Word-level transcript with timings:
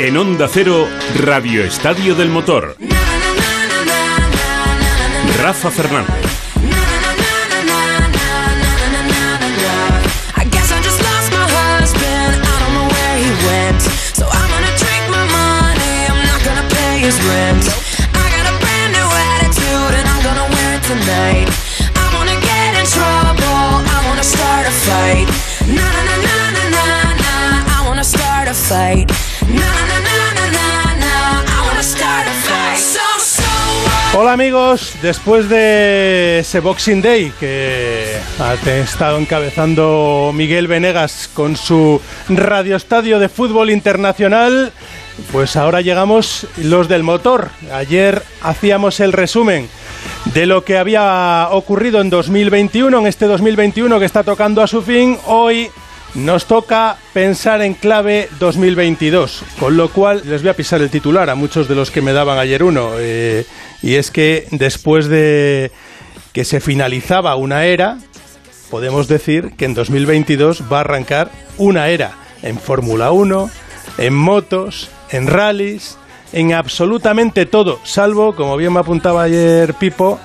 En 0.00 0.16
Onda 0.16 0.46
Cero, 0.46 0.88
Radio 1.16 1.64
Estadio 1.64 2.14
del 2.14 2.28
Motor. 2.28 2.76
Rafa 5.42 5.70
Fernández. 5.70 6.28
Fight. 28.68 29.37
Hola 34.14 34.32
amigos, 34.32 34.94
después 35.02 35.48
de 35.48 36.40
ese 36.40 36.60
Boxing 36.60 37.02
Day 37.02 37.32
que 37.38 38.16
ha 38.40 38.54
estado 38.54 39.18
encabezando 39.18 40.32
Miguel 40.34 40.66
Venegas 40.66 41.30
con 41.32 41.56
su 41.56 42.00
radioestadio 42.28 43.18
de 43.18 43.28
fútbol 43.28 43.70
internacional, 43.70 44.72
pues 45.30 45.56
ahora 45.56 45.82
llegamos 45.82 46.46
los 46.56 46.88
del 46.88 47.02
motor. 47.02 47.50
Ayer 47.72 48.22
hacíamos 48.42 48.98
el 49.00 49.12
resumen 49.12 49.68
de 50.34 50.46
lo 50.46 50.64
que 50.64 50.78
había 50.78 51.48
ocurrido 51.52 52.00
en 52.00 52.10
2021, 52.10 52.98
en 52.98 53.06
este 53.06 53.26
2021 53.26 53.98
que 53.98 54.06
está 54.06 54.24
tocando 54.24 54.62
a 54.62 54.66
su 54.66 54.82
fin. 54.82 55.18
Hoy 55.26 55.70
nos 56.14 56.46
toca 56.46 56.96
pensar 57.12 57.62
en 57.62 57.74
clave 57.74 58.28
2022, 58.38 59.42
con 59.58 59.76
lo 59.76 59.90
cual 59.90 60.22
les 60.24 60.42
voy 60.42 60.50
a 60.50 60.56
pisar 60.56 60.80
el 60.80 60.90
titular 60.90 61.30
a 61.30 61.34
muchos 61.34 61.68
de 61.68 61.74
los 61.74 61.90
que 61.90 62.02
me 62.02 62.12
daban 62.12 62.38
ayer 62.38 62.62
uno. 62.62 62.92
eh, 62.98 63.44
y 63.82 63.94
es 63.94 64.10
que 64.10 64.46
después 64.50 65.06
de 65.06 65.70
que 66.32 66.44
se 66.44 66.60
finalizaba 66.60 67.36
una 67.36 67.64
era, 67.64 67.98
podemos 68.70 69.08
decir 69.08 69.52
que 69.56 69.64
en 69.64 69.74
2022 69.74 70.64
va 70.70 70.78
a 70.78 70.80
arrancar 70.80 71.30
una 71.56 71.88
era 71.88 72.12
en 72.42 72.58
Fórmula 72.58 73.12
1, 73.12 73.50
en 73.98 74.14
motos, 74.14 74.90
en 75.10 75.26
rallies, 75.26 75.98
en 76.32 76.52
absolutamente 76.52 77.46
todo, 77.46 77.80
salvo, 77.84 78.34
como 78.34 78.56
bien 78.56 78.72
me 78.72 78.80
apuntaba 78.80 79.22
ayer 79.22 79.74
Pipo, 79.74 80.18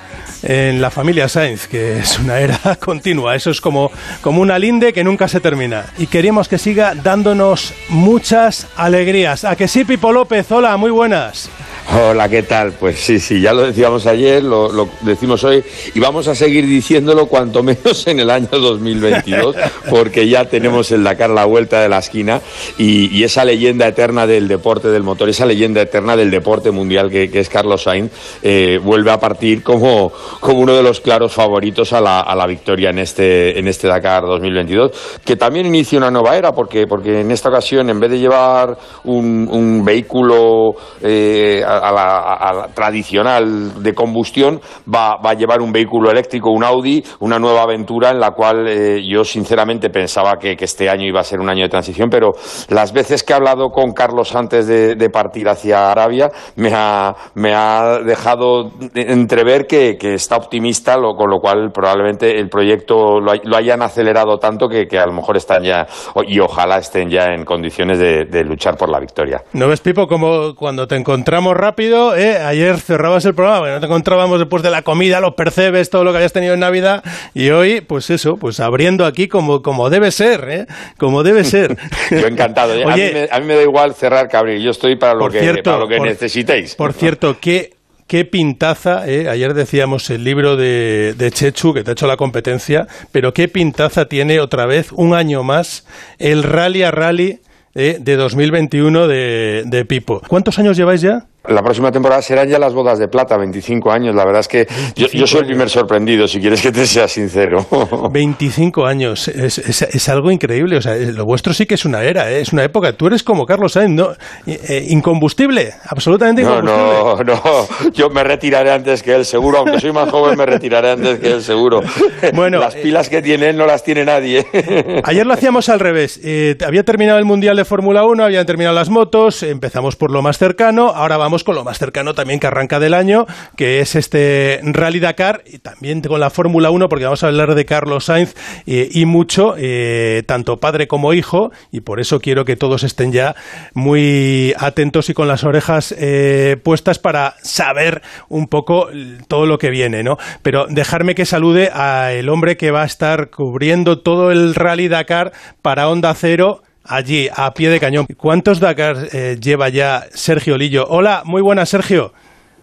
en 0.43 0.81
la 0.81 0.91
familia 0.91 1.29
Sainz, 1.29 1.67
que 1.67 1.99
es 1.99 2.19
una 2.19 2.39
era 2.39 2.75
continua. 2.79 3.35
Eso 3.35 3.49
es 3.49 3.61
como, 3.61 3.91
como 4.21 4.41
una 4.41 4.59
linde 4.59 4.93
que 4.93 5.03
nunca 5.03 5.27
se 5.27 5.39
termina. 5.39 5.85
Y 5.97 6.07
queríamos 6.07 6.47
que 6.47 6.57
siga 6.57 6.93
dándonos 6.95 7.73
muchas 7.89 8.67
alegrías. 8.75 9.45
¿A 9.45 9.55
que 9.55 9.67
sí, 9.67 9.85
Pipo 9.85 10.11
López? 10.11 10.51
Hola, 10.51 10.75
muy 10.77 10.91
buenas. 10.91 11.49
Hola, 11.91 12.29
¿qué 12.29 12.43
tal? 12.43 12.71
Pues 12.71 12.97
sí, 12.99 13.19
sí, 13.19 13.41
ya 13.41 13.53
lo 13.53 13.63
decíamos 13.63 14.07
ayer, 14.07 14.41
lo, 14.41 14.71
lo 14.71 14.89
decimos 15.01 15.43
hoy 15.43 15.63
y 15.93 15.99
vamos 15.99 16.27
a 16.29 16.33
seguir 16.33 16.65
diciéndolo 16.65 17.27
cuanto 17.27 17.61
menos 17.63 18.07
en 18.07 18.21
el 18.21 18.29
año 18.29 18.47
2022, 18.49 19.55
porque 19.89 20.27
ya 20.27 20.45
tenemos 20.45 20.91
el 20.91 21.03
Dakar 21.03 21.31
a 21.31 21.33
la 21.33 21.45
vuelta 21.45 21.81
de 21.81 21.89
la 21.89 21.99
esquina 21.99 22.41
y, 22.77 23.15
y 23.15 23.25
esa 23.25 23.43
leyenda 23.43 23.85
eterna 23.85 24.25
del 24.25 24.47
deporte 24.47 24.87
del 24.87 25.03
motor, 25.03 25.27
esa 25.27 25.45
leyenda 25.45 25.81
eterna 25.81 25.92
del 25.93 26.31
deporte 26.31 26.71
mundial 26.71 27.09
que, 27.09 27.29
que 27.29 27.39
es 27.39 27.49
Carlos 27.49 27.83
Sainz, 27.83 28.11
eh, 28.41 28.79
vuelve 28.83 29.11
a 29.11 29.19
partir 29.19 29.61
como, 29.61 30.11
como 30.39 30.59
uno 30.59 30.73
de 30.73 30.81
los 30.81 31.01
claros 31.01 31.31
favoritos 31.33 31.93
a 31.93 32.01
la, 32.01 32.21
a 32.21 32.35
la 32.35 32.47
victoria 32.47 32.89
en 32.89 32.97
este, 32.97 33.59
en 33.59 33.67
este 33.67 33.87
Dakar 33.87 34.23
2022, 34.23 35.19
que 35.23 35.35
también 35.35 35.67
inicia 35.67 35.99
una 35.99 36.09
nueva 36.09 36.35
era, 36.35 36.51
porque, 36.51 36.87
porque 36.87 37.21
en 37.21 37.29
esta 37.29 37.49
ocasión, 37.49 37.89
en 37.89 37.99
vez 37.99 38.09
de 38.09 38.19
llevar 38.19 38.75
un, 39.03 39.47
un 39.51 39.85
vehículo 39.85 40.71
eh, 41.01 41.63
a, 41.65 41.77
a 41.77 41.91
la, 41.91 42.19
a 42.33 42.53
la 42.53 42.67
tradicional 42.73 43.83
de 43.83 43.93
combustión, 43.93 44.59
va, 44.91 45.17
va 45.23 45.31
a 45.31 45.33
llevar 45.35 45.61
un 45.61 45.71
vehículo 45.71 46.09
eléctrico, 46.09 46.49
un 46.49 46.63
Audi, 46.63 47.03
una 47.19 47.37
nueva 47.37 47.63
aventura 47.63 48.09
en 48.09 48.19
la 48.19 48.31
cual 48.31 48.67
eh, 48.67 49.01
yo 49.07 49.23
sinceramente 49.23 49.91
pensaba 49.91 50.37
que, 50.39 50.55
que 50.55 50.65
este 50.65 50.89
año 50.89 51.05
iba 51.05 51.19
a 51.19 51.23
ser 51.23 51.39
un 51.39 51.49
año 51.49 51.63
de 51.63 51.69
transición, 51.69 52.09
pero 52.09 52.31
las 52.69 52.91
veces 52.93 53.23
que 53.23 53.33
he 53.33 53.35
hablado 53.35 53.69
con 53.69 53.93
Carlos 53.93 54.35
antes 54.35 54.65
de, 54.65 54.95
de 54.95 55.09
partir 55.09 55.47
hacia 55.47 55.82
Arabia, 55.91 56.29
me 56.55 56.71
ha, 56.73 57.13
me 57.35 57.53
ha 57.53 57.99
dejado 57.99 58.71
entrever 58.93 59.65
que, 59.67 59.97
que 59.97 60.13
está 60.15 60.37
optimista, 60.37 60.97
lo, 60.97 61.15
con 61.15 61.29
lo 61.29 61.39
cual 61.39 61.71
probablemente 61.73 62.39
el 62.39 62.49
proyecto 62.49 63.19
lo, 63.19 63.33
lo 63.43 63.57
hayan 63.57 63.81
acelerado 63.81 64.37
tanto 64.37 64.67
que, 64.67 64.87
que 64.87 64.99
a 64.99 65.05
lo 65.05 65.13
mejor 65.13 65.37
están 65.37 65.63
ya, 65.63 65.85
y 66.27 66.39
ojalá 66.39 66.77
estén 66.77 67.09
ya 67.09 67.25
en 67.33 67.45
condiciones 67.45 67.99
de, 67.99 68.25
de 68.25 68.43
luchar 68.43 68.77
por 68.77 68.89
la 68.89 68.99
victoria. 68.99 69.41
¿No 69.53 69.67
ves, 69.67 69.81
Pipo, 69.81 70.07
como 70.07 70.55
cuando 70.55 70.87
te 70.87 70.95
encontramos 70.95 71.55
rápido, 71.55 72.15
eh, 72.15 72.37
ayer 72.37 72.79
cerrabas 72.79 73.25
el 73.25 73.33
programa, 73.33 73.69
no 73.69 73.79
te 73.79 73.85
encontrábamos 73.85 74.39
después 74.39 74.63
de 74.63 74.69
la 74.69 74.81
comida, 74.81 75.19
los 75.19 75.33
percebes, 75.35 75.89
todo 75.89 76.03
lo 76.03 76.11
que 76.11 76.17
habías 76.17 76.33
tenido 76.33 76.53
en 76.53 76.59
Navidad, 76.59 77.03
y 77.33 77.49
hoy, 77.49 77.81
pues 77.81 78.09
eso, 78.09 78.35
pues 78.39 78.59
abriendo 78.59 79.05
aquí 79.05 79.27
como, 79.27 79.61
como 79.61 79.89
debe 79.89 80.11
ser, 80.11 80.49
¿eh? 80.49 80.65
Como 80.97 81.23
debe 81.23 81.43
ser. 81.43 81.77
Yo 82.11 82.27
encantado. 82.27 82.73
¿eh? 82.73 82.83
a, 82.83 82.95
mí 82.95 83.01
me, 83.13 83.27
a 83.31 83.39
mí 83.39 83.45
me 83.45 83.55
da 83.55 83.63
igual 83.63 83.93
cerrar 83.93 84.27
que 84.27 84.37
abrir. 84.37 84.59
Yo 84.61 84.71
estoy 84.71 84.95
para 84.97 85.13
lo 85.13 85.19
por 85.19 85.31
que, 85.31 85.39
cierto, 85.39 85.72
lo 85.79 85.87
que 85.87 85.97
por- 85.97 86.07
necesitéis. 86.07 86.75
Por 86.75 86.93
cierto, 86.93 87.37
qué, 87.39 87.73
qué 88.07 88.25
pintaza, 88.25 89.07
eh, 89.07 89.27
ayer 89.29 89.53
decíamos 89.53 90.09
el 90.09 90.23
libro 90.23 90.55
de, 90.57 91.13
de 91.17 91.31
Chechu, 91.31 91.73
que 91.73 91.83
te 91.83 91.91
ha 91.91 91.93
hecho 91.93 92.07
la 92.07 92.17
competencia, 92.17 92.87
pero 93.11 93.33
qué 93.33 93.47
pintaza 93.47 94.05
tiene 94.05 94.39
otra 94.39 94.65
vez, 94.65 94.91
un 94.91 95.13
año 95.13 95.43
más, 95.43 95.85
el 96.19 96.43
Rally 96.43 96.83
a 96.83 96.91
Rally 96.91 97.39
eh, 97.75 97.97
de 97.99 98.15
2021 98.15 99.07
de, 99.07 99.63
de 99.65 99.85
Pipo. 99.85 100.21
¿Cuántos 100.27 100.59
años 100.59 100.77
lleváis 100.77 101.01
ya? 101.01 101.25
La 101.47 101.61
próxima 101.61 101.91
temporada 101.91 102.21
serán 102.21 102.47
ya 102.47 102.57
las 102.57 102.73
bodas 102.73 102.99
de 102.99 103.09
plata, 103.09 103.35
25 103.37 103.91
años. 103.91 104.15
La 104.15 104.23
verdad 104.23 104.39
es 104.39 104.47
que 104.47 104.65
yo, 104.95 105.07
yo 105.07 105.27
soy 105.27 105.41
el 105.41 105.45
primer 105.47 105.69
sorprendido, 105.69 106.25
si 106.25 106.39
quieres 106.39 106.61
que 106.61 106.71
te 106.71 106.85
sea 106.87 107.07
sincero. 107.09 107.65
25 108.11 108.85
años, 108.85 109.27
es, 109.27 109.57
es- 109.57 109.81
es 109.81 110.09
algo 110.09 110.31
increíble. 110.31 110.77
O 110.77 110.81
sea, 110.81 110.95
lo 110.95 111.25
vuestro 111.25 111.53
sí 111.53 111.65
que 111.65 111.75
es 111.75 111.83
una 111.83 112.01
era, 112.03 112.31
¿eh? 112.31 112.39
es 112.39 112.53
una 112.53 112.63
época. 112.63 112.93
Tú 112.93 113.07
eres 113.07 113.23
como 113.23 113.45
Carlos 113.45 113.73
Sainz, 113.73 113.91
¿no? 113.93 114.11
Eh, 114.47 114.57
eh, 114.69 114.85
incombustible, 114.89 115.73
absolutamente 115.85 116.43
No, 116.43 116.59
incombustible. 116.59 117.25
no, 117.25 117.43
no. 117.83 117.91
Yo 117.91 118.09
me 118.09 118.23
retiraré 118.23 118.71
antes 118.71 119.03
que 119.03 119.13
él, 119.13 119.25
seguro. 119.25 119.57
Aunque 119.59 119.81
soy 119.81 119.91
más 119.91 120.09
joven, 120.09 120.37
me 120.37 120.45
retiraré 120.45 120.91
antes 120.91 121.19
que 121.19 121.31
él, 121.33 121.41
seguro. 121.41 121.81
Bueno, 122.33 122.57
las 122.57 122.75
pilas 122.75 123.09
que 123.09 123.21
tiene 123.21 123.49
él 123.49 123.57
no 123.57 123.65
las 123.65 123.83
tiene 123.83 124.05
nadie. 124.05 124.45
Ayer 125.03 125.25
lo 125.25 125.33
hacíamos 125.33 125.67
al 125.67 125.81
revés. 125.81 126.21
Eh, 126.23 126.55
había 126.65 126.83
terminado 126.83 127.19
el 127.19 127.25
Mundial 127.25 127.57
de 127.57 127.65
Fórmula 127.65 128.05
1, 128.05 128.23
habían 128.23 128.45
terminado 128.45 128.73
las 128.73 128.89
motos, 128.89 129.43
empezamos 129.43 129.97
por 129.97 130.09
lo 130.09 130.21
más 130.21 130.37
cercano, 130.37 130.87
ahora 130.95 131.17
vamos 131.17 131.32
con 131.43 131.55
lo 131.55 131.63
más 131.63 131.79
cercano 131.79 132.13
también 132.13 132.39
que 132.39 132.45
arranca 132.47 132.79
del 132.79 132.93
año, 132.93 133.25
que 133.57 133.79
es 133.79 133.95
este 133.95 134.59
Rally 134.63 134.99
Dakar, 134.99 135.43
y 135.45 135.57
también 135.57 136.01
con 136.01 136.19
la 136.19 136.29
Fórmula 136.29 136.69
1, 136.69 136.89
porque 136.89 137.05
vamos 137.05 137.23
a 137.23 137.27
hablar 137.27 137.55
de 137.55 137.65
Carlos 137.65 138.05
Sainz 138.05 138.35
eh, 138.67 138.89
y 138.91 139.05
mucho, 139.05 139.55
eh, 139.57 140.21
tanto 140.27 140.57
padre 140.57 140.87
como 140.87 141.13
hijo, 141.13 141.51
y 141.71 141.81
por 141.81 141.99
eso 141.99 142.19
quiero 142.19 142.45
que 142.45 142.55
todos 142.55 142.83
estén 142.83 143.11
ya 143.11 143.35
muy 143.73 144.53
atentos 144.59 145.09
y 145.09 145.13
con 145.13 145.27
las 145.27 145.43
orejas 145.43 145.95
eh, 145.97 146.57
puestas 146.63 146.99
para 146.99 147.35
saber 147.41 148.01
un 148.29 148.47
poco 148.47 148.89
todo 149.27 149.47
lo 149.47 149.57
que 149.57 149.69
viene, 149.69 150.03
¿no? 150.03 150.17
Pero 150.41 150.67
dejarme 150.67 151.15
que 151.15 151.25
salude 151.25 151.71
a 151.73 152.11
el 152.11 152.29
hombre 152.29 152.57
que 152.57 152.71
va 152.71 152.83
a 152.83 152.85
estar 152.85 153.29
cubriendo 153.29 153.99
todo 153.99 154.31
el 154.31 154.53
Rally 154.53 154.89
Dakar 154.89 155.31
para 155.61 155.87
Onda 155.89 156.13
Cero 156.13 156.61
allí, 156.83 157.29
a 157.33 157.53
pie 157.53 157.69
de 157.69 157.79
cañón. 157.79 158.05
¿Cuántos 158.17 158.59
Dakar 158.59 159.09
eh, 159.13 159.37
lleva 159.41 159.69
ya 159.69 160.05
Sergio 160.13 160.57
Lillo? 160.57 160.85
Hola, 160.87 161.23
muy 161.25 161.41
buenas, 161.41 161.69
Sergio. 161.69 162.13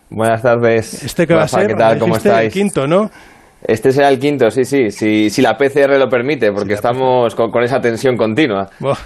Buenas 0.08 0.42
tardes. 0.42 1.04
Este 1.04 1.26
que 1.26 1.34
va 1.34 1.42
a 1.42 1.48
ser, 1.48 1.68
¿qué 1.68 1.74
tal? 1.74 1.98
¿Cómo 1.98 2.16
estáis? 2.16 2.46
el 2.46 2.52
quinto, 2.52 2.86
¿no? 2.86 3.10
Este 3.62 3.92
será 3.92 4.08
el 4.08 4.18
quinto, 4.18 4.50
sí, 4.50 4.64
sí, 4.64 4.90
sí, 4.90 5.28
si 5.28 5.42
la 5.42 5.58
PCR 5.58 5.98
lo 5.98 6.08
permite, 6.08 6.50
porque 6.50 6.72
estamos 6.72 7.34
con, 7.34 7.50
con 7.50 7.62
esa 7.62 7.80
tensión 7.80 8.16
continua. 8.16 8.70
Buah, 8.78 8.96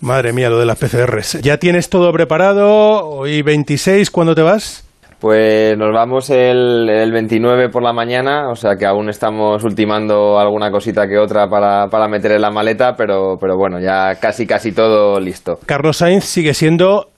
madre 0.00 0.32
mía, 0.32 0.48
lo 0.48 0.58
de 0.58 0.66
las 0.66 0.78
PCRs. 0.78 1.40
¿Ya 1.42 1.58
tienes 1.58 1.88
todo 1.88 2.12
preparado? 2.12 3.08
Hoy 3.08 3.42
26, 3.42 4.10
¿cuándo 4.12 4.36
te 4.36 4.42
vas? 4.42 4.83
Pues 5.24 5.78
nos 5.78 5.90
vamos 5.90 6.28
el, 6.28 6.86
el 6.86 7.10
29 7.10 7.70
por 7.70 7.82
la 7.82 7.94
mañana, 7.94 8.50
o 8.50 8.56
sea 8.56 8.76
que 8.76 8.84
aún 8.84 9.08
estamos 9.08 9.64
ultimando 9.64 10.38
alguna 10.38 10.70
cosita 10.70 11.08
que 11.08 11.16
otra 11.16 11.48
para, 11.48 11.88
para 11.88 12.08
meter 12.08 12.32
en 12.32 12.42
la 12.42 12.50
maleta, 12.50 12.94
pero, 12.94 13.38
pero 13.40 13.56
bueno, 13.56 13.80
ya 13.80 14.16
casi 14.16 14.46
casi 14.46 14.72
todo 14.72 15.18
listo. 15.18 15.60
Carlos 15.64 15.96
Sainz 15.96 16.26
sigue 16.26 16.52
siendo 16.52 17.08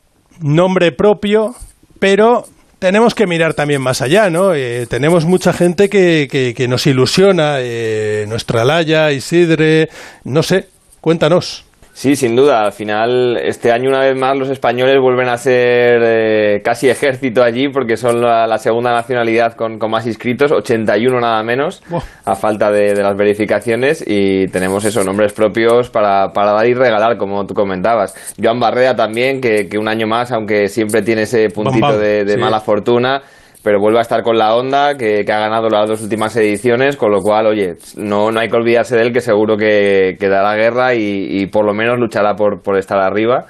nombre 0.40 0.92
propio, 0.92 1.56
pero 1.98 2.44
tenemos 2.78 3.16
que 3.16 3.26
mirar 3.26 3.54
también 3.54 3.82
más 3.82 4.00
allá, 4.00 4.30
¿no? 4.30 4.54
Eh, 4.54 4.86
tenemos 4.88 5.24
mucha 5.24 5.52
gente 5.52 5.88
que, 5.88 6.28
que, 6.30 6.54
que 6.54 6.68
nos 6.68 6.86
ilusiona, 6.86 7.56
eh, 7.58 8.24
nuestra 8.28 8.64
Laya, 8.64 9.10
Isidre, 9.10 9.88
no 10.22 10.44
sé, 10.44 10.68
cuéntanos. 11.00 11.65
Sí, 11.96 12.14
sin 12.14 12.36
duda. 12.36 12.62
Al 12.62 12.72
final, 12.72 13.38
este 13.38 13.72
año 13.72 13.88
una 13.88 14.00
vez 14.00 14.14
más 14.14 14.36
los 14.36 14.50
españoles 14.50 15.00
vuelven 15.00 15.30
a 15.30 15.38
ser 15.38 16.02
eh, 16.04 16.60
casi 16.62 16.90
ejército 16.90 17.42
allí 17.42 17.70
porque 17.70 17.96
son 17.96 18.20
la, 18.20 18.58
segunda 18.58 18.92
nacionalidad 18.92 19.54
con, 19.54 19.78
más 19.88 20.06
inscritos, 20.06 20.52
81 20.52 21.18
nada 21.18 21.42
menos, 21.42 21.82
a 22.26 22.34
falta 22.34 22.70
de, 22.70 22.94
las 23.02 23.16
verificaciones 23.16 24.04
y 24.06 24.46
tenemos 24.48 24.84
esos 24.84 25.06
nombres 25.06 25.32
propios 25.32 25.88
para, 25.88 26.28
dar 26.28 26.66
y 26.66 26.74
regalar, 26.74 27.16
como 27.16 27.46
tú 27.46 27.54
comentabas. 27.54 28.14
Joan 28.38 28.60
Barrea 28.60 28.94
también, 28.94 29.40
que, 29.40 29.66
un 29.78 29.88
año 29.88 30.06
más, 30.06 30.32
aunque 30.32 30.68
siempre 30.68 31.00
tiene 31.00 31.22
ese 31.22 31.48
puntito 31.48 31.96
de, 31.96 32.36
mala 32.36 32.60
fortuna, 32.60 33.22
pero 33.66 33.80
vuelve 33.80 33.98
a 33.98 34.02
estar 34.02 34.22
con 34.22 34.38
la 34.38 34.54
onda, 34.54 34.96
que, 34.96 35.24
ha 35.26 35.38
ganado 35.40 35.68
las 35.68 35.88
dos 35.88 36.00
últimas 36.00 36.36
ediciones, 36.36 36.96
con 36.96 37.10
lo 37.10 37.20
cual, 37.20 37.46
oye, 37.46 37.74
no, 37.96 38.30
no 38.30 38.38
hay 38.38 38.48
que 38.48 38.54
olvidarse 38.54 38.94
de 38.94 39.02
él, 39.02 39.12
que 39.12 39.20
seguro 39.20 39.56
que, 39.56 40.16
que 40.20 40.28
dará 40.28 40.54
guerra 40.54 40.94
y, 40.94 41.46
por 41.46 41.64
lo 41.64 41.74
menos 41.74 41.98
luchará 41.98 42.36
por, 42.36 42.62
por 42.62 42.78
estar 42.78 43.00
arriba. 43.00 43.46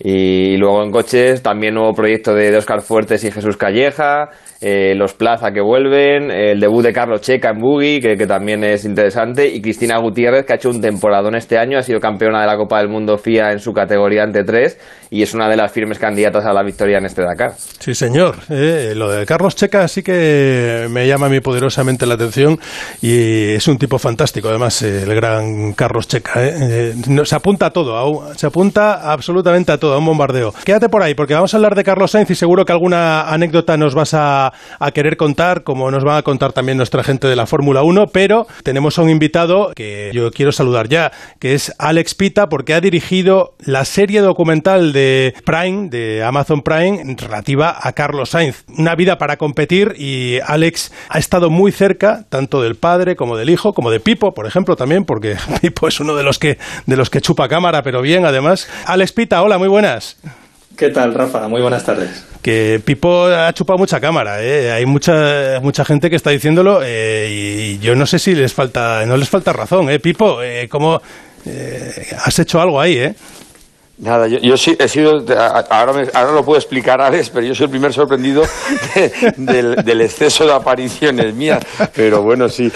Y 0.00 0.56
luego 0.56 0.82
en 0.82 0.90
coches 0.90 1.42
también 1.42 1.74
nuevo 1.74 1.92
proyecto 1.94 2.34
de, 2.34 2.56
Oscar 2.56 2.82
Fuertes 2.82 3.24
y 3.24 3.30
Jesús 3.30 3.56
Calleja, 3.56 4.28
eh, 4.60 4.94
los 4.94 5.14
Plaza 5.14 5.50
que 5.52 5.60
vuelven, 5.60 6.30
el 6.30 6.60
debut 6.60 6.82
de 6.82 6.92
Carlos 6.92 7.20
Checa 7.20 7.50
en 7.50 7.58
Buggy, 7.58 8.00
que, 8.00 8.26
también 8.26 8.62
es 8.64 8.84
interesante, 8.84 9.48
y 9.48 9.60
Cristina 9.60 9.98
Gutiérrez, 9.98 10.44
que 10.44 10.52
ha 10.54 10.56
hecho 10.56 10.70
un 10.70 10.80
temporadón 10.80 11.34
este 11.34 11.58
año, 11.58 11.78
ha 11.78 11.82
sido 11.82 12.00
campeona 12.00 12.40
de 12.40 12.46
la 12.46 12.56
Copa 12.56 12.78
del 12.78 12.88
Mundo 12.88 13.16
FIA 13.16 13.52
en 13.52 13.58
su 13.58 13.72
categoría 13.72 14.22
ante 14.22 14.44
tres, 14.44 14.78
y 15.10 15.22
es 15.22 15.34
una 15.34 15.48
de 15.48 15.56
las 15.56 15.72
firmes 15.72 15.98
candidatas 15.98 16.44
a 16.44 16.52
la 16.52 16.62
victoria 16.62 16.98
en 16.98 17.06
este 17.06 17.22
Dakar. 17.22 17.52
Sí, 17.56 17.94
señor. 17.94 18.36
Eh, 18.50 18.92
lo 18.96 19.10
de 19.10 19.24
Carlos 19.24 19.56
Checa 19.56 19.86
sí 19.88 20.02
que 20.02 20.86
me 20.90 21.06
llama 21.06 21.26
a 21.26 21.28
mí 21.28 21.40
poderosamente 21.40 22.06
la 22.06 22.14
atención, 22.14 22.58
y 23.00 23.54
es 23.54 23.68
un 23.68 23.78
tipo 23.78 23.98
fantástico, 23.98 24.48
además, 24.48 24.82
el 24.82 25.14
gran 25.14 25.72
Carlos 25.72 26.08
Checa. 26.08 26.32
Eh. 26.36 26.94
se 27.24 27.34
apunta 27.34 27.66
a 27.66 27.70
todo, 27.70 28.34
se 28.34 28.46
apunta 28.46 29.12
absolutamente 29.12 29.72
a 29.72 29.78
todo, 29.78 29.85
a 29.92 29.98
un 29.98 30.06
bombardeo. 30.06 30.52
Quédate 30.64 30.88
por 30.88 31.02
ahí, 31.02 31.14
porque 31.14 31.34
vamos 31.34 31.54
a 31.54 31.56
hablar 31.56 31.74
de 31.74 31.84
Carlos 31.84 32.10
Sainz 32.10 32.30
y 32.30 32.34
seguro 32.34 32.64
que 32.64 32.72
alguna 32.72 33.22
anécdota 33.22 33.76
nos 33.76 33.94
vas 33.94 34.14
a 34.14 34.36
a, 34.78 34.90
querer 34.92 35.16
contar, 35.16 35.62
como 35.62 35.90
nos 35.90 36.06
va 36.06 36.16
a 36.16 36.22
contar 36.22 36.52
también 36.52 36.78
nuestra 36.78 37.02
gente 37.02 37.28
de 37.28 37.36
la 37.36 37.46
Fórmula 37.46 37.82
1, 37.82 38.08
pero 38.08 38.46
tenemos 38.62 38.98
a 38.98 39.02
un 39.02 39.10
invitado 39.10 39.72
que 39.74 40.10
yo 40.12 40.30
quiero 40.30 40.52
saludar 40.52 40.88
ya, 40.88 41.12
que 41.38 41.54
es 41.54 41.72
Alex 41.78 42.14
Pita, 42.14 42.48
porque 42.48 42.74
ha 42.74 42.80
dirigido 42.80 43.54
la 43.60 43.84
serie 43.84 44.20
documental 44.20 44.92
de 44.92 45.34
Prime, 45.44 45.88
de 45.90 46.22
Amazon 46.24 46.62
Prime, 46.62 47.16
relativa 47.18 47.76
a 47.80 47.92
Carlos 47.92 48.30
Sainz. 48.30 48.64
Una 48.76 48.94
vida 48.94 49.18
para 49.18 49.36
competir 49.36 49.94
y 49.96 50.38
Alex 50.46 50.92
ha 51.08 51.18
estado 51.18 51.50
muy 51.50 51.72
cerca, 51.72 52.24
tanto 52.28 52.62
del 52.62 52.76
padre 52.76 53.16
como 53.16 53.36
del 53.36 53.50
hijo, 53.50 53.72
como 53.72 53.90
de 53.90 54.00
Pipo, 54.00 54.34
por 54.34 54.46
ejemplo, 54.46 54.76
también, 54.76 55.04
porque 55.04 55.36
Pipo 55.60 55.88
es 55.88 56.00
uno 56.00 56.14
de 56.14 56.22
los 56.22 56.38
que, 56.38 56.58
de 56.86 56.96
los 56.96 57.10
que 57.10 57.20
chupa 57.20 57.48
cámara, 57.48 57.82
pero 57.82 58.02
bien, 58.02 58.24
además. 58.24 58.68
Alex 58.86 59.12
Pita, 59.12 59.42
hola, 59.42 59.58
muy 59.58 59.68
buenas. 59.68 59.75
¿Qué 60.76 60.90
tal, 60.90 61.12
Rafa? 61.12 61.48
Muy 61.48 61.60
buenas 61.60 61.84
tardes. 61.84 62.24
Que 62.40 62.80
Pipo 62.84 63.26
ha 63.26 63.52
chupado 63.52 63.78
mucha 63.78 64.00
cámara, 64.00 64.42
¿eh? 64.42 64.70
Hay 64.72 64.86
mucha 64.86 65.60
mucha 65.62 65.84
gente 65.84 66.08
que 66.08 66.16
está 66.16 66.30
diciéndolo 66.30 66.80
eh, 66.82 67.28
y 67.30 67.78
yo 67.78 67.94
no 67.94 68.06
sé 68.06 68.18
si 68.18 68.34
les 68.34 68.54
falta 68.54 69.04
no 69.04 69.16
les 69.16 69.28
falta 69.28 69.52
razón, 69.52 69.90
¿eh? 69.90 69.98
Pipo, 69.98 70.42
eh, 70.42 70.66
¿cómo 70.68 71.00
eh, 71.44 72.06
has 72.24 72.38
hecho 72.38 72.60
algo 72.60 72.80
ahí, 72.80 72.96
eh? 72.98 73.14
Nada, 73.98 74.28
yo, 74.28 74.38
yo 74.40 74.58
sí 74.58 74.76
he 74.78 74.88
sido, 74.88 75.24
ahora, 75.70 76.04
ahora 76.12 76.32
lo 76.32 76.44
puedo 76.44 76.58
explicar 76.58 77.00
Alex, 77.00 77.30
pero 77.30 77.46
yo 77.46 77.54
soy 77.54 77.64
el 77.64 77.70
primer 77.70 77.94
sorprendido 77.94 78.42
del, 79.38 80.00
exceso 80.02 80.44
de 80.44 80.52
apariciones 80.52 81.34
mías. 81.34 81.64
Pero 81.94 82.22
bueno, 82.22 82.46
sí, 82.50 82.70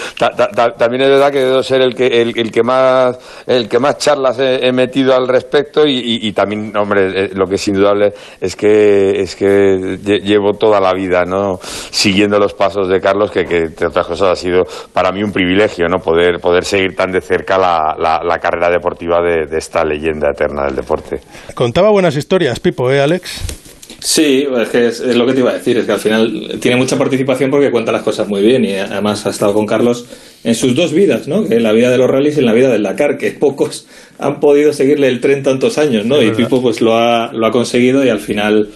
también 0.77 1.03
es 1.03 1.09
verdad 1.09 1.31
que 1.31 1.41
debo 1.41 1.61
ser 1.61 1.81
el 1.81 1.93
que, 1.93 2.23
el, 2.23 2.51
que 2.51 2.63
más 2.63 3.19
el 3.45 3.69
que 3.69 3.77
más 3.77 3.99
charlas 3.99 4.37
he, 4.39 4.71
metido 4.71 5.13
al 5.13 5.27
respecto 5.27 5.83
y, 5.85 6.31
también, 6.33 6.75
hombre, 6.75 7.25
eh, 7.25 7.29
lo 7.33 7.45
que 7.45 7.55
es 7.55 7.67
indudable 7.67 8.13
es 8.39 8.55
que 8.55 9.21
es 9.21 9.35
que 9.35 9.99
llevo 10.01 10.53
toda 10.53 10.79
la 10.79 10.91
vida, 10.93 11.23
¿no? 11.23 11.59
Siguiendo 11.61 12.39
los 12.39 12.55
pasos 12.55 12.87
de 12.87 12.99
Carlos, 12.99 13.29
que, 13.29 13.45
que 13.45 13.57
entre 13.57 13.87
otras 13.87 14.07
cosas 14.07 14.29
ha 14.29 14.35
sido 14.35 14.63
para 14.91 15.11
mí 15.11 15.21
un 15.23 15.31
privilegio, 15.31 15.87
¿no? 15.87 15.99
Poder 15.99 16.39
poder 16.39 16.63
seguir 16.63 16.95
tan 16.95 17.11
de 17.11 17.21
cerca 17.21 17.59
la, 17.59 17.95
la, 18.23 18.39
carrera 18.39 18.69
deportiva 18.69 19.21
de 19.21 19.57
esta 19.57 19.83
leyenda 19.83 20.31
eterna 20.31 20.63
del 20.65 20.77
deporte. 20.77 21.10
Contaba 21.53 21.89
buenas 21.89 22.15
historias, 22.15 22.59
Pipo, 22.59 22.91
¿eh, 22.91 23.01
Alex? 23.01 23.41
Sí, 24.03 24.47
es 24.59 24.69
que 24.69 24.87
es, 24.87 24.99
lo 25.15 25.27
que 25.27 25.33
te 25.33 25.41
iba 25.41 25.51
a 25.51 25.53
decir, 25.53 25.77
es 25.77 25.85
que 25.85 25.91
al 25.91 25.99
final 25.99 26.57
tiene 26.59 26.75
mucha 26.75 26.97
participación 26.97 27.51
porque 27.51 27.69
cuenta 27.69 27.91
las 27.91 28.01
cosas 28.01 28.27
muy 28.27 28.41
bien 28.41 28.65
y 28.65 28.73
además 28.73 29.27
ha 29.27 29.29
estado 29.29 29.53
con 29.53 29.67
Carlos 29.67 30.07
en 30.43 30.55
sus 30.55 30.75
dos 30.75 30.91
vidas, 30.91 31.27
¿no? 31.27 31.45
En 31.45 31.61
la 31.61 31.71
vida 31.71 31.91
de 31.91 31.99
los 31.99 32.09
rallies 32.09 32.37
y 32.37 32.39
en 32.39 32.47
la 32.47 32.53
vida 32.53 32.69
del 32.69 32.81
Dakar, 32.81 33.19
que 33.19 33.29
pocos 33.31 33.85
han 34.17 34.39
podido 34.39 34.73
seguirle 34.73 35.07
el 35.07 35.21
tren 35.21 35.43
tantos 35.43 35.77
años, 35.77 36.05
¿no? 36.07 36.19
y 36.19 36.31
Pipo 36.31 36.63
pues 36.63 36.81
lo 36.81 36.97
ha, 36.97 37.31
lo 37.31 37.45
ha 37.45 37.51
conseguido 37.51 38.03
y 38.03 38.09
al 38.09 38.19
final 38.19 38.69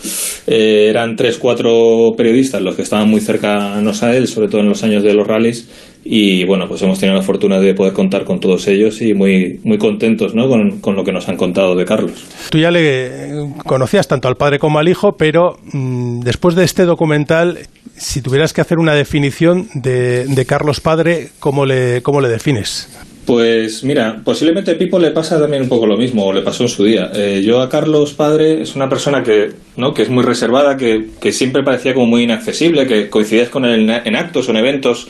eh, 0.46 0.88
eran 0.90 1.16
tres, 1.16 1.40
cuatro 1.40 2.12
periodistas 2.16 2.62
los 2.62 2.76
que 2.76 2.84
estaban 2.84 3.10
muy 3.10 3.20
cercanos 3.20 4.04
a 4.04 4.16
él, 4.16 4.28
sobre 4.28 4.48
todo 4.48 4.62
en 4.62 4.70
los 4.70 4.84
años 4.84 5.02
de 5.02 5.14
los 5.16 5.26
rallies 5.26 5.68
y 6.08 6.44
bueno, 6.46 6.68
pues 6.68 6.84
hemos 6.84 7.00
tenido 7.00 7.18
la 7.18 7.24
fortuna 7.24 7.60
de 7.60 7.74
poder 7.74 7.94
contar 7.94 8.26
con 8.26 8.40
todos 8.40 8.68
ellos 8.68 9.02
y 9.02 9.16
muy, 9.16 9.60
muy 9.64 9.80
contentos 9.80 10.36
¿no? 10.36 10.48
con, 10.48 10.80
con 10.80 10.96
lo 10.96 11.04
que 11.04 11.12
nos 11.12 11.28
han 11.28 11.36
contado 11.36 11.76
de 11.76 11.84
Carlos. 11.84 12.24
Tú 12.52 12.60
ya 12.60 12.70
le 12.70 13.34
conocías 13.66 14.08
tanto 14.08 14.28
al 14.28 14.38
padre 14.38 14.60
como 14.60 14.78
al 14.78 14.88
hijo, 14.88 15.18
pero 15.18 15.58
mm, 15.74 16.20
después 16.20 16.54
de 16.54 16.64
este 16.64 16.86
documental, 16.86 17.58
si 17.98 18.22
tuvieras 18.22 18.54
que 18.54 18.62
hacer 18.62 18.78
una 18.78 18.94
definición 18.94 19.68
de, 19.74 20.28
de 20.28 20.46
Carlos 20.46 20.80
padre, 20.80 21.30
¿cómo 21.40 21.66
le, 21.66 22.04
¿cómo 22.04 22.22
le 22.22 22.30
defines? 22.30 22.88
Pues 23.26 23.84
mira, 23.84 24.22
posiblemente 24.24 24.72
a 24.72 24.78
Pipo 24.78 25.00
le 25.00 25.10
pasa 25.10 25.40
también 25.40 25.64
un 25.64 25.70
poco 25.70 25.88
lo 25.88 25.98
mismo, 25.98 26.28
o 26.28 26.32
le 26.34 26.44
pasó 26.44 26.64
en 26.64 26.70
su 26.70 26.84
día. 26.84 27.10
Eh, 27.16 27.42
yo 27.44 27.60
a 27.60 27.70
Carlos 27.70 28.14
padre 28.14 28.62
es 28.62 28.76
una 28.76 28.88
persona 28.88 29.24
que, 29.24 29.52
¿no? 29.78 29.96
que 29.96 30.04
es 30.04 30.10
muy 30.10 30.24
reservada, 30.24 30.78
que, 30.78 31.08
que 31.20 31.32
siempre 31.32 31.64
parecía 31.64 31.96
como 31.96 32.06
muy 32.06 32.22
inaccesible, 32.22 32.86
que 32.86 33.10
coincidías 33.10 33.50
con 33.50 33.66
él 33.66 33.90
en 33.90 34.16
actos 34.16 34.48
o 34.48 34.52
en 34.52 34.58
eventos 34.58 35.08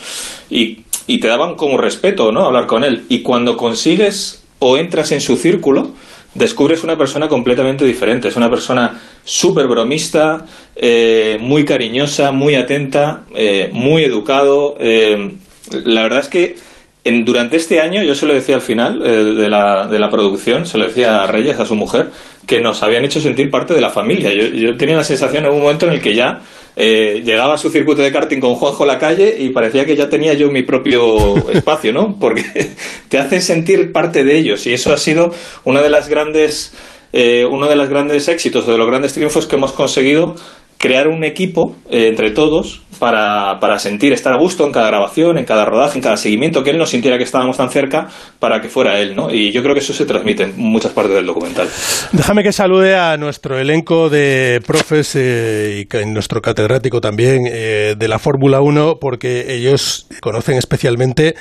y 0.50 0.85
y 1.08 1.20
te 1.20 1.28
daban 1.28 1.56
como 1.56 1.78
respeto, 1.78 2.32
¿no? 2.32 2.46
Hablar 2.46 2.68
con 2.68 2.84
él. 2.84 3.06
Y 3.10 3.22
cuando 3.22 3.58
consigues 3.58 4.44
o 4.60 4.78
entras 4.78 5.12
en 5.12 5.22
su 5.22 5.38
círculo, 5.38 5.92
descubres 6.34 6.84
una 6.84 6.98
persona 6.98 7.28
completamente 7.28 7.86
diferente. 7.86 8.28
Es 8.28 8.36
una 8.36 8.50
persona 8.50 9.00
súper 9.24 9.68
bromista, 9.68 10.46
eh, 10.76 11.38
muy 11.40 11.66
cariñosa, 11.66 12.32
muy 12.32 12.56
atenta, 12.56 13.24
eh, 13.36 13.70
muy 13.72 14.04
educado. 14.04 14.76
Eh, 14.80 15.36
la 15.72 16.04
verdad 16.04 16.20
es 16.20 16.28
que 16.28 16.56
en, 17.04 17.24
durante 17.24 17.58
este 17.58 17.82
año, 17.82 18.02
yo 18.04 18.16
se 18.16 18.26
lo 18.26 18.34
decía 18.34 18.56
al 18.56 18.62
final 18.62 19.00
de, 19.00 19.48
la, 19.48 19.88
de 19.88 20.00
la 20.00 20.10
producción, 20.10 20.66
se 20.66 20.80
lo 20.80 20.88
decía 20.88 21.24
a 21.24 21.28
Reyes, 21.28 21.60
a 21.60 21.66
su 21.66 21.76
mujer, 21.76 22.10
que 22.48 22.62
nos 22.62 22.82
habían 22.82 23.06
hecho 23.06 23.22
sentir 23.22 23.52
parte 23.52 23.76
de 23.76 23.82
la 23.82 23.92
familia. 23.92 24.34
Yo, 24.34 24.48
yo 24.48 24.76
tenía 24.76 24.98
la 24.98 25.04
sensación 25.04 25.46
en 25.46 25.52
un 25.52 25.62
momento 25.62 25.86
en 25.86 25.94
el 25.94 26.02
que 26.02 26.16
ya 26.16 26.42
eh, 26.76 27.22
llegaba 27.24 27.54
a 27.54 27.58
su 27.58 27.70
circuito 27.70 28.02
de 28.02 28.12
karting 28.12 28.40
con 28.40 28.56
Juanjo 28.56 28.86
la 28.86 29.00
calle 29.00 29.36
y 29.40 29.50
parecía 29.50 29.86
que 29.86 29.96
ya 29.96 30.10
tenía 30.10 30.34
yo 30.34 30.52
mi 30.52 30.64
propio 30.64 31.50
espacio, 31.52 31.94
¿no? 31.94 32.18
Porque 32.20 32.44
te 33.10 33.18
hace 33.18 33.42
sentir 33.42 33.92
parte 33.92 34.24
de 34.24 34.38
ellos 34.38 34.66
y 34.68 34.74
eso 34.74 34.94
ha 34.94 34.98
sido 34.98 35.34
una 35.64 35.82
de 35.82 35.90
las 35.90 36.10
grandes, 36.10 36.74
eh, 37.14 37.46
uno 37.46 37.68
de 37.68 37.76
los 37.76 37.90
grandes 37.90 38.28
éxitos, 38.28 38.68
de 38.68 38.78
los 38.78 38.88
grandes 38.88 39.14
triunfos 39.14 39.48
que 39.48 39.56
hemos 39.56 39.72
conseguido 39.72 40.36
crear 40.78 41.08
un 41.08 41.24
equipo 41.24 41.76
eh, 41.90 42.08
entre 42.08 42.32
todos 42.32 42.82
para, 43.00 43.60
para, 43.60 43.80
sentir, 43.80 44.14
estar 44.14 44.34
a 44.34 44.38
gusto 44.38 44.66
en 44.66 44.72
cada 44.72 44.88
grabación, 44.88 45.38
en 45.38 45.46
cada 45.46 45.66
rodaje, 45.66 45.98
en 45.98 46.04
cada 46.04 46.18
seguimiento, 46.18 46.64
que 46.64 46.72
él 46.72 46.78
no 46.78 46.86
sintiera 46.86 47.18
que 47.18 47.24
estábamos 47.24 47.58
tan 47.58 47.70
cerca 47.70 48.08
para 48.40 48.62
que 48.62 48.70
fuera 48.70 49.00
él, 49.00 49.16
¿no? 49.16 49.30
Y 49.30 49.52
yo 49.52 49.62
creo 49.62 49.74
que 49.74 49.82
eso 49.82 49.94
se 49.94 50.06
transmite 50.06 50.44
en 50.44 50.54
muchas 50.58 50.94
partes 50.94 51.16
del 51.16 51.26
documental. 51.26 51.68
Déjame 52.12 52.44
que 52.44 52.52
salude 52.52 52.96
a 52.96 53.18
nuestro 53.18 53.60
elenco 53.60 54.10
de 54.10 54.62
profes 54.66 55.16
eh, 55.16 55.86
y 55.92 56.06
nuestro 56.06 56.42
catedrático 56.42 57.02
también 57.02 57.44
eh, 57.52 57.96
de 57.98 58.08
la 58.08 58.20
Fórmula 58.20 58.62
1, 58.62 58.98
porque 59.00 59.54
ellos 59.56 60.08
conocen 60.22 60.58
especialmente 60.58 61.36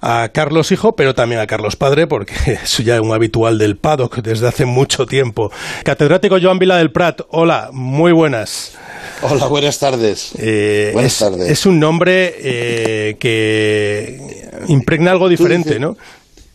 a 0.00 0.28
Carlos 0.32 0.72
Hijo, 0.72 0.94
pero 0.96 1.14
también 1.14 1.40
a 1.40 1.46
Carlos 1.46 1.76
Padre, 1.76 2.06
porque 2.06 2.34
es 2.62 2.78
ya 2.78 3.00
un 3.00 3.12
habitual 3.12 3.58
del 3.58 3.76
paddock 3.76 4.22
desde 4.22 4.48
hace 4.48 4.64
mucho 4.64 5.06
tiempo. 5.06 5.50
Catedrático 5.84 6.36
Joan 6.40 6.58
Vila 6.58 6.76
del 6.76 6.90
Prat, 6.90 7.20
hola, 7.28 7.68
muy 7.72 8.12
buenas. 8.12 8.73
Hola, 9.22 9.46
buenas 9.46 9.78
tardes. 9.78 10.32
Eh, 10.38 10.90
buenas 10.92 11.12
es, 11.12 11.18
tardes. 11.18 11.50
Es 11.50 11.66
un 11.66 11.78
nombre 11.78 12.34
eh, 12.38 13.16
que 13.18 14.50
impregna 14.68 15.12
algo 15.12 15.28
diferente, 15.28 15.78
¿no? 15.78 15.96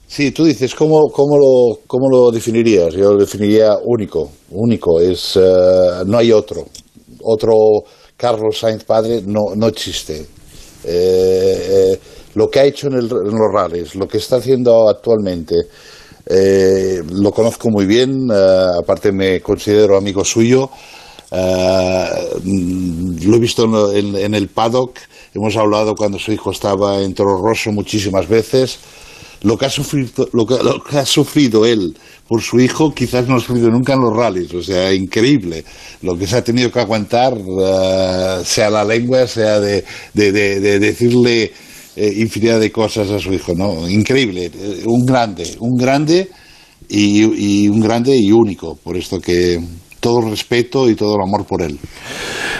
Sí, 0.08 0.32
tú 0.32 0.44
dices, 0.44 0.76
¿cómo, 0.76 1.10
cómo, 1.12 1.38
lo, 1.38 1.80
¿cómo 1.88 2.10
lo 2.10 2.32
definirías? 2.32 2.94
Yo 2.94 3.14
lo 3.14 3.18
definiría 3.18 3.76
único, 3.84 4.30
único, 4.52 5.00
es, 5.00 5.36
eh, 5.36 5.42
no 6.06 6.18
hay 6.18 6.32
otro. 6.32 6.66
Otro 7.24 7.54
Carlos 8.16 8.60
Sainz 8.60 8.84
padre 8.84 9.24
no, 9.26 9.56
no 9.56 9.68
existe. 9.68 10.26
lo 12.36 12.50
que 12.50 12.60
ha 12.60 12.66
hecho 12.66 12.88
en, 12.88 12.94
el, 12.94 13.06
en, 13.06 13.36
los 13.36 13.52
rallies, 13.52 13.96
lo 13.96 14.08
que 14.08 14.18
está 14.18 14.38
haciendo 14.38 14.90
actualmente, 14.90 15.56
lo 16.28 17.32
conozco 17.32 17.70
muy 17.70 17.86
bien, 17.86 18.30
aparte 18.32 19.12
me 19.12 19.42
considero 19.42 19.98
amigo 19.98 20.24
suyo. 20.24 20.70
Uh, 21.32 22.40
lo 23.24 23.36
he 23.36 23.40
visto 23.40 23.94
en, 23.94 24.16
en, 24.16 24.34
el 24.34 24.48
paddock, 24.48 24.98
hemos 25.36 25.56
hablado 25.58 25.94
cuando 25.96 26.18
su 26.18 26.32
hijo 26.32 26.50
estaba 26.52 27.02
en 27.04 27.14
Toro 27.14 27.40
Rosso 27.42 27.72
muchísimas 27.72 28.28
veces. 28.28 28.80
lo 29.44 29.58
que 29.58 29.66
ha 29.68 29.70
sufrido, 29.70 30.28
lo 30.34 30.46
que, 30.46 30.98
ha 30.98 31.06
sufrido 31.06 31.66
él 31.66 31.96
por 32.28 32.42
su 32.42 32.60
hijo, 32.60 32.94
quizás 32.94 33.28
no 33.28 33.36
ha 33.36 33.40
sufrido 33.40 33.70
nunca 33.70 33.94
en 33.94 34.02
los 34.02 34.16
rallies. 34.16 34.54
O 34.54 34.62
sea, 34.64 34.94
increíble 34.94 35.64
lo 36.02 36.18
que 36.18 36.28
se 36.28 36.36
ha 36.38 36.44
tenido 36.44 36.72
que 36.72 36.80
aguantar, 36.80 37.34
eh, 37.38 38.42
sea 38.44 38.70
la 38.70 38.84
lengua, 38.84 39.28
sea 39.28 39.60
de, 39.60 39.84
de, 40.14 40.32
de- 40.32 40.60
de 40.60 40.80
decirle 40.80 41.52
eh, 41.96 42.14
infinidad 42.18 42.60
de 42.60 42.72
cosas 42.72 43.10
a 43.12 43.20
su 43.20 43.32
hijo, 43.34 43.54
¿no? 43.56 43.88
Increíble, 43.90 44.52
eh, 44.54 44.84
un 44.86 45.06
grande, 45.06 45.56
un 45.60 45.76
grande 45.78 46.30
y, 46.90 47.64
y 47.66 47.68
un 47.70 47.80
grande 47.80 48.16
y 48.18 48.32
único. 48.32 48.76
Por 48.76 48.98
esto 48.98 49.20
que 49.20 49.60
todo 50.00 50.20
el 50.24 50.32
respeto 50.32 50.90
y 50.90 50.96
todo 50.96 51.16
el 51.16 51.22
amor 51.22 51.46
por 51.46 51.62
él. 51.62 51.80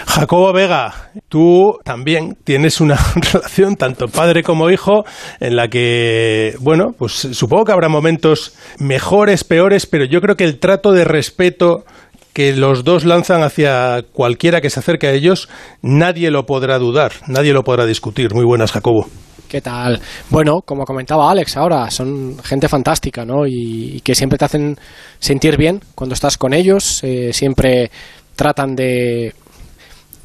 Jacobo 0.06 0.52
Vega, 0.52 1.10
tú 1.28 1.78
también 1.84 2.36
tienes 2.44 2.80
una 2.80 2.98
relación 3.32 3.76
tanto 3.76 4.08
padre 4.08 4.42
como 4.42 4.70
hijo 4.70 5.04
en 5.40 5.56
la 5.56 5.68
que, 5.68 6.54
bueno, 6.60 6.94
pues 6.98 7.12
supongo 7.12 7.64
que 7.64 7.72
habrá 7.72 7.88
momentos 7.88 8.54
mejores, 8.78 9.44
peores, 9.44 9.86
pero 9.86 10.04
yo 10.04 10.20
creo 10.20 10.36
que 10.36 10.44
el 10.44 10.58
trato 10.58 10.92
de 10.92 11.04
respeto 11.04 11.84
que 12.32 12.54
los 12.54 12.84
dos 12.84 13.04
lanzan 13.04 13.42
hacia 13.42 14.02
cualquiera 14.12 14.60
que 14.60 14.70
se 14.70 14.80
acerque 14.80 15.08
a 15.08 15.12
ellos, 15.12 15.48
nadie 15.82 16.30
lo 16.30 16.46
podrá 16.46 16.78
dudar, 16.78 17.12
nadie 17.26 17.52
lo 17.52 17.64
podrá 17.64 17.86
discutir. 17.86 18.34
Muy 18.34 18.44
buenas, 18.44 18.72
Jacobo. 18.72 19.06
¿Qué 19.50 19.60
tal? 19.60 20.00
Bueno, 20.30 20.62
como 20.64 20.84
comentaba 20.84 21.28
Alex 21.28 21.56
ahora, 21.56 21.90
son 21.90 22.38
gente 22.40 22.68
fantástica, 22.68 23.24
¿no? 23.24 23.48
Y, 23.48 24.00
que 24.04 24.14
siempre 24.14 24.38
te 24.38 24.44
hacen 24.44 24.76
sentir 25.18 25.56
bien 25.56 25.80
cuando 25.96 26.14
estás 26.14 26.38
con 26.38 26.54
ellos, 26.54 27.02
eh, 27.02 27.32
siempre 27.32 27.90
tratan 28.36 28.76
de, 28.76 29.34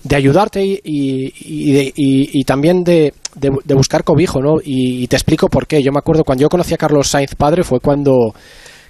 de 0.04 0.16
ayudarte 0.16 0.64
y, 0.64 0.74
y- 0.84 1.34
y 1.40 1.72
de- 1.74 1.94
y- 1.96 2.44
también 2.44 2.84
de, 2.84 3.16
de- 3.34 3.74
buscar 3.74 4.04
cobijo, 4.04 4.42
¿no? 4.42 4.58
Y, 4.64 5.08
te 5.08 5.16
explico 5.16 5.48
por 5.48 5.66
qué. 5.66 5.82
Yo 5.82 5.92
me 5.92 5.98
acuerdo 5.98 6.24
cuando 6.24 6.44
yo 6.44 6.50
conocí 6.50 6.76
a 6.76 6.78
Carlos 6.78 7.08
Sainz 7.08 7.34
padre 7.34 7.64
fue 7.64 7.80
cuando 7.80 8.36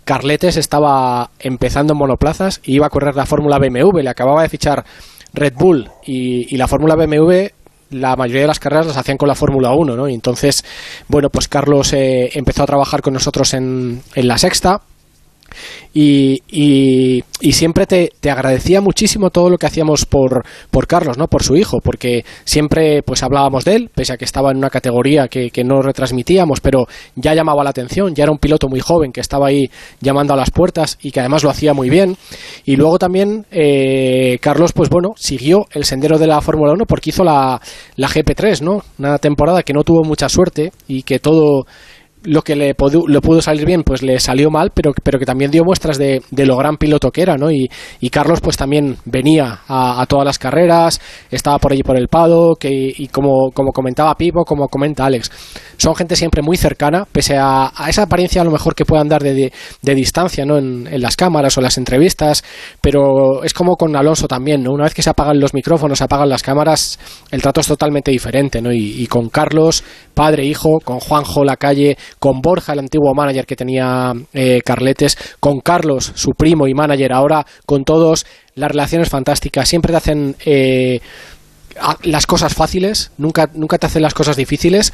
Carletes 0.04 0.58
estaba 0.58 1.30
empezando 1.40 1.94
en 1.94 2.00
monoplazas 2.00 2.60
y 2.66 2.76
iba 2.76 2.88
a 2.88 2.90
correr 2.90 3.16
la 3.16 3.26
Fórmula 3.26 3.58
BMW, 3.58 4.02
le 4.02 4.10
acababa 4.10 4.42
de 4.42 4.50
fichar 4.50 4.84
Red 5.34 5.54
Bull 5.58 5.90
y 6.06 6.58
la 6.58 6.68
Fórmula 6.68 6.96
BMW 6.98 7.55
la 7.96 8.16
mayoría 8.16 8.42
de 8.42 8.48
las 8.48 8.60
carreras 8.60 8.88
las 8.88 8.98
hacían 8.98 9.18
con 9.18 9.28
la 9.28 9.36
Fórmula 9.36 9.72
1, 9.72 9.96
¿no? 9.96 10.08
Y 10.08 10.14
entonces, 10.14 10.64
bueno, 11.08 11.30
pues 11.30 11.48
Carlos 11.48 11.94
eh, 11.94 12.30
empezó 12.34 12.64
a 12.64 12.66
trabajar 12.66 13.02
con 13.02 13.14
nosotros 13.14 13.54
en, 13.54 14.02
en 14.16 14.28
la 14.28 14.38
sexta 14.38 14.82
y, 15.94 16.42
y- 16.50 17.24
siempre 17.56 17.86
te, 17.86 18.12
te 18.20 18.30
agradecía 18.30 18.82
muchísimo 18.82 19.30
todo 19.30 19.50
lo 19.50 19.58
que 19.58 19.66
hacíamos 19.66 20.06
por, 20.06 20.44
por 20.70 20.88
Carlos, 20.88 21.18
¿no? 21.18 21.28
Por 21.28 21.42
su 21.42 21.56
hijo, 21.56 21.80
porque 21.82 22.26
siempre 22.44 23.02
pues 23.02 23.24
hablábamos 23.24 23.64
de 23.64 23.76
él, 23.76 23.90
pese 23.96 24.12
a 24.12 24.18
que 24.18 24.26
estaba 24.26 24.52
en 24.52 24.58
una 24.58 24.70
categoría 24.70 25.30
que, 25.30 25.50
que 25.52 25.64
no 25.64 25.82
retransmitíamos, 25.82 26.60
pero 26.60 26.86
ya 27.16 27.34
llamaba 27.34 27.64
la 27.64 27.70
atención, 27.70 28.14
ya 28.14 28.24
era 28.24 28.32
un 28.34 28.40
piloto 28.40 28.68
muy 28.68 28.82
joven 28.82 29.14
que 29.14 29.22
estaba 29.22 29.48
ahí 29.48 29.70
llamando 30.02 30.34
a 30.34 30.38
las 30.38 30.52
puertas 30.52 30.98
y 31.02 31.12
que 31.12 31.22
además 31.22 31.44
lo 31.44 31.50
hacía 31.50 31.74
muy 31.74 31.90
bien. 31.90 32.18
Y 32.66 32.76
luego 32.76 33.00
también 33.00 33.46
eh, 33.52 34.38
Carlos, 34.42 34.74
pues 34.74 34.90
bueno, 34.90 35.14
siguió 35.16 35.66
el 35.72 35.86
sendero 35.86 36.18
de 36.20 36.28
la 36.28 36.42
Fórmula 36.42 36.74
1 36.74 36.86
porque 36.86 37.12
hizo 37.12 37.24
la, 37.24 37.62
la 37.96 38.08
GP3, 38.10 38.62
¿no? 38.62 38.82
Una 39.00 39.18
temporada 39.18 39.64
que 39.64 39.74
no 39.74 39.84
tuvo 39.84 40.04
mucha 40.04 40.28
suerte 40.28 40.72
y 40.88 41.04
que 41.04 41.20
todo 41.20 41.66
lo 42.26 42.42
que 42.42 42.56
le, 42.56 42.76
pudo- 42.76 43.08
le 43.08 43.22
pudo 43.22 43.42
salir 43.42 43.66
bien, 43.66 43.84
pues 43.84 44.02
le 44.02 44.20
salió 44.20 44.50
mal, 44.50 44.72
pero, 44.74 44.92
pero 45.04 45.20
que 45.20 45.26
también 45.26 45.52
dio 45.52 45.64
muestras 45.64 45.98
de, 45.98 46.22
lo 46.32 46.58
gran 46.58 46.78
piloto 46.78 47.12
que 47.12 47.22
era, 47.22 47.36
¿no? 47.38 47.50
Y, 47.52 47.70
Carlos, 48.10 48.40
pues 48.40 48.56
también 48.56 48.98
venía 49.06 49.62
a, 49.68 50.02
a 50.02 50.06
todas 50.06 50.26
las 50.26 50.40
carreras, 50.40 51.02
estaba 51.32 51.60
por 51.60 51.74
allí 51.74 51.84
por 51.84 51.98
el 51.98 52.08
Pado, 52.08 52.56
que, 52.56 52.70
y 52.70 53.08
como, 53.10 53.52
como 53.54 53.72
comentaba 53.72 54.16
Pipo, 54.16 54.46
como 54.46 54.68
comenta 54.68 55.06
Alex, 55.06 55.30
son 55.78 55.96
gente 55.96 56.16
siempre 56.16 56.42
muy 56.42 56.56
cercana, 56.58 57.06
pese 57.12 57.36
a, 57.38 57.72
a 57.76 57.90
esa 57.90 58.04
apariencia 58.04 58.42
a 58.42 58.46
lo 58.46 58.52
mejor 58.52 58.74
que 58.76 58.86
puedan 58.86 59.10
dar 59.10 59.22
de, 59.22 59.52
de, 59.82 59.96
distancia, 59.96 60.46
¿no? 60.46 60.58
En, 60.58 60.86
las 61.02 61.16
cámaras 61.18 61.58
o 61.58 61.62
las 61.62 61.78
entrevistas, 61.78 62.44
pero 62.82 63.44
es 63.44 63.54
como 63.54 63.76
con 63.76 63.96
Alonso 63.96 64.28
también, 64.28 64.64
¿no? 64.64 64.72
Una 64.72 64.86
vez 64.86 64.94
que 64.94 65.02
se 65.02 65.10
apagan 65.10 65.40
los 65.40 65.54
micrófonos, 65.54 65.98
se 65.98 66.04
apagan 66.06 66.30
las 66.30 66.42
cámaras, 66.42 67.00
el 67.32 67.42
trato 67.42 67.62
es 67.62 67.68
totalmente 67.68 68.12
diferente, 68.12 68.62
¿no? 68.62 68.72
Y, 68.72 69.06
con 69.08 69.30
Carlos, 69.30 69.84
padre, 70.14 70.46
hijo, 70.46 70.80
con 70.84 71.00
Juanjo 71.00 71.44
Lacalle, 71.44 71.98
con 72.20 72.42
Borja, 72.42 72.74
el 72.74 72.80
antiguo 72.80 73.14
manager 73.14 73.46
que 73.46 73.56
tenía 73.56 74.14
eh, 74.34 74.62
Carletes, 74.64 75.18
con 75.40 75.60
Carlos, 75.60 76.12
su 76.16 76.32
primo 76.32 76.68
y 76.68 76.74
manager 76.74 77.14
ahora, 77.14 77.46
con 77.66 77.84
todos, 77.84 78.26
la 78.56 78.68
relación 78.68 79.02
es 79.02 79.10
fantástica, 79.10 79.66
siempre 79.66 79.92
te 79.92 79.98
hacen 79.98 80.36
eh, 80.46 81.00
las 82.04 82.26
cosas 82.26 82.54
fáciles, 82.54 83.12
nunca, 83.18 83.50
nunca 83.54 83.78
te 83.78 83.88
hacen 83.88 84.02
las 84.02 84.14
cosas 84.14 84.36
difíciles. 84.38 84.92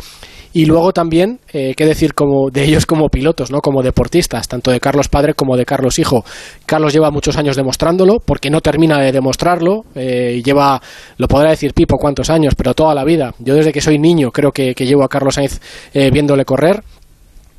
Y 0.54 0.66
luego 0.66 0.92
también, 0.92 1.40
eh, 1.54 1.74
qué 1.78 1.86
decir 1.86 2.14
como 2.14 2.50
de 2.52 2.66
ellos 2.66 2.86
como 2.86 3.08
pilotos, 3.08 3.52
¿no? 3.52 3.62
Como 3.62 3.82
deportistas, 3.82 4.50
tanto 4.50 4.70
de 4.70 4.82
Carlos 4.82 5.08
padre 5.08 5.34
como 5.34 5.56
de 5.56 5.64
Carlos 5.64 5.98
hijo. 5.98 6.26
Carlos 6.66 6.92
lleva 6.92 7.10
muchos 7.10 7.38
años 7.38 7.56
demostrándolo, 7.56 8.18
porque 8.20 8.50
no 8.50 8.60
termina 8.60 9.00
de 9.00 9.14
demostrarlo. 9.14 9.86
eh, 9.96 10.42
lleva, 10.44 10.82
lo 11.18 11.28
podrá 11.30 11.52
decir 11.52 11.74
Pipo 11.74 11.96
cuántos 11.98 12.30
años, 12.30 12.54
pero 12.56 12.74
toda 12.74 12.94
la 12.94 13.06
vida. 13.06 13.34
Yo 13.40 13.56
desde 13.56 13.72
que 13.72 13.80
soy 13.80 13.98
niño 13.98 14.32
creo 14.32 14.52
que, 14.52 14.76
que 14.76 14.86
llevo 14.86 15.06
a 15.06 15.08
Carlos 15.08 15.36
Sainz 15.36 15.62
eh, 15.94 16.12
viéndole 16.12 16.44
correr. 16.44 16.84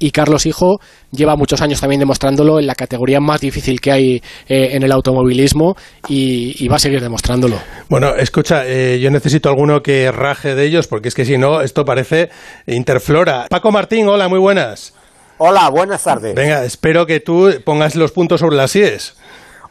Y 0.05 0.11
Carlos 0.11 0.47
Hijo 0.47 0.81
lleva 1.13 1.37
muchos 1.37 1.61
años 1.63 1.81
también 1.81 2.01
demostrándolo 2.01 2.59
en 2.59 2.67
la 2.67 2.75
categoría 2.75 3.21
más 3.21 3.41
difícil 3.41 3.81
que 3.81 3.93
hay 3.93 4.17
eh, 4.49 4.71
en 4.73 4.83
el 4.83 4.91
automovilismo 4.91 5.77
y, 6.09 6.57
y 6.65 6.69
va 6.69 6.77
a 6.77 6.79
seguir 6.81 7.01
demostrándolo. 7.01 7.57
Bueno, 7.89 8.15
escucha, 8.17 8.65
eh, 8.67 8.99
yo 9.01 9.11
necesito 9.11 9.49
alguno 9.49 9.81
que 9.81 10.11
raje 10.11 10.55
de 10.57 10.65
ellos, 10.67 10.89
porque 10.89 11.09
es 11.09 11.15
que 11.15 11.25
si 11.25 11.39
no, 11.39 11.61
esto 11.61 11.85
parece 11.85 12.31
Interflora. 12.67 13.47
Paco 13.49 13.71
Martín, 13.71 14.09
hola, 14.09 14.29
muy 14.29 14.39
buenas. 14.41 14.95
Hola, 15.39 15.69
buenas 15.71 16.03
tardes. 16.03 16.35
Venga, 16.35 16.65
espero 16.65 17.07
que 17.07 17.21
tú 17.21 17.53
pongas 17.65 17.95
los 17.97 18.13
puntos 18.13 18.41
sobre 18.41 18.57
las 18.57 18.75
IES. 18.75 19.17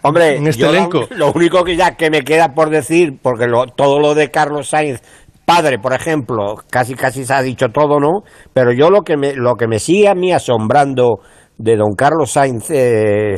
Hombre, 0.04 0.38
en 0.38 0.48
este 0.48 0.62
yo 0.62 0.68
lo- 0.72 0.78
elenco. 0.78 1.08
Lo, 1.16 1.32
único 1.34 1.64
que 1.64 1.76
ya 1.76 1.96
que 1.96 2.10
me 2.10 2.24
queda 2.24 2.54
por 2.56 2.70
decir, 2.70 3.14
porque 3.22 3.48
lo- 3.48 3.68
todo 3.68 4.00
lo 4.00 4.16
de 4.16 4.32
Carlos 4.32 4.70
Sainz 4.70 5.02
padre, 5.54 5.80
por 5.80 5.94
ejemplo, 5.94 6.56
casi 6.70 6.96
casi 6.96 7.26
se 7.26 7.34
ha 7.34 7.42
dicho 7.42 7.68
todo, 7.74 8.00
¿no? 8.00 8.24
Pero 8.54 8.72
yo 8.72 8.90
lo 8.90 9.02
que 9.02 9.18
me 9.18 9.34
lo 9.34 9.56
que 9.56 9.68
me 9.68 9.80
sigue 9.80 10.08
a 10.08 10.16
mí 10.16 10.32
asombrando 10.32 11.20
de 11.58 11.76
don 11.76 11.94
Carlos 11.94 12.32
Sainz 12.32 12.70
eh, 12.70 13.36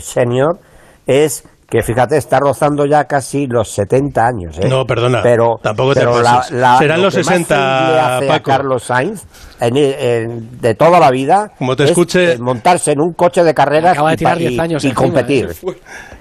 es 1.08 1.44
que 1.74 1.82
fíjate 1.82 2.18
está 2.18 2.38
rozando 2.40 2.86
ya 2.86 3.06
casi 3.06 3.48
los 3.48 3.72
70 3.72 4.22
años, 4.28 4.60
¿eh? 4.60 4.68
No, 4.70 4.86
perdona, 4.86 5.22
pero 5.24 5.56
tampoco 5.60 5.96
te 5.96 6.02
pero 6.02 6.22
pases. 6.22 6.50
Serán 6.78 7.00
lo 7.00 7.06
los 7.06 7.16
que 7.16 7.24
más 7.24 7.28
60, 7.34 7.56
feliz 7.56 7.94
le 7.96 8.00
hace 8.00 8.32
a. 8.32 8.40
Carlos 8.44 8.84
Sainz 8.84 9.24
en- 9.60 9.78
en- 9.78 10.62
de 10.62 10.76
toda 10.76 11.00
la 11.00 11.10
vida 11.10 11.52
Como 11.58 11.76
te 11.76 11.86
es, 11.86 11.90
escuche- 11.90 12.34
eh, 12.34 12.38
montarse 12.40 12.92
en 12.92 13.02
un 13.02 13.14
coche 13.14 13.44
de 13.44 13.56
carreras 13.56 13.94
Acaba 13.94 14.10
de 14.10 14.14
y, 14.14 14.18
tirar 14.18 14.34
pa- 14.36 14.40
10 14.40 14.52
y- 14.52 14.60
años 14.60 14.84
y 14.84 14.90
encima, 14.90 15.02
competir. 15.08 15.46
¿eh? 15.50 15.74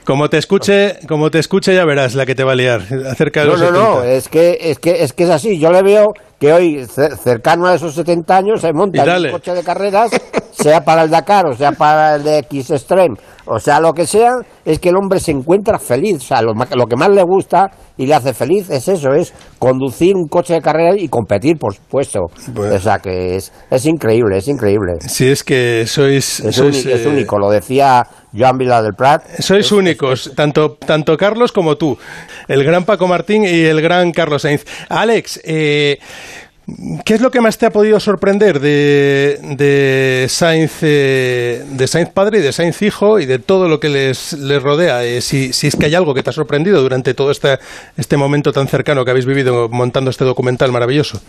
Como 0.04 0.30
te 0.30 0.38
escuche, 0.38 0.98
como 1.06 1.30
te 1.30 1.38
escuche 1.38 1.74
ya 1.74 1.84
verás 1.84 2.14
la 2.14 2.24
que 2.24 2.34
te 2.34 2.44
va 2.44 2.52
a 2.52 2.54
liar 2.56 2.80
acerca 3.10 3.40
de 3.40 3.46
No, 3.48 3.52
los 3.52 3.60
no, 3.60 3.70
no, 3.72 3.94
70. 4.02 4.08
es 4.14 4.28
que, 4.30 4.58
es 4.62 4.78
que 4.78 5.02
es 5.04 5.12
que 5.12 5.24
es 5.24 5.30
así. 5.30 5.58
Yo 5.58 5.70
le 5.70 5.82
veo 5.82 6.06
que 6.40 6.52
hoy, 6.52 6.78
cer- 6.86 7.14
cercano 7.18 7.66
a 7.66 7.74
esos 7.74 7.94
70 7.94 8.36
años, 8.38 8.62
se 8.62 8.72
monta 8.72 9.04
en 9.04 9.26
un 9.26 9.30
coche 9.32 9.52
de 9.54 9.62
carreras, 9.62 10.10
sea 10.62 10.84
para 10.84 11.02
el 11.02 11.10
Dakar, 11.10 11.46
o 11.46 11.54
sea 11.54 11.72
para 11.72 12.16
el 12.16 12.22
de 12.24 12.38
X 12.38 12.70
Extreme, 12.70 13.16
o 13.46 13.58
sea 13.58 13.80
lo 13.80 13.92
que 13.92 14.06
sea, 14.06 14.32
es 14.64 14.78
que 14.78 14.90
el 14.90 14.96
hombre 14.96 15.18
se 15.20 15.32
encuentra 15.32 15.78
feliz. 15.78 16.18
O 16.18 16.20
sea, 16.26 16.42
lo, 16.42 16.52
lo 16.54 16.86
que 16.86 16.96
más 16.96 17.08
le 17.10 17.22
gusta 17.22 17.70
y 17.96 18.06
le 18.06 18.14
hace 18.14 18.32
feliz 18.32 18.70
es 18.70 18.86
eso, 18.88 19.12
es 19.12 19.32
conducir 19.58 20.14
un 20.16 20.28
coche 20.28 20.54
de 20.54 20.60
carreras 20.60 20.96
y 20.98 21.08
competir, 21.08 21.56
por 21.58 21.74
supuesto. 21.74 22.20
Bueno. 22.48 22.74
O 22.76 22.78
sea 22.78 22.98
que 22.98 23.36
es, 23.36 23.52
es 23.70 23.86
increíble, 23.86 24.38
es 24.38 24.48
increíble. 24.48 24.92
Si 25.00 25.28
es 25.28 25.42
que 25.42 25.84
sois, 25.86 26.40
Es, 26.40 26.54
sois, 26.56 26.84
uni- 26.84 26.92
es 26.94 27.04
eh, 27.04 27.08
único, 27.08 27.38
lo 27.38 27.50
decía 27.50 28.06
Joan 28.36 28.56
Vila 28.58 28.80
del 28.82 28.94
Prat. 28.94 29.22
Sois 29.40 29.70
únicos, 29.72 30.32
tanto, 30.36 30.76
tanto 30.76 31.16
Carlos 31.16 31.52
como 31.52 31.76
tú, 31.76 31.98
el 32.48 32.64
gran 32.64 32.84
Paco 32.84 33.06
Martín 33.08 33.44
y 33.44 33.64
el 33.64 33.82
gran 33.82 34.12
Carlos 34.12 34.42
Sainz. 34.42 34.64
Alex, 34.88 35.40
eh, 35.44 35.98
¿qué 37.04 37.14
es 37.14 37.20
lo 37.20 37.30
que 37.30 37.40
más 37.40 37.58
te 37.58 37.66
ha 37.66 37.70
podido 37.70 37.98
sorprender 38.00 38.60
de, 38.60 39.38
de 39.56 40.26
Sainz, 40.28 40.78
eh, 40.82 41.64
de 41.68 41.86
Sainz 41.86 42.10
padre 42.10 42.38
y 42.38 42.42
de 42.42 42.52
Sainz 42.52 42.82
hijo 42.82 43.18
y 43.18 43.26
de 43.26 43.38
todo 43.38 43.68
lo 43.68 43.80
que 43.80 43.88
les, 43.88 44.32
les 44.34 44.62
rodea? 44.62 45.04
Eh, 45.04 45.20
si, 45.20 45.52
si 45.52 45.66
es 45.66 45.76
que 45.76 45.86
hay 45.86 45.94
algo 45.94 46.14
que 46.14 46.22
te 46.22 46.30
ha 46.30 46.32
sorprendido 46.32 46.82
durante 46.82 47.14
todo 47.14 47.30
este, 47.30 47.58
este 47.96 48.16
momento 48.16 48.52
tan 48.52 48.68
cercano 48.68 49.04
que 49.04 49.10
habéis 49.10 49.26
vivido 49.26 49.68
montando 49.68 50.10
este 50.10 50.24
documental 50.24 50.72
maravilloso. 50.72 51.20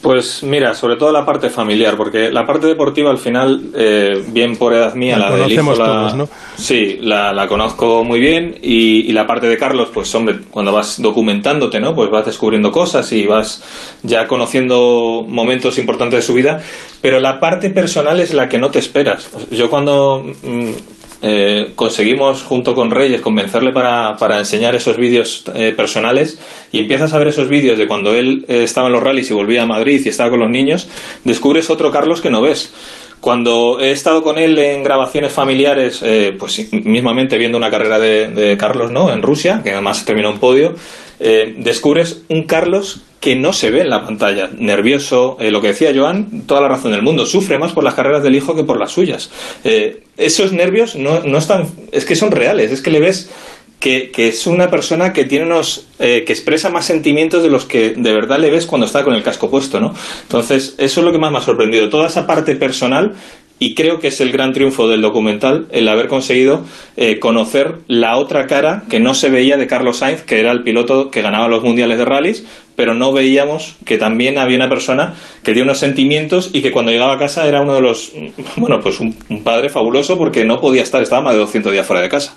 Pues 0.00 0.44
mira, 0.44 0.74
sobre 0.74 0.94
todo 0.94 1.10
la 1.10 1.26
parte 1.26 1.50
familiar, 1.50 1.96
porque 1.96 2.30
la 2.30 2.46
parte 2.46 2.68
deportiva 2.68 3.10
al 3.10 3.18
final, 3.18 3.72
eh, 3.74 4.22
bien 4.28 4.56
por 4.56 4.72
edad 4.72 4.94
mía, 4.94 5.18
La 5.18 5.30
la, 5.30 5.36
conocemos 5.36 5.76
la, 5.76 5.84
todos, 5.86 6.14
¿no? 6.14 6.28
sí, 6.56 6.98
la, 7.00 7.32
la 7.32 7.48
conozco 7.48 8.04
muy 8.04 8.20
bien 8.20 8.56
y, 8.62 9.00
y 9.00 9.12
la 9.12 9.26
parte 9.26 9.48
de 9.48 9.58
Carlos, 9.58 9.88
pues 9.92 10.14
hombre, 10.14 10.38
cuando 10.50 10.72
vas 10.72 11.02
documentándote, 11.02 11.80
¿no? 11.80 11.96
Pues 11.96 12.10
vas 12.10 12.26
descubriendo 12.26 12.70
cosas 12.70 13.10
y 13.10 13.26
vas 13.26 13.62
ya 14.04 14.28
conociendo 14.28 15.24
momentos 15.26 15.78
importantes 15.78 16.20
de 16.20 16.22
su 16.22 16.34
vida, 16.34 16.62
pero 17.00 17.18
la 17.18 17.40
parte 17.40 17.70
personal 17.70 18.20
es 18.20 18.32
la 18.32 18.48
que 18.48 18.58
no 18.58 18.70
te 18.70 18.78
esperas. 18.78 19.28
Yo 19.50 19.68
cuando 19.68 20.24
mm, 20.44 20.70
eh, 21.20 21.72
conseguimos 21.74 22.42
junto 22.42 22.74
con 22.74 22.92
Reyes 22.92 23.20
convencerle 23.20 23.72
para, 23.72 24.16
para 24.16 24.38
enseñar 24.38 24.76
esos 24.76 24.96
vídeos 24.96 25.44
eh, 25.54 25.72
personales 25.76 26.38
y 26.70 26.78
empiezas 26.78 27.12
a 27.12 27.18
ver 27.18 27.28
esos 27.28 27.48
vídeos 27.48 27.76
de 27.76 27.88
cuando 27.88 28.14
él 28.14 28.44
eh, 28.46 28.62
estaba 28.62 28.86
en 28.86 28.92
los 28.92 29.02
rallies 29.02 29.30
y 29.30 29.34
volvía 29.34 29.62
a 29.62 29.66
Madrid 29.66 30.00
y 30.04 30.08
estaba 30.08 30.30
con 30.30 30.40
los 30.40 30.50
niños, 30.50 30.88
descubres 31.24 31.70
otro 31.70 31.90
Carlos 31.90 32.20
que 32.20 32.30
no 32.30 32.40
ves. 32.40 32.72
Cuando 33.20 33.78
he 33.80 33.90
estado 33.90 34.22
con 34.22 34.38
él 34.38 34.58
en 34.58 34.82
grabaciones 34.82 35.32
familiares, 35.32 36.00
eh, 36.02 36.36
pues 36.38 36.72
mismamente 36.72 37.38
viendo 37.38 37.58
una 37.58 37.70
carrera 37.70 37.98
de, 37.98 38.56
Carlos, 38.58 38.90
¿no? 38.90 39.12
En 39.12 39.22
Rusia, 39.22 39.60
que 39.62 39.72
además 39.72 40.04
terminó 40.04 40.30
en 40.30 40.38
podio, 40.38 40.74
eh, 41.20 41.54
descubres 41.58 42.22
un 42.28 42.44
Carlos 42.44 43.02
que 43.20 43.34
no 43.34 43.52
se 43.52 43.70
ve 43.70 43.80
en 43.80 43.90
la 43.90 44.04
pantalla, 44.04 44.48
nervioso, 44.56 45.36
eh, 45.40 45.50
lo 45.50 45.60
que 45.60 45.68
decía 45.68 45.92
Joan, 45.94 46.42
toda 46.46 46.60
la 46.60 46.68
razón 46.68 46.92
del 46.92 47.02
mundo, 47.02 47.26
sufre 47.26 47.58
más 47.58 47.72
por 47.72 47.82
las 47.82 47.94
carreras 47.94 48.22
del 48.22 48.36
hijo 48.36 48.54
que 48.54 48.62
por 48.62 48.78
las 48.78 48.92
suyas. 48.92 49.30
Eh, 49.64 50.04
esos 50.16 50.52
nervios 50.52 50.94
no, 50.94 51.20
no 51.24 51.38
están, 51.38 51.66
es 51.90 52.04
que 52.04 52.14
son 52.14 52.30
reales, 52.30 52.70
es 52.70 52.80
que 52.80 52.90
le 52.90 53.00
ves 53.00 53.30
que, 53.78 54.10
es 54.16 54.46
una 54.46 54.70
persona 54.70 55.12
que 55.12 55.24
tiene 55.24 55.46
unos, 55.46 55.86
eh, 55.98 56.24
que 56.26 56.32
expresa 56.32 56.68
más 56.70 56.86
sentimientos 56.86 57.42
de 57.42 57.50
los 57.50 57.64
que 57.64 57.90
de 57.90 58.12
verdad 58.12 58.38
le 58.38 58.50
ves 58.50 58.66
cuando 58.66 58.86
está 58.86 59.04
con 59.04 59.14
el 59.14 59.22
casco 59.22 59.50
puesto, 59.50 59.80
¿no? 59.80 59.94
Entonces, 60.22 60.74
eso 60.78 61.00
es 61.00 61.04
lo 61.04 61.12
que 61.12 61.18
más 61.18 61.30
me 61.30 61.38
ha 61.38 61.42
sorprendido, 61.42 61.88
toda 61.88 62.08
esa 62.08 62.26
parte 62.26 62.56
personal 62.56 63.14
y 63.60 63.74
creo 63.74 63.98
que 63.98 64.08
es 64.08 64.20
el 64.20 64.30
gran 64.30 64.52
triunfo 64.52 64.88
del 64.88 65.02
documental 65.02 65.66
el 65.70 65.88
haber 65.88 66.08
conseguido 66.08 66.64
eh, 66.96 67.18
conocer 67.18 67.78
la 67.88 68.16
otra 68.16 68.46
cara 68.46 68.84
que 68.88 69.00
no 69.00 69.14
se 69.14 69.30
veía 69.30 69.56
de 69.56 69.66
Carlos 69.66 69.98
Sainz, 69.98 70.22
que 70.22 70.38
era 70.38 70.52
el 70.52 70.62
piloto 70.62 71.10
que 71.10 71.22
ganaba 71.22 71.48
los 71.48 71.62
mundiales 71.62 71.98
de 71.98 72.04
rallies, 72.04 72.44
pero 72.78 72.94
no 72.94 73.12
veíamos 73.12 73.74
que 73.84 73.98
también 73.98 74.38
había 74.38 74.56
una 74.56 74.68
persona 74.68 75.14
que 75.42 75.52
tiene 75.52 75.62
unos 75.62 75.80
sentimientos 75.80 76.50
y 76.52 76.62
que 76.62 76.70
cuando 76.70 76.92
llegaba 76.92 77.14
a 77.14 77.18
casa 77.18 77.44
era 77.48 77.60
uno 77.60 77.74
de 77.74 77.80
los, 77.80 78.12
bueno, 78.54 78.80
pues 78.80 79.00
un, 79.00 79.14
padre 79.42 79.68
fabuloso 79.68 80.16
porque 80.16 80.44
no 80.44 80.60
podía 80.60 80.84
estar, 80.84 81.02
estaba 81.02 81.20
más 81.22 81.32
de 81.32 81.40
200 81.40 81.72
días 81.72 81.84
fuera 81.84 82.02
de 82.02 82.08
casa. 82.08 82.36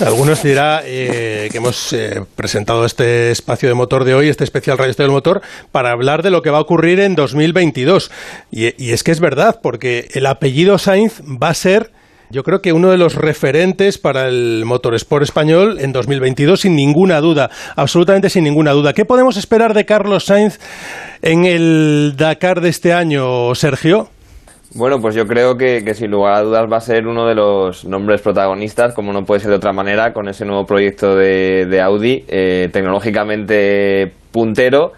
Algunos 0.00 0.42
dirá 0.42 0.80
eh, 0.82 1.50
que 1.52 1.58
hemos 1.58 1.92
eh, 1.92 2.22
presentado 2.36 2.86
este 2.86 3.30
espacio 3.30 3.68
de 3.68 3.74
motor 3.74 4.04
de 4.04 4.14
hoy, 4.14 4.30
este 4.30 4.44
especial 4.44 4.78
Radio 4.78 4.94
del 4.94 5.10
Motor, 5.10 5.42
para 5.72 5.90
hablar 5.90 6.22
de 6.22 6.30
lo 6.30 6.40
que 6.40 6.48
va 6.48 6.56
a 6.56 6.62
ocurrir 6.62 6.98
en 7.00 7.14
2022. 7.14 8.10
Y, 8.50 8.82
y 8.82 8.92
es 8.92 9.04
que 9.04 9.12
es 9.12 9.20
verdad, 9.20 9.60
porque 9.62 10.08
el 10.14 10.24
apellido 10.24 10.78
Sainz 10.78 11.20
va 11.20 11.50
a 11.50 11.54
ser 11.54 11.90
yo 12.30 12.42
creo 12.42 12.60
que 12.60 12.72
uno 12.72 12.90
de 12.90 12.96
los 12.96 13.14
referentes 13.14 13.98
para 13.98 14.28
el 14.28 14.64
motorsport 14.64 15.22
español 15.22 15.78
en 15.80 15.92
2022, 15.92 16.60
sin 16.60 16.74
ninguna 16.74 17.20
duda, 17.20 17.50
absolutamente 17.76 18.30
sin 18.30 18.44
ninguna 18.44 18.72
duda. 18.72 18.92
¿Qué 18.92 19.04
podemos 19.04 19.36
esperar 19.36 19.74
de 19.74 19.84
Carlos 19.84 20.24
Sainz 20.24 20.58
en 21.22 21.44
el 21.44 22.14
Dakar 22.16 22.60
de 22.60 22.68
este 22.68 22.92
año, 22.92 23.54
Sergio? 23.54 24.08
Bueno, 24.74 25.00
pues 25.00 25.14
yo 25.14 25.24
creo 25.26 25.56
que, 25.56 25.82
sin 25.94 26.10
lugar 26.10 26.34
a 26.34 26.42
dudas 26.42 26.66
va 26.70 26.76
a 26.76 26.80
ser 26.80 27.06
uno 27.06 27.26
de 27.26 27.34
los 27.34 27.84
nombres 27.84 28.20
protagonistas, 28.20 28.94
como 28.94 29.12
no 29.12 29.22
puede 29.24 29.40
ser 29.40 29.50
de 29.50 29.56
otra 29.56 29.72
manera, 29.72 30.12
con 30.12 30.28
ese 30.28 30.44
nuevo 30.44 30.66
proyecto 30.66 31.14
de, 31.14 31.66
de 31.66 31.80
Audi, 31.80 32.24
eh, 32.28 32.68
tecnológicamente 32.72 34.12
puntero 34.32 34.92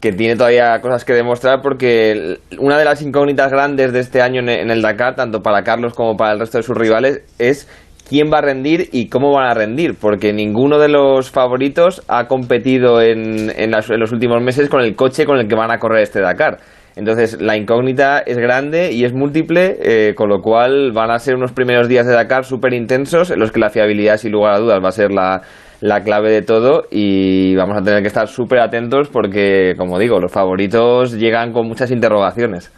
que 0.00 0.12
tiene 0.12 0.36
todavía 0.36 0.80
cosas 0.80 1.04
que 1.04 1.12
demostrar 1.12 1.60
porque 1.60 2.38
una 2.58 2.78
de 2.78 2.84
las 2.84 3.02
incógnitas 3.02 3.50
grandes 3.50 3.92
de 3.92 4.00
este 4.00 4.22
año 4.22 4.40
en 4.40 4.70
el 4.70 4.82
Dakar, 4.82 5.16
tanto 5.16 5.42
para 5.42 5.62
Carlos 5.62 5.94
como 5.94 6.16
para 6.16 6.32
el 6.32 6.38
resto 6.38 6.58
de 6.58 6.62
sus 6.62 6.76
rivales, 6.76 7.22
es 7.38 7.68
quién 8.08 8.30
va 8.32 8.38
a 8.38 8.42
rendir 8.42 8.88
y 8.92 9.08
cómo 9.08 9.32
van 9.32 9.50
a 9.50 9.54
rendir, 9.54 9.94
porque 10.00 10.32
ninguno 10.32 10.78
de 10.78 10.88
los 10.88 11.30
favoritos 11.30 12.02
ha 12.08 12.26
competido 12.26 13.02
en, 13.02 13.50
en, 13.54 13.70
las, 13.70 13.88
los 13.88 14.12
últimos 14.12 14.42
meses 14.42 14.68
con 14.68 14.80
el 14.80 14.96
coche 14.96 15.26
con 15.26 15.38
el 15.38 15.48
que 15.48 15.54
van 15.54 15.70
a 15.70 15.78
correr 15.78 16.02
este 16.02 16.20
Dakar. 16.20 16.58
Entonces, 16.96 17.40
la 17.40 17.56
incógnita 17.56 18.18
es 18.18 18.38
grande 18.38 18.92
y 18.92 19.04
es 19.04 19.12
múltiple, 19.12 19.76
eh, 19.80 20.14
con 20.16 20.28
lo 20.28 20.40
cual 20.40 20.90
van 20.92 21.12
a 21.12 21.18
ser 21.18 21.36
unos 21.36 21.52
primeros 21.52 21.86
días 21.86 22.06
de 22.06 22.12
Dakar 22.12 22.44
súper 22.44 22.72
intensos, 22.72 23.30
en 23.30 23.38
los 23.38 23.52
que 23.52 23.60
la 23.60 23.70
fiabilidad, 23.70 24.16
sin 24.16 24.32
lugar 24.32 24.54
a 24.54 24.58
dudas, 24.58 24.82
va 24.82 24.88
a 24.88 24.92
ser 24.92 25.12
la, 25.12 25.42
la 25.80 26.02
clave 26.02 26.30
de 26.30 26.42
todo 26.42 26.84
y 26.90 27.54
vamos 27.54 27.76
a 27.76 27.82
tener 27.82 28.02
que 28.02 28.08
estar 28.08 28.28
súper 28.28 28.60
atentos 28.60 29.08
porque, 29.08 29.74
como 29.76 29.98
digo, 29.98 30.20
los 30.20 30.32
favoritos 30.32 31.12
llegan 31.12 31.52
con 31.52 31.68
muchas 31.68 31.90
interrogaciones. 31.90 32.70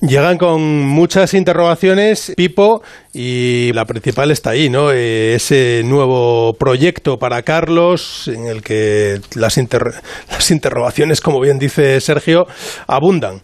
Llegan 0.00 0.38
con 0.38 0.62
muchas 0.86 1.34
interrogaciones, 1.34 2.32
Pipo, 2.36 2.82
y 3.12 3.72
la 3.72 3.84
principal 3.84 4.30
está 4.30 4.50
ahí, 4.50 4.70
¿no? 4.70 4.92
Eh, 4.92 5.34
ese 5.34 5.82
nuevo 5.84 6.54
proyecto 6.54 7.18
para 7.18 7.42
Carlos, 7.42 8.28
en 8.28 8.46
el 8.46 8.62
que 8.62 9.20
las, 9.34 9.58
las 10.30 10.50
interrogaciones, 10.52 11.20
como 11.20 11.40
bien 11.40 11.58
dice 11.58 12.00
Sergio, 12.00 12.46
abundan. 12.86 13.40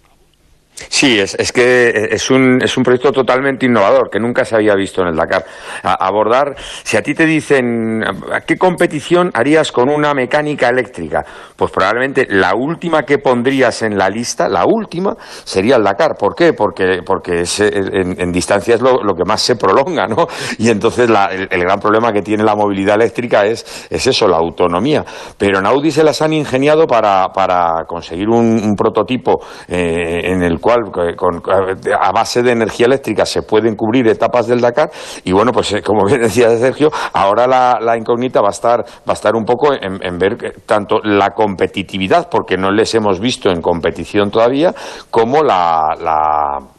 Sí, 0.89 1.19
es, 1.21 1.37
es 1.39 1.53
que 1.53 2.09
es 2.11 2.31
un, 2.31 2.61
es 2.63 2.77
un 2.77 2.83
proyecto 2.83 3.13
totalmente 3.13 3.67
innovador 3.67 4.11
que 4.11 4.19
nunca 4.19 4.45
se 4.45 4.57
había 4.57 4.75
visto 4.75 5.03
en 5.03 5.09
el 5.09 5.17
Dakar. 5.17 5.45
A, 5.83 5.95
abordar, 6.07 6.57
si 6.83 6.97
a 6.97 7.03
ti 7.03 7.15
te 7.15 7.27
dicen, 7.27 8.03
¿a 8.05 8.41
qué 8.41 8.57
competición 8.57 9.31
harías 9.35 9.71
con 9.71 9.89
una 9.89 10.15
mecánica 10.15 10.69
eléctrica? 10.69 11.25
Pues 11.55 11.71
probablemente 11.71 12.27
la 12.29 12.55
última 12.57 13.05
que 13.05 13.19
pondrías 13.19 13.83
en 13.83 13.97
la 13.97 14.11
lista, 14.11 14.49
la 14.49 14.65
última, 14.67 15.15
sería 15.45 15.77
el 15.77 15.85
Dakar. 15.85 16.17
¿Por 16.19 16.35
qué? 16.35 16.53
Porque, 16.53 17.01
porque 17.07 17.43
es, 17.43 17.61
en, 17.61 18.21
en, 18.21 18.33
distancia 18.33 18.75
es 18.75 18.81
lo, 18.81 19.03
lo, 19.03 19.15
que 19.15 19.25
más 19.25 19.43
se 19.43 19.57
prolonga, 19.57 20.07
¿no? 20.07 20.27
Y 20.59 20.71
entonces 20.71 21.09
la, 21.09 21.27
el, 21.27 21.49
el, 21.51 21.61
gran 21.61 21.79
problema 21.79 22.13
que 22.13 22.23
tiene 22.23 22.43
la 22.43 22.55
movilidad 22.57 22.97
eléctrica 22.97 23.45
es, 23.45 23.87
es 23.91 24.07
eso, 24.07 24.27
la 24.27 24.39
autonomía. 24.39 25.05
Pero 25.39 25.59
en 25.59 25.67
Audi 25.67 25.91
se 25.91 26.03
las 26.03 26.21
han 26.23 26.33
ingeniado 26.33 26.87
para, 26.87 27.29
para 27.29 27.85
conseguir 27.87 28.29
un, 28.29 28.61
un 28.63 28.75
prototipo 28.75 29.41
eh, 29.69 30.23
en 30.25 30.43
el 30.43 30.61
cual 30.65 30.91
con, 31.15 31.43
a 32.01 32.11
base 32.11 32.43
de 32.43 32.53
energía 32.53 32.87
eléctrica 32.87 33.27
se 33.27 33.43
pueden 33.43 33.77
cubrir 33.77 34.09
etapas 34.09 34.47
del 34.47 34.63
Dakar 34.63 34.91
y 35.23 35.33
bueno 35.33 35.53
pues 35.53 35.71
eh, 35.75 35.83
como 35.83 36.07
bien 36.07 36.21
decía 36.23 36.49
Sergio 36.57 36.91
ahora 37.13 37.47
la, 37.47 37.97
incógnita 37.99 38.41
va 38.41 38.49
a 38.49 38.51
estar 38.51 38.81
va 38.81 39.11
a 39.11 39.13
estar 39.13 39.35
un 39.37 39.45
poco 39.45 39.75
en, 39.75 40.19
ver 40.19 40.63
tanto 40.65 41.01
la 41.03 41.31
competitividad 41.35 42.31
porque 42.31 42.57
no 42.57 42.71
les 42.71 42.95
hemos 42.95 43.21
visto 43.21 43.51
en 43.51 43.61
competición 43.61 44.31
todavía 44.31 44.75
como 45.11 45.43
la 45.43 46.74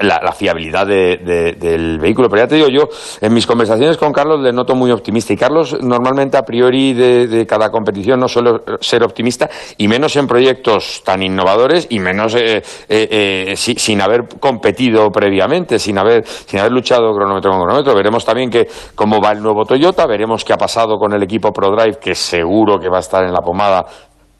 la, 0.00 0.32
fiabilidad 0.32 0.86
de, 0.86 1.18
de, 1.18 1.52
del 1.52 1.98
vehículo. 1.98 2.28
Pero 2.28 2.42
ya 2.42 2.48
te 2.48 2.56
digo, 2.56 2.68
yo 2.68 2.88
en 3.20 3.32
mis 3.32 3.46
conversaciones 3.46 3.96
con 3.96 4.12
Carlos 4.12 4.40
le 4.40 4.52
noto 4.52 4.74
muy 4.74 4.90
optimista. 4.90 5.32
Y 5.32 5.36
Carlos 5.36 5.76
normalmente 5.80 6.36
a 6.36 6.42
priori 6.42 6.92
de, 6.92 7.46
cada 7.46 7.70
competición 7.70 8.20
no 8.20 8.28
suele 8.28 8.60
ser 8.80 9.02
optimista, 9.02 9.48
y 9.76 9.88
menos 9.88 10.16
en 10.16 10.26
proyectos 10.26 11.02
tan 11.04 11.22
innovadores 11.22 11.86
y 11.90 11.98
menos 11.98 12.34
eh, 12.34 12.62
eh, 12.88 13.08
eh, 13.48 13.56
si, 13.56 13.74
sin 13.74 14.00
haber 14.00 14.28
competido 14.40 15.10
previamente, 15.10 15.78
sin 15.78 15.98
haber, 15.98 16.26
sin 16.26 16.60
haber 16.60 16.72
luchado 16.72 17.12
cronómetro 17.14 17.50
con 17.50 17.60
cronómetro. 17.60 17.94
Veremos 17.94 18.24
también 18.24 18.50
que 18.50 18.66
cómo 18.94 19.20
va 19.20 19.32
el 19.32 19.42
nuevo 19.42 19.64
Toyota, 19.64 20.06
veremos 20.06 20.44
qué 20.44 20.52
ha 20.52 20.58
pasado 20.58 20.98
con 20.98 21.12
el 21.12 21.22
equipo 21.22 21.52
ProDrive, 21.52 21.98
que 21.98 22.14
seguro 22.14 22.78
que 22.78 22.88
va 22.88 22.98
a 22.98 23.00
estar 23.00 23.24
en 23.24 23.32
la 23.32 23.40
pomada 23.40 23.84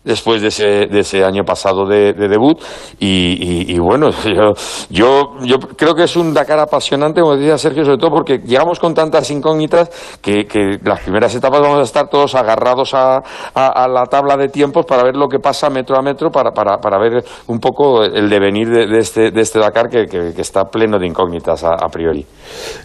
después 0.05 0.43
de 0.43 0.49
ese, 0.49 0.87
de 0.87 1.01
ese 1.01 1.25
año 1.25 1.45
pasado 1.45 1.87
de, 1.87 2.13
de 2.13 2.29
debut. 2.29 2.61
Y, 2.99 3.73
y, 3.73 3.79
bueno 3.79 4.11
yo, 4.25 4.53
yo, 4.91 5.35
yo 5.45 5.59
creo 5.59 5.95
que 5.95 6.05
es 6.05 6.17
un 6.17 6.35
Dakar 6.35 6.59
apasionante 6.59 7.21
como 7.21 7.37
decía 7.37 7.59
Sergio 7.59 7.85
sobre 7.85 7.99
todo 7.99 8.11
porque 8.11 8.39
llegamos 8.39 8.79
con 8.79 8.95
tantas 8.95 9.31
incógnitas 9.31 9.91
que, 10.21 10.47
las 10.85 11.01
primeras 11.01 11.35
etapas 11.35 11.61
vamos 11.61 11.79
a 11.79 11.83
estar 11.83 12.09
todos 12.09 12.35
agarrados 12.35 12.95
a, 12.95 13.23
a, 13.55 13.89
la 13.89 14.05
tabla 14.07 14.37
de 14.37 14.49
tiempos 14.49 14.87
para 14.87 15.03
ver 15.03 15.17
lo 15.17 15.29
que 15.29 15.39
pasa 15.39 15.71
metro 15.71 15.97
a 15.97 16.03
metro 16.03 16.31
para, 16.31 16.51
para, 16.51 16.79
para 16.79 16.99
ver 16.99 17.25
un 17.47 17.59
poco 17.59 18.05
el 18.05 18.29
devenir 18.29 18.69
de, 18.69 18.99
este, 18.99 19.31
de 19.31 19.41
este 19.41 19.59
Dakar 19.59 19.89
que, 19.89 20.07
que, 20.07 20.41
está 20.41 20.65
pleno 20.65 20.99
de 20.99 21.07
incógnitas 21.07 21.63
a, 21.63 21.75
a, 21.75 21.89
priori. 21.89 22.27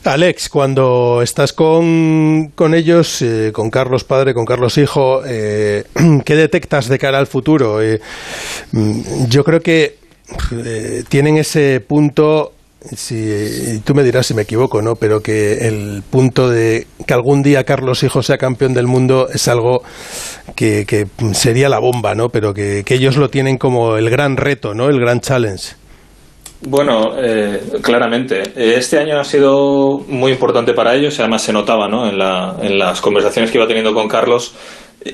Alex 0.03 0.49
cuando 0.49 1.21
estás 1.21 1.53
con, 1.53 2.51
con 2.55 2.73
ellos 2.75 3.21
eh, 3.21 3.51
con 3.53 3.69
Carlos 3.69 4.03
padre 4.03 4.33
con 4.33 4.45
Carlos 4.45 4.77
hijo 4.77 5.21
eh, 5.25 5.85
¿qué 6.25 6.35
detectas 6.35 6.87
de 6.87 6.99
al 7.15 7.27
futuro. 7.27 7.81
Eh, 7.81 7.99
yo 9.27 9.43
creo 9.43 9.59
que 9.59 9.95
eh, 10.51 11.03
tienen 11.09 11.37
ese 11.37 11.79
punto 11.79 12.53
si 12.95 13.81
tú 13.83 13.93
me 13.93 14.03
dirás 14.03 14.27
si 14.27 14.33
me 14.33 14.43
equivoco, 14.43 14.81
¿no? 14.81 14.95
Pero 14.95 15.21
que 15.21 15.67
el 15.67 16.03
punto 16.09 16.49
de 16.49 16.87
que 17.05 17.13
algún 17.13 17.41
día 17.41 17.63
Carlos 17.63 18.03
Hijo 18.03 18.21
sea 18.21 18.37
campeón 18.37 18.73
del 18.73 18.87
mundo 18.87 19.27
es 19.33 19.47
algo 19.47 19.81
que, 20.55 20.85
que 20.85 21.07
sería 21.33 21.69
la 21.69 21.79
bomba, 21.79 22.15
¿no? 22.15 22.29
Pero 22.29 22.53
que, 22.53 22.83
que, 22.85 22.95
ellos 22.95 23.17
lo 23.17 23.29
tienen 23.29 23.57
como 23.57 23.97
el 23.97 24.09
gran 24.09 24.37
reto, 24.37 24.73
¿no? 24.73 24.89
El 24.89 24.99
gran 24.99 25.19
challenge. 25.19 25.75
Bueno, 26.61 27.13
eh, 27.17 27.61
claramente. 27.81 28.41
Este 28.55 28.97
año 28.97 29.19
ha 29.19 29.23
sido 29.23 29.99
muy 30.07 30.31
importante 30.31 30.73
para 30.73 30.95
ellos 30.95 31.17
y 31.17 31.21
además 31.21 31.43
se 31.43 31.53
notaba, 31.53 31.87
¿no? 31.87 32.07
En, 32.07 32.17
la, 32.17 32.55
en 32.61 32.79
las 32.79 33.01
conversaciones 33.01 33.51
que 33.51 33.57
iba 33.57 33.67
teniendo 33.67 33.93
con 33.93 34.07
Carlos 34.07 34.55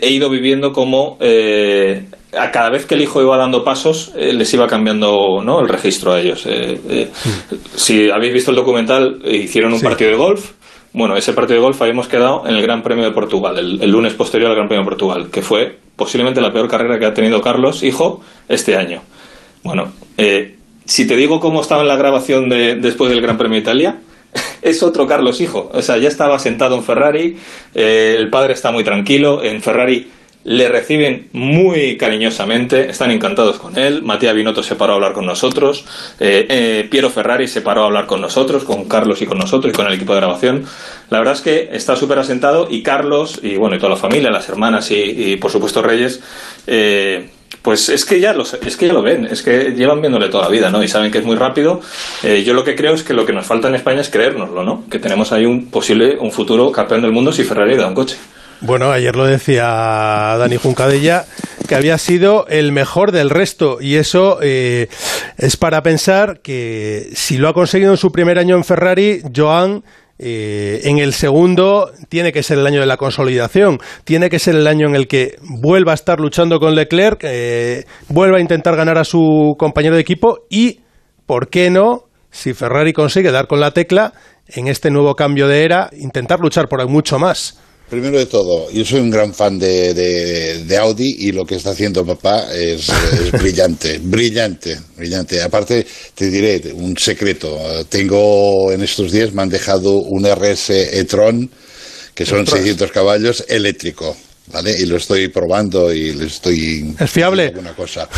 he 0.02 0.10
ido 0.10 0.30
viviendo 0.30 0.72
como 0.72 1.18
eh, 1.20 2.06
a 2.38 2.52
cada 2.52 2.70
vez 2.70 2.86
que 2.86 2.96
el 2.96 3.02
hijo 3.02 3.22
iba 3.22 3.38
dando 3.38 3.64
pasos 3.64 4.12
eh, 4.16 4.34
les 4.34 4.54
iba 4.54 4.68
cambiando 4.68 5.42
¿no? 5.44 5.60
el 5.60 5.70
registro 5.70 6.14
a 6.14 6.20
ellos. 6.20 6.46
Eh, 6.46 6.80
eh 6.90 7.10
sí. 7.14 7.60
Si 7.76 8.10
habéis 8.10 8.34
visto 8.34 8.52
el 8.52 8.58
documental, 8.58 9.22
hicieron 9.26 9.74
un 9.74 9.80
sí. 9.80 9.86
partido 9.86 10.12
de 10.12 10.18
golf. 10.18 10.52
Bueno, 10.94 11.16
ese 11.16 11.34
partido 11.34 11.56
de 11.56 11.64
golf 11.64 11.82
habíamos 11.82 12.08
quedado 12.08 12.44
en 12.48 12.56
el 12.56 12.62
Gran 12.62 12.84
Premio 12.84 13.04
de 13.04 13.12
Portugal, 13.12 13.58
el, 13.58 13.82
el, 13.82 13.90
lunes 13.90 14.14
posterior 14.14 14.52
al 14.52 14.56
Gran 14.56 14.68
Premio 14.68 14.84
de 14.84 14.90
Portugal, 14.90 15.30
que 15.32 15.42
fue 15.42 15.78
posiblemente 15.96 16.40
la 16.40 16.52
peor 16.52 16.68
carrera 16.68 17.00
que 17.00 17.06
ha 17.06 17.14
tenido 17.14 17.42
Carlos, 17.42 17.82
hijo, 17.82 18.22
este 18.48 18.76
año. 18.76 19.02
Bueno, 19.64 19.92
eh, 20.18 20.56
si 20.86 21.08
te 21.08 21.16
digo 21.16 21.40
cómo 21.40 21.62
estaba 21.62 21.82
en 21.82 21.88
la 21.88 21.96
grabación 21.96 22.50
de, 22.50 22.76
después 22.76 23.10
del 23.10 23.22
Gran 23.22 23.38
Premio 23.38 23.56
de 23.56 23.62
Italia, 23.62 24.00
es 24.64 24.84
otro 24.84 25.08
Carlos 25.08 25.42
hijo. 25.42 25.70
O 25.74 25.82
sea, 25.82 25.98
ya 25.98 26.08
estaba 26.08 26.40
sentado 26.40 26.76
en 26.76 26.84
Ferrari, 26.84 27.38
eh, 27.76 28.16
el 28.18 28.30
padre 28.30 28.54
está 28.54 28.72
muy 28.72 28.84
tranquilo, 28.84 29.44
en 29.44 29.62
Ferrari 29.62 30.08
le 30.46 30.68
reciben 30.68 31.30
muy 31.32 31.98
cariñosamente, 31.98 32.90
están 32.90 33.12
encantados 33.12 33.60
con 33.60 33.78
él. 33.78 34.02
Matías 34.04 34.36
Binotto 34.36 34.62
se 34.62 34.76
paró 34.76 34.94
a 34.94 34.96
hablar 34.96 35.14
con 35.14 35.26
nosotros, 35.26 35.86
eh, 36.20 36.46
eh, 36.50 36.88
Piero 36.90 37.10
Ferrari 37.10 37.48
se 37.48 37.62
paró 37.62 37.84
a 37.84 37.86
hablar 37.86 38.06
con 38.08 38.22
nosotros, 38.22 38.64
con 38.64 38.86
Carlos 38.86 39.22
y 39.22 39.26
con 39.26 39.38
nosotros 39.38 39.74
y 39.74 39.76
con 39.76 39.88
el 39.88 39.94
equipo 39.94 40.14
de 40.14 40.20
grabación. 40.20 40.66
La 41.10 41.20
verdad 41.20 41.36
es 41.36 41.42
que 41.42 41.70
está 41.72 41.96
súper 41.96 42.20
asentado 42.20 42.68
y 42.70 42.84
Carlos 42.84 43.40
y 43.42 43.56
bueno 43.56 43.76
y 43.76 43.80
toda 43.80 43.92
la 43.92 43.98
familia, 43.98 44.32
las 44.32 44.50
hermanas 44.50 44.92
y, 44.92 44.96
y, 44.96 45.36
por 45.38 45.52
supuesto 45.52 45.82
Reyes. 45.82 46.22
Eh, 46.68 47.30
pues 47.62 47.90
es 47.90 48.06
que 48.06 48.20
ya 48.20 48.34
lo 48.34 48.44
es 48.44 48.78
que 48.78 48.88
ya 48.88 48.94
lo 48.94 49.02
ven, 49.02 49.26
es 49.26 49.42
que 49.42 49.72
llevan 49.72 50.02
viéndole 50.02 50.30
toda 50.30 50.44
la 50.44 50.50
vida, 50.50 50.70
¿no? 50.70 50.84
Y 50.84 50.88
saben 50.88 51.12
que 51.12 51.20
es 51.20 51.26
muy 51.26 51.36
rápido. 51.36 51.82
Eh, 52.24 52.44
yo 52.44 52.54
lo 52.54 52.64
que 52.64 52.76
creo 52.76 52.94
es 52.94 53.04
que 53.04 53.14
lo 53.14 53.26
que 53.26 53.34
nos 53.34 53.46
falta 53.46 53.68
en 53.68 53.76
España 53.76 54.02
es 54.02 54.10
creérnoslo, 54.10 54.64
¿no? 54.64 54.84
Que 54.90 55.00
tenemos 55.00 55.32
ahí 55.32 55.46
un 55.46 55.70
posible, 55.70 56.18
un 56.20 56.32
futuro 56.32 56.72
campeón 56.72 57.02
del 57.02 57.12
mundo 57.12 57.32
si 57.32 57.44
Ferrari 57.44 57.76
da 57.76 57.88
un 57.88 57.96
coche. 57.96 58.18
Bueno, 58.62 58.92
ayer 58.92 59.14
lo 59.16 59.26
decía 59.26 59.66
Dani 59.66 60.56
Juncadella, 60.56 61.26
que 61.68 61.76
había 61.76 61.98
sido 61.98 62.48
el 62.48 62.72
mejor 62.72 63.12
del 63.12 63.30
resto. 63.30 63.80
Y 63.82 63.96
eso 63.96 64.40
eh, 64.42 64.88
es 65.38 65.58
para 65.58 65.84
pensar 65.84 66.40
que 66.40 67.10
si 67.14 67.38
lo 67.38 67.50
ha 67.50 67.54
conseguido 67.54 67.92
en 67.92 67.98
su 67.98 68.14
primer 68.14 68.40
año 68.40 68.56
en 68.56 68.64
Ferrari, 68.64 69.22
Joan 69.36 69.84
eh, 70.26 70.80
en 70.86 71.00
el 71.00 71.12
segundo 71.12 71.92
tiene 72.08 72.32
que 72.32 72.44
ser 72.44 72.58
el 72.58 72.66
año 72.66 72.80
de 72.80 72.86
la 72.86 72.96
consolidación, 72.96 73.80
tiene 74.06 74.30
que 74.30 74.40
ser 74.40 74.56
el 74.56 74.68
año 74.68 74.88
en 74.88 74.96
el 74.96 75.06
que 75.10 75.36
vuelva 75.42 75.92
a 75.92 75.96
estar 75.96 76.22
luchando 76.22 76.62
con 76.62 76.76
Leclerc, 76.76 77.20
eh, 77.24 77.84
vuelva 78.08 78.38
a 78.38 78.40
intentar 78.40 78.78
ganar 78.78 78.98
a 78.98 79.04
su 79.04 79.56
compañero 79.58 79.96
de 79.96 80.02
equipo 80.02 80.46
y, 80.50 80.80
¿por 81.26 81.50
qué 81.50 81.70
no? 81.70 82.06
Si 82.32 82.54
Ferrari 82.54 82.94
consigue 82.94 83.34
dar 83.34 83.48
con 83.48 83.60
la 83.60 83.72
tecla 83.72 84.14
en 84.48 84.70
este 84.70 84.90
nuevo 84.92 85.14
cambio 85.16 85.50
de 85.50 85.66
era, 85.66 85.90
intentar 85.92 86.40
luchar 86.40 86.70
por 86.70 86.88
mucho 86.88 87.20
más. 87.20 87.60
Primero 87.94 88.18
de 88.18 88.26
todo, 88.26 88.72
yo 88.72 88.84
soy 88.84 89.02
un 89.02 89.12
gran 89.12 89.36
fan 89.36 89.60
de, 89.60 89.94
de, 89.94 90.64
de 90.64 90.78
Audi 90.78 91.16
y 91.20 91.32
lo 91.32 91.46
que 91.46 91.58
está 91.58 91.70
haciendo 91.70 92.04
papá 92.04 92.52
es, 92.52 92.90
es 92.90 93.32
brillante, 93.40 94.00
brillante, 94.02 94.80
brillante. 94.98 95.40
Aparte, 95.40 95.86
te 96.16 96.32
diré 96.32 96.74
un 96.74 96.98
secreto. 96.98 97.56
Tengo 97.90 98.72
en 98.72 98.82
estos 98.82 99.12
días, 99.12 99.32
me 99.32 99.44
han 99.44 99.50
dejado 99.50 99.94
un 99.98 100.26
RS 100.26 100.72
e-tron, 100.72 101.48
que 102.16 102.26
son 102.26 102.48
600 102.48 102.92
caballos, 102.92 103.46
eléctrico. 103.48 104.18
¿Vale? 104.48 104.76
Y 104.78 104.88
lo 104.88 104.98
estoy 104.98 105.28
probando 105.28 105.94
y 105.94 106.14
le 106.14 106.26
estoy... 106.26 106.96
¿Es 107.00 107.12
fiable? 107.12 107.54
Cosa. 107.78 108.10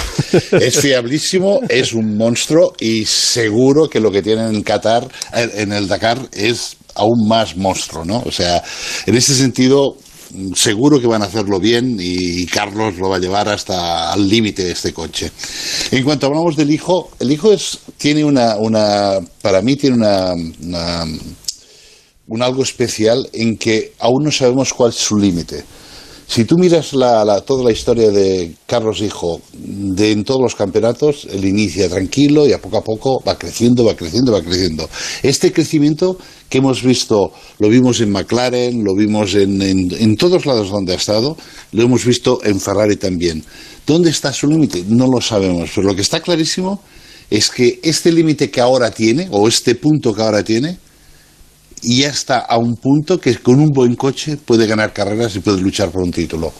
Es 0.51 0.79
fiablísimo, 0.79 1.59
es 1.67 1.91
un 1.91 2.15
monstruo 2.15 2.73
y 2.79 3.03
seguro 3.03 3.89
que 3.89 3.99
lo 3.99 4.09
que 4.09 4.21
tienen 4.21 4.55
en 4.55 4.63
Qatar, 4.63 5.05
en 5.33 5.73
el 5.73 5.87
Dakar, 5.87 6.17
es 6.31 6.77
aún 6.95 7.27
más 7.27 7.55
monstruo, 7.55 8.03
¿no? 8.05 8.23
O 8.25 8.31
sea, 8.31 8.63
en 9.05 9.15
ese 9.15 9.35
sentido, 9.35 9.97
seguro 10.55 10.99
que 10.99 11.07
van 11.07 11.21
a 11.21 11.25
hacerlo 11.25 11.59
bien 11.59 11.97
y 11.99 12.45
Carlos 12.47 12.97
lo 12.97 13.09
va 13.09 13.17
a 13.17 13.19
llevar 13.19 13.47
hasta 13.49 14.11
al 14.11 14.27
límite 14.27 14.63
de 14.63 14.71
este 14.71 14.93
coche. 14.93 15.31
En 15.91 16.03
cuanto 16.03 16.27
hablamos 16.27 16.55
del 16.55 16.71
hijo, 16.71 17.11
el 17.19 17.31
hijo 17.31 17.53
es, 17.53 17.79
tiene 17.97 18.23
una, 18.23 18.55
una, 18.57 19.19
para 19.41 19.61
mí 19.61 19.75
tiene 19.75 19.97
una, 19.97 20.33
una 20.33 21.05
un 22.27 22.41
algo 22.41 22.63
especial 22.63 23.29
en 23.33 23.57
que 23.57 23.93
aún 23.99 24.23
no 24.23 24.31
sabemos 24.31 24.73
cuál 24.73 24.89
es 24.89 24.95
su 24.95 25.17
límite. 25.17 25.63
Si 26.27 26.43
tú 26.43 26.57
miras 26.57 26.93
la, 26.93 27.23
la, 27.23 27.41
toda 27.41 27.63
la 27.63 27.71
historia 27.71 28.09
de 28.09 28.55
Carlos 28.65 28.99
Hijo 29.01 29.41
de, 29.53 30.11
en 30.11 30.23
todos 30.23 30.41
los 30.41 30.55
campeonatos, 30.55 31.27
él 31.31 31.45
inicia 31.45 31.87
tranquilo 31.87 32.47
y 32.47 32.51
a 32.51 32.59
poco 32.59 32.77
a 32.77 32.83
poco 32.83 33.23
va 33.25 33.37
creciendo, 33.37 33.85
va 33.85 33.95
creciendo, 33.95 34.31
va 34.31 34.41
creciendo. 34.41 34.89
Este 35.21 35.53
crecimiento 35.53 36.17
que 36.49 36.57
hemos 36.57 36.81
visto, 36.81 37.31
lo 37.59 37.69
vimos 37.69 38.01
en 38.01 38.11
McLaren, 38.11 38.83
lo 38.83 38.95
vimos 38.95 39.35
en, 39.35 39.61
en, 39.61 39.87
en 39.97 40.15
todos 40.17 40.45
lados 40.45 40.69
donde 40.71 40.93
ha 40.93 40.97
estado, 40.97 41.37
lo 41.71 41.83
hemos 41.83 42.03
visto 42.03 42.39
en 42.43 42.59
Ferrari 42.59 42.97
también. 42.97 43.43
¿Dónde 43.85 44.09
está 44.09 44.33
su 44.33 44.47
límite? 44.47 44.83
No 44.87 45.05
lo 45.07 45.21
sabemos, 45.21 45.69
pero 45.75 45.87
lo 45.87 45.95
que 45.95 46.01
está 46.01 46.21
clarísimo 46.21 46.81
es 47.29 47.49
que 47.49 47.79
este 47.83 48.11
límite 48.11 48.49
que 48.49 48.61
ahora 48.61 48.89
tiene, 48.91 49.27
o 49.31 49.47
este 49.47 49.75
punto 49.75 50.13
que 50.13 50.21
ahora 50.21 50.43
tiene, 50.43 50.77
y 51.85 51.99
ya 51.99 52.09
está 52.09 52.39
a 52.39 52.57
un 52.57 52.75
punto 52.75 53.19
que 53.19 53.37
con 53.37 53.59
un 53.59 53.69
buen 53.69 53.95
coche 53.95 54.37
puede 54.37 54.65
ganar 54.65 54.91
carreras 54.91 55.35
y 55.35 55.39
puede 55.39 55.61
luchar 55.61 55.89
por 55.91 56.01
un 56.01 56.11
título. 56.11 56.51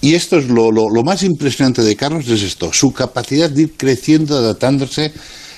Y 0.00 0.14
esto 0.14 0.38
es 0.38 0.48
lo, 0.48 0.70
lo, 0.70 0.88
lo 0.88 1.02
más 1.02 1.22
impresionante 1.22 1.82
de 1.82 1.96
Carlos, 1.96 2.28
es 2.28 2.42
esto, 2.42 2.72
su 2.72 2.92
capacidad 2.92 3.50
de 3.50 3.62
ir 3.62 3.72
creciendo, 3.76 4.38
adaptándose, 4.38 5.12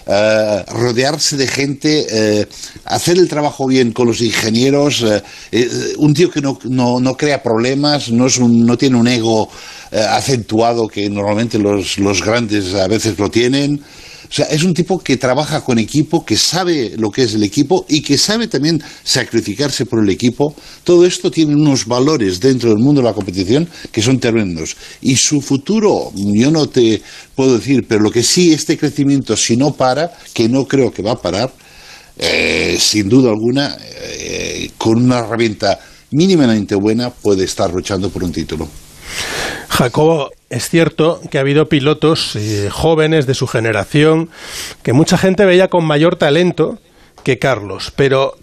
Uh, 0.06 0.60
rodearse 0.70 1.38
de 1.38 1.46
gente, 1.46 2.06
uh, 2.12 2.44
hacer 2.84 3.16
el 3.16 3.26
trabajo 3.26 3.66
bien 3.66 3.90
con 3.92 4.06
los 4.06 4.20
ingenieros, 4.20 5.00
uh, 5.00 5.22
un 5.96 6.12
tío 6.12 6.30
que 6.30 6.42
no, 6.42 6.58
no, 6.64 7.00
no, 7.00 7.16
crea 7.16 7.42
problemas, 7.42 8.10
no, 8.10 8.26
es 8.26 8.38
no 8.38 8.76
tiene 8.76 8.98
un 8.98 9.08
ego 9.08 9.48
acentuado 9.90 10.88
que 10.88 11.08
normalmente 11.08 11.58
los, 11.58 11.96
los, 11.98 12.22
grandes 12.22 12.74
a 12.74 12.86
veces 12.86 13.18
lo 13.18 13.30
tienen. 13.30 13.80
O 14.34 14.36
sea, 14.36 14.46
es 14.46 14.64
un 14.64 14.74
tipo 14.74 14.98
que 14.98 15.16
trabaja 15.16 15.60
con 15.60 15.78
equipo, 15.78 16.24
que 16.24 16.36
sabe 16.36 16.94
lo 16.96 17.12
que 17.12 17.22
es 17.22 17.34
el 17.34 17.44
equipo 17.44 17.86
y 17.88 18.02
que 18.02 18.18
sabe 18.18 18.48
también 18.48 18.82
sacrificarse 19.04 19.86
por 19.86 20.02
el 20.02 20.10
equipo. 20.10 20.56
Todo 20.82 21.06
esto 21.06 21.30
tiene 21.30 21.54
unos 21.54 21.86
valores 21.86 22.40
dentro 22.40 22.70
del 22.70 22.80
mundo 22.80 23.00
de 23.00 23.06
la 23.06 23.12
competición 23.12 23.68
que 23.92 24.02
son 24.02 24.18
tremendos. 24.18 24.76
Y 25.02 25.14
su 25.14 25.40
futuro, 25.40 26.10
yo 26.16 26.50
no 26.50 26.66
te 26.66 27.00
puedo 27.36 27.58
decir, 27.58 27.86
pero 27.88 28.02
lo 28.02 28.10
que 28.10 28.24
sí, 28.24 28.52
este 28.52 28.76
crecimiento, 28.76 29.36
si 29.36 29.56
no 29.56 29.72
para, 29.74 30.10
que 30.32 30.48
no 30.48 30.66
creo 30.66 30.90
que 30.90 31.02
va 31.04 31.12
a 31.12 31.22
parar, 31.22 31.54
eh, 32.18 32.76
sin 32.80 33.08
duda 33.08 33.30
alguna, 33.30 33.76
eh, 34.18 34.68
con 34.76 34.96
una 34.96 35.20
herramienta 35.20 35.78
mínimamente 36.10 36.74
buena, 36.74 37.10
puede 37.10 37.44
estar 37.44 37.72
luchando 37.72 38.10
por 38.10 38.24
un 38.24 38.32
título. 38.32 38.68
Jacobo, 39.76 40.30
es 40.50 40.68
cierto 40.68 41.20
que 41.30 41.38
ha 41.38 41.40
habido 41.40 41.66
pilotos 41.66 42.36
eh, 42.36 42.68
jóvenes 42.70 43.26
de 43.26 43.34
su 43.34 43.48
generación 43.48 44.30
que 44.84 44.92
mucha 44.92 45.18
gente 45.18 45.44
veía 45.44 45.66
con 45.66 45.84
mayor 45.84 46.14
talento 46.14 46.78
que 47.24 47.40
Carlos, 47.40 47.92
pero 47.96 48.34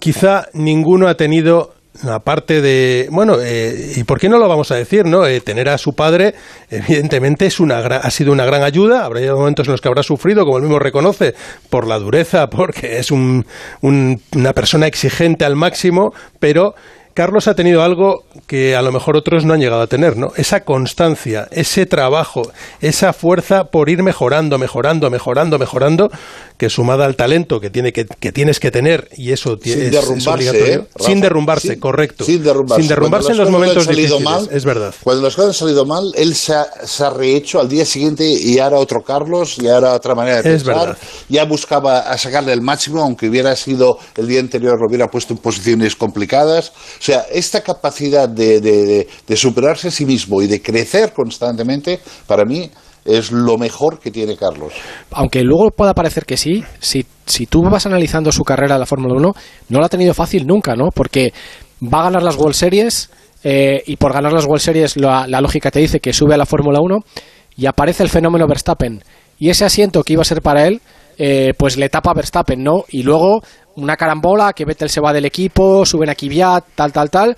quizá 0.00 0.46
ninguno 0.54 1.08
ha 1.08 1.14
tenido 1.14 1.74
aparte 2.08 2.62
de 2.62 3.08
bueno 3.10 3.36
eh, 3.40 3.92
y 3.96 4.04
por 4.04 4.18
qué 4.18 4.28
no 4.30 4.38
lo 4.38 4.48
vamos 4.48 4.70
a 4.70 4.76
decir 4.76 5.06
no 5.06 5.26
eh, 5.26 5.40
tener 5.40 5.68
a 5.70 5.78
su 5.78 5.94
padre 5.94 6.34
evidentemente 6.70 7.46
es 7.46 7.58
una 7.58 7.78
ha 7.78 8.10
sido 8.10 8.32
una 8.32 8.46
gran 8.46 8.62
ayuda. 8.62 9.04
Habrá 9.04 9.20
momentos 9.34 9.66
en 9.66 9.72
los 9.72 9.82
que 9.82 9.88
habrá 9.88 10.02
sufrido 10.02 10.44
como 10.44 10.56
él 10.56 10.62
mismo 10.62 10.78
reconoce 10.78 11.34
por 11.68 11.86
la 11.86 11.98
dureza 11.98 12.46
porque 12.50 12.98
es 12.98 13.10
un, 13.10 13.44
un, 13.82 14.22
una 14.34 14.54
persona 14.54 14.86
exigente 14.86 15.44
al 15.44 15.54
máximo 15.54 16.14
pero 16.40 16.74
Carlos 17.16 17.48
ha 17.48 17.54
tenido 17.54 17.82
algo 17.82 18.24
que 18.46 18.76
a 18.76 18.82
lo 18.82 18.92
mejor 18.92 19.16
otros 19.16 19.46
no 19.46 19.54
han 19.54 19.60
llegado 19.60 19.80
a 19.80 19.86
tener, 19.86 20.18
¿no? 20.18 20.32
Esa 20.36 20.64
constancia, 20.64 21.48
ese 21.50 21.86
trabajo, 21.86 22.42
esa 22.82 23.14
fuerza 23.14 23.64
por 23.64 23.88
ir 23.88 24.02
mejorando, 24.02 24.58
mejorando, 24.58 25.08
mejorando, 25.08 25.58
mejorando, 25.58 26.10
que 26.58 26.68
sumada 26.68 27.06
al 27.06 27.16
talento 27.16 27.60
que, 27.60 27.70
tiene 27.70 27.92
que, 27.92 28.04
que 28.06 28.32
tienes 28.32 28.60
que 28.60 28.70
tener, 28.70 29.08
y 29.16 29.32
eso 29.32 29.58
sin 29.62 29.80
es, 29.80 29.92
derrumbarse, 29.92 30.48
es 30.48 30.76
¿eh? 30.76 30.86
Sin 30.98 31.20
derrumbarse, 31.20 31.68
sin, 31.68 31.80
correcto. 31.80 32.24
Sin 32.24 32.42
derrumbarse, 32.42 32.82
sin 32.82 32.88
derrumbarse 32.88 33.32
en 33.32 33.38
los 33.38 33.50
momentos 33.50 33.88
difíciles, 33.88 34.20
mal, 34.20 34.48
es 34.52 34.64
verdad. 34.64 34.94
Cuando 35.02 35.22
las 35.22 35.34
cosas 35.34 35.48
han 35.50 35.54
salido 35.54 35.86
mal, 35.86 36.12
él 36.16 36.34
se 36.34 36.54
ha, 36.54 36.66
se 36.84 37.04
ha, 37.04 37.10
rehecho 37.10 37.60
al 37.60 37.68
día 37.68 37.84
siguiente 37.84 38.24
y 38.28 38.58
ahora 38.58 38.78
otro 38.78 39.00
Carlos, 39.02 39.56
y 39.58 39.68
ahora 39.68 39.94
otra 39.94 40.14
manera 40.14 40.42
de 40.42 40.54
es 40.54 40.62
pensar. 40.62 40.86
Verdad. 40.88 40.98
Ya 41.28 41.44
buscaba 41.44 42.00
a 42.00 42.18
sacarle 42.18 42.52
el 42.52 42.60
máximo, 42.60 43.00
aunque 43.00 43.28
hubiera 43.28 43.54
sido 43.56 43.98
el 44.16 44.26
día 44.26 44.40
anterior, 44.40 44.78
lo 44.78 44.86
hubiera 44.88 45.08
puesto 45.08 45.32
en 45.32 45.38
posiciones 45.38 45.96
complicadas. 45.96 46.72
O 47.00 47.02
sea, 47.02 47.26
esta 47.32 47.62
capacidad 47.62 47.86
capacidad 47.86 48.28
de, 48.28 48.60
de, 48.60 49.08
de, 49.26 49.36
superarse 49.36 49.88
a 49.88 49.90
sí 49.90 50.04
mismo 50.04 50.42
y 50.42 50.46
de 50.46 50.60
crecer 50.60 51.12
constantemente, 51.12 52.00
para 52.26 52.44
mí 52.44 52.70
es 53.06 53.30
lo 53.32 53.56
mejor 53.58 53.98
que 53.98 54.10
tiene 54.10 54.36
Carlos. 54.36 54.72
Aunque 55.12 55.42
luego 55.42 55.70
pueda 55.70 55.94
parecer 55.94 56.24
que 56.24 56.36
sí, 56.36 56.64
si, 56.78 57.06
si 57.24 57.46
tú 57.46 57.62
vas 57.62 57.86
analizando 57.86 58.32
su 58.32 58.42
carrera 58.42 58.74
en 58.74 58.80
la 58.80 58.86
Fórmula 58.86 59.14
1, 59.16 59.32
no 59.68 59.80
la 59.80 59.86
ha 59.86 59.88
tenido 59.88 60.14
fácil 60.14 60.46
nunca, 60.46 60.74
¿no? 60.74 60.88
Porque 60.94 61.32
va 61.82 62.00
a 62.00 62.04
ganar 62.04 62.22
las 62.22 62.36
World 62.36 62.54
Series 62.54 63.10
eh, 63.44 63.82
y 63.86 63.96
por 63.96 64.12
ganar 64.12 64.32
las 64.32 64.44
World 64.44 64.62
Series 64.62 64.96
la, 64.96 65.26
lógica 65.40 65.70
te 65.70 65.80
dice 65.80 66.00
que 66.00 66.12
sube 66.12 66.34
a 66.34 66.36
la 66.36 66.46
Fórmula 66.46 66.80
1 66.80 66.98
y 67.56 67.66
aparece 67.66 68.02
el 68.02 68.08
fenómeno 68.08 68.46
Verstappen. 68.46 69.02
Y 69.38 69.50
ese 69.50 69.64
asiento 69.64 70.02
que 70.02 70.14
iba 70.14 70.22
a 70.22 70.24
ser 70.24 70.42
para 70.42 70.66
él, 70.66 70.80
eh, 71.18 71.52
pues 71.56 71.76
le 71.76 71.88
tapa 71.88 72.10
a 72.10 72.14
Verstappen, 72.14 72.62
¿no? 72.62 72.84
Y 72.88 73.02
luego 73.02 73.42
una 73.76 73.96
carambola, 73.96 74.52
que 74.52 74.64
Vettel 74.64 74.90
se 74.90 75.00
va 75.00 75.12
del 75.12 75.26
equipo, 75.26 75.84
suben 75.84 76.08
a 76.08 76.14
Kvyat, 76.14 76.64
tal, 76.74 76.92
tal, 76.92 77.10
tal. 77.10 77.36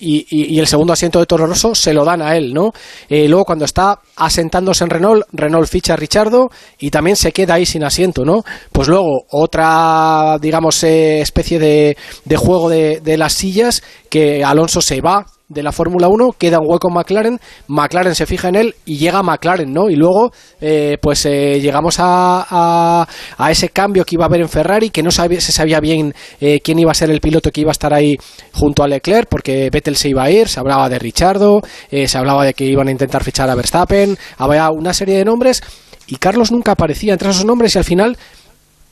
Y, 0.00 0.26
y, 0.30 0.54
y, 0.54 0.58
el 0.58 0.66
segundo 0.66 0.94
asiento 0.94 1.18
de 1.20 1.26
Toro 1.26 1.46
Rosso 1.46 1.74
se 1.74 1.92
lo 1.92 2.04
dan 2.04 2.22
a 2.22 2.34
él, 2.34 2.54
¿no? 2.54 2.72
Eh, 3.08 3.28
luego 3.28 3.44
cuando 3.44 3.66
está 3.66 4.00
asentándose 4.16 4.82
en 4.84 4.90
Renault, 4.90 5.26
Renault 5.32 5.68
ficha 5.68 5.92
a 5.92 5.96
Richardo 5.96 6.50
y 6.78 6.90
también 6.90 7.16
se 7.16 7.32
queda 7.32 7.54
ahí 7.54 7.66
sin 7.66 7.84
asiento, 7.84 8.24
¿no? 8.24 8.42
Pues 8.72 8.88
luego 8.88 9.26
otra, 9.30 10.38
digamos, 10.40 10.82
eh, 10.84 11.20
especie 11.20 11.58
de, 11.58 11.98
de 12.24 12.36
juego 12.36 12.70
de, 12.70 13.00
de, 13.00 13.18
las 13.18 13.34
sillas 13.34 13.82
que 14.08 14.42
Alonso 14.42 14.80
se 14.80 15.02
va 15.02 15.26
de 15.50 15.62
la 15.64 15.72
Fórmula 15.72 16.06
1, 16.08 16.36
queda 16.38 16.60
un 16.60 16.66
hueco 16.70 16.88
en 16.88 16.94
McLaren, 16.94 17.40
McLaren 17.66 18.14
se 18.14 18.24
fija 18.24 18.48
en 18.48 18.54
él 18.54 18.74
y 18.86 18.98
llega 18.98 19.22
McLaren, 19.22 19.72
¿no? 19.72 19.90
Y 19.90 19.96
luego, 19.96 20.30
eh, 20.60 20.96
pues 21.02 21.26
eh, 21.26 21.60
llegamos 21.60 21.96
a, 21.98 22.46
a, 22.48 23.06
a 23.36 23.50
ese 23.50 23.68
cambio 23.70 24.04
que 24.04 24.14
iba 24.14 24.24
a 24.24 24.28
haber 24.28 24.40
en 24.42 24.48
Ferrari, 24.48 24.90
que 24.90 25.02
no 25.02 25.10
sabía- 25.10 25.40
se 25.40 25.50
sabía 25.52 25.80
bien 25.80 26.14
eh, 26.40 26.60
quién 26.62 26.78
iba 26.78 26.92
a 26.92 26.94
ser 26.94 27.10
el 27.10 27.20
piloto 27.20 27.50
que 27.50 27.62
iba 27.62 27.70
a 27.70 27.72
estar 27.72 27.92
ahí 27.92 28.16
junto 28.52 28.84
a 28.84 28.88
Leclerc, 28.88 29.28
porque 29.28 29.68
Vettel 29.72 29.96
se 29.96 30.08
iba 30.08 30.22
a 30.22 30.30
ir, 30.30 30.46
se 30.48 30.60
hablaba 30.60 30.88
de 30.88 30.98
Richardo, 31.00 31.60
eh, 31.90 32.06
se 32.06 32.16
hablaba 32.16 32.44
de 32.44 32.54
que 32.54 32.64
iban 32.64 32.86
a 32.86 32.92
intentar 32.92 33.24
fichar 33.24 33.50
a 33.50 33.56
Verstappen, 33.56 34.16
había 34.38 34.70
una 34.70 34.94
serie 34.94 35.16
de 35.18 35.24
nombres 35.24 35.62
y 36.06 36.16
Carlos 36.16 36.52
nunca 36.52 36.72
aparecía 36.72 37.12
entre 37.12 37.30
esos 37.30 37.44
nombres 37.44 37.74
y 37.74 37.78
al 37.78 37.84
final 37.84 38.16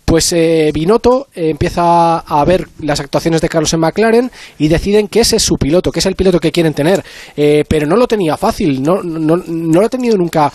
pues 0.08 0.32
eh, 0.32 0.70
Binotto 0.72 1.26
eh, 1.34 1.50
empieza 1.50 2.20
a 2.20 2.44
ver 2.46 2.66
las 2.80 2.98
actuaciones 2.98 3.42
de 3.42 3.48
Carlos 3.50 3.74
en 3.74 3.80
McLaren 3.80 4.30
y 4.58 4.68
deciden 4.68 5.06
que 5.08 5.20
ese 5.20 5.36
es 5.36 5.42
su 5.42 5.56
piloto, 5.56 5.92
que 5.92 5.98
es 6.00 6.06
el 6.06 6.14
piloto 6.14 6.40
que 6.40 6.50
quieren 6.50 6.72
tener. 6.72 7.04
Eh, 7.36 7.62
pero 7.68 7.86
no 7.86 7.94
lo 7.94 8.06
tenía 8.06 8.38
fácil, 8.38 8.82
no, 8.82 9.02
no, 9.02 9.36
no 9.36 9.80
lo 9.80 9.86
ha 9.86 9.90
tenido 9.90 10.16
nunca 10.16 10.50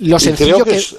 lo 0.00 0.16
Y 0.16 0.20
sencillo 0.20 0.56
creo 0.56 0.64
que... 0.66 0.76
es- 0.76 0.96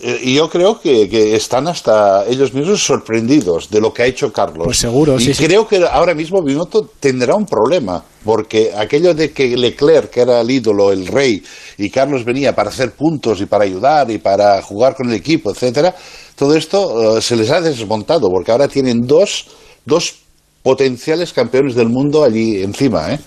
eh, 0.00 0.18
y 0.24 0.34
yo 0.34 0.50
creo 0.50 0.80
que, 0.80 1.08
que 1.08 1.36
están 1.36 1.68
hasta 1.68 2.26
ellos 2.26 2.52
mismos 2.52 2.82
sorprendidos 2.82 3.70
de 3.70 3.80
lo 3.80 3.94
que 3.94 4.02
ha 4.02 4.06
hecho 4.06 4.32
Carlos. 4.32 4.64
Pues 4.64 4.78
seguro, 4.78 5.16
y 5.16 5.24
sí, 5.24 5.34
sí. 5.34 5.46
creo 5.46 5.68
que 5.68 5.84
ahora 5.88 6.14
mismo 6.14 6.42
Binotto 6.42 6.90
tendrá 6.98 7.36
un 7.36 7.46
problema, 7.46 8.04
porque 8.24 8.72
aquello 8.76 9.14
de 9.14 9.30
que 9.32 9.56
Leclerc, 9.56 10.10
que 10.10 10.22
era 10.22 10.40
el 10.40 10.50
ídolo, 10.50 10.90
el 10.90 11.06
rey, 11.06 11.40
y 11.78 11.90
Carlos 11.90 12.24
venía 12.24 12.52
para 12.56 12.70
hacer 12.70 12.90
puntos 12.90 13.40
y 13.40 13.46
para 13.46 13.64
ayudar 13.64 14.10
y 14.10 14.18
para 14.18 14.60
jugar 14.62 14.96
con 14.96 15.08
el 15.10 15.14
equipo, 15.14 15.52
etcétera, 15.52 15.94
todo 16.36 16.54
esto 16.56 17.18
eh, 17.18 17.20
se 17.22 17.36
les 17.36 17.50
ha 17.50 17.60
desmontado, 17.60 18.28
porque 18.30 18.50
ahora 18.52 18.68
tienen 18.68 19.00
dos, 19.06 19.46
dos 19.84 20.14
potenciales 20.62 21.32
campeones 21.32 21.74
del 21.74 21.88
mundo 21.88 22.24
allí 22.24 22.62
encima, 22.62 23.12
¿eh? 23.12 23.18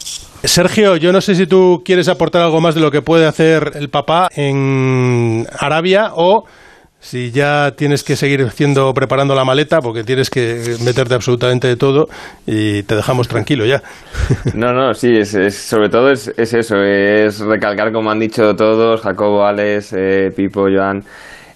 Sergio, 0.44 0.96
yo 0.98 1.12
no 1.12 1.22
sé 1.22 1.36
si 1.36 1.46
tú 1.48 1.82
quieres 1.84 2.08
aportar 2.08 2.42
algo 2.44 2.62
más 2.62 2.76
de 2.76 2.82
lo 2.82 2.92
que 2.92 3.02
puede 3.02 3.26
hacer 3.26 3.72
el 3.76 3.90
papá 3.90 4.28
en 4.36 5.46
Arabia 5.60 6.12
o 6.16 6.46
si 7.00 7.32
ya 7.32 7.72
tienes 7.78 8.04
que 8.04 8.16
seguir 8.16 8.42
haciendo, 8.44 8.92
preparando 8.94 9.36
la 9.36 9.46
maleta 9.46 9.80
porque 9.82 10.04
tienes 10.04 10.30
que 10.32 10.76
meterte 10.84 11.14
absolutamente 11.14 11.68
de 11.68 11.76
todo 11.76 12.08
y 12.46 12.82
te 12.84 12.96
dejamos 12.96 13.28
tranquilo 13.28 13.66
ya. 13.66 13.82
No, 14.56 14.74
no, 14.74 14.94
sí, 14.94 15.10
es, 15.16 15.34
es- 15.36 15.56
sobre 15.58 15.90
todo 15.90 16.12
es, 16.12 16.32
es 16.38 16.54
eso, 16.54 16.76
es 16.84 17.40
recalcar 17.40 17.92
como 17.94 18.10
han 18.10 18.20
dicho 18.20 18.56
todos, 18.56 19.02
Jacobo, 19.02 19.46
Alex, 19.46 19.94
eh, 19.96 20.32
Pipo, 20.36 20.68
Joan. 20.74 21.04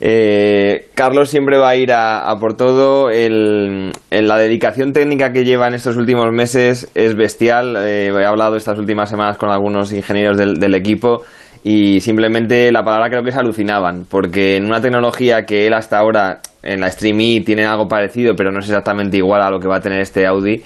Eh, 0.03 0.87
Carlos 0.95 1.29
siempre 1.29 1.59
va 1.59 1.69
a 1.69 1.75
ir 1.75 1.91
a, 1.93 2.27
a 2.29 2.39
por 2.39 2.57
todo. 2.57 3.11
El, 3.11 3.91
en 4.09 4.27
la 4.27 4.37
dedicación 4.37 4.93
técnica 4.93 5.31
que 5.31 5.45
lleva 5.45 5.67
en 5.67 5.75
estos 5.75 5.95
últimos 5.95 6.31
meses 6.31 6.89
es 6.95 7.15
bestial. 7.15 7.75
Eh, 7.77 8.07
he 8.07 8.25
hablado 8.25 8.55
estas 8.55 8.79
últimas 8.79 9.09
semanas 9.11 9.37
con 9.37 9.51
algunos 9.51 9.93
ingenieros 9.93 10.37
del, 10.37 10.73
equipo 10.73 11.21
y 11.63 11.99
simplemente 11.99 12.71
la 12.71 12.83
palabra 12.83 13.09
creo 13.09 13.23
que 13.23 13.31
se 13.31 13.37
alucinaban, 13.37 14.05
porque 14.09 14.55
en 14.57 14.65
una 14.65 14.81
tecnología 14.81 15.45
que 15.45 15.67
él 15.67 15.73
hasta 15.75 15.99
ahora 15.99 16.39
en 16.63 16.81
la 16.81 16.89
Stream 16.89 17.19
E 17.21 17.41
tiene 17.45 17.65
algo 17.65 17.87
parecido, 17.87 18.33
pero 18.35 18.51
no 18.51 18.59
es 18.59 18.65
exactamente 18.65 19.17
igual 19.17 19.43
a 19.43 19.51
lo 19.51 19.59
que 19.59 19.67
va 19.67 19.77
a 19.77 19.81
tener 19.81 20.01
este 20.01 20.25
Audi. 20.25 20.63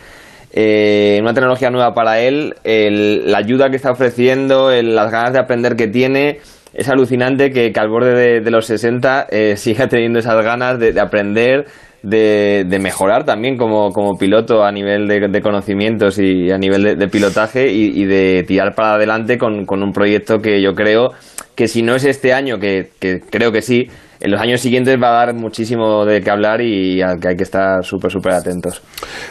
Eh, 0.53 1.17
una 1.21 1.33
tecnología 1.33 1.69
nueva 1.69 1.93
para 1.93 2.21
él, 2.21 2.53
el- 2.63 3.29
la 3.29 3.39
ayuda 3.39 3.69
que 3.69 3.75
está 3.75 3.91
ofreciendo, 3.91 4.71
el- 4.71 4.95
las 4.95 5.11
ganas 5.11 5.33
de 5.33 5.39
aprender 5.39 5.75
que 5.75 5.87
tiene, 5.87 6.39
es 6.75 6.89
alucinante 6.89 7.51
que, 7.51 7.71
que 7.71 7.79
al 7.79 7.89
borde 7.89 8.41
de, 8.41 8.51
los 8.51 8.65
60 8.65 9.27
eh, 9.29 9.55
siga 9.57 9.87
teniendo 9.87 10.19
esas 10.19 10.43
ganas 10.43 10.77
de, 10.79 10.91
de 10.91 10.99
aprender, 10.99 11.65
de, 12.03 12.77
mejorar 12.79 13.25
también 13.25 13.57
como, 13.57 13.91
como 13.91 14.17
piloto 14.17 14.63
a 14.63 14.71
nivel 14.71 15.07
de, 15.07 15.41
conocimientos 15.41 16.19
y 16.19 16.51
a 16.51 16.57
nivel 16.57 16.83
de, 16.83 16.95
de 16.95 17.07
pilotaje 17.07 17.71
y, 17.71 18.01
y 18.01 18.05
de 18.05 18.43
tirar 18.47 18.75
para 18.75 18.95
adelante 18.95 19.37
con, 19.37 19.65
con 19.65 19.81
un 19.81 19.91
proyecto 19.91 20.39
que 20.39 20.61
yo 20.61 20.73
creo 20.75 21.13
que 21.55 21.67
si 21.67 21.81
no 21.81 21.95
es 21.95 22.03
este 22.03 22.33
año, 22.33 22.59
que, 22.59 22.89
que 22.99 23.21
creo 23.21 23.51
que 23.51 23.61
sí, 23.61 23.87
en 24.19 24.31
los 24.31 24.39
años 24.41 24.61
siguientes 24.61 24.97
va 25.01 25.09
a 25.09 25.25
dar 25.25 25.33
muchísimo 25.35 26.05
de 26.05 26.21
qué 26.21 26.29
hablar 26.31 26.61
y 26.61 27.01
al 27.01 27.19
que 27.19 27.29
hay 27.29 27.35
que 27.35 27.43
estar 27.43 27.83
súper, 27.83 28.11
súper 28.11 28.33
atentos. 28.33 28.81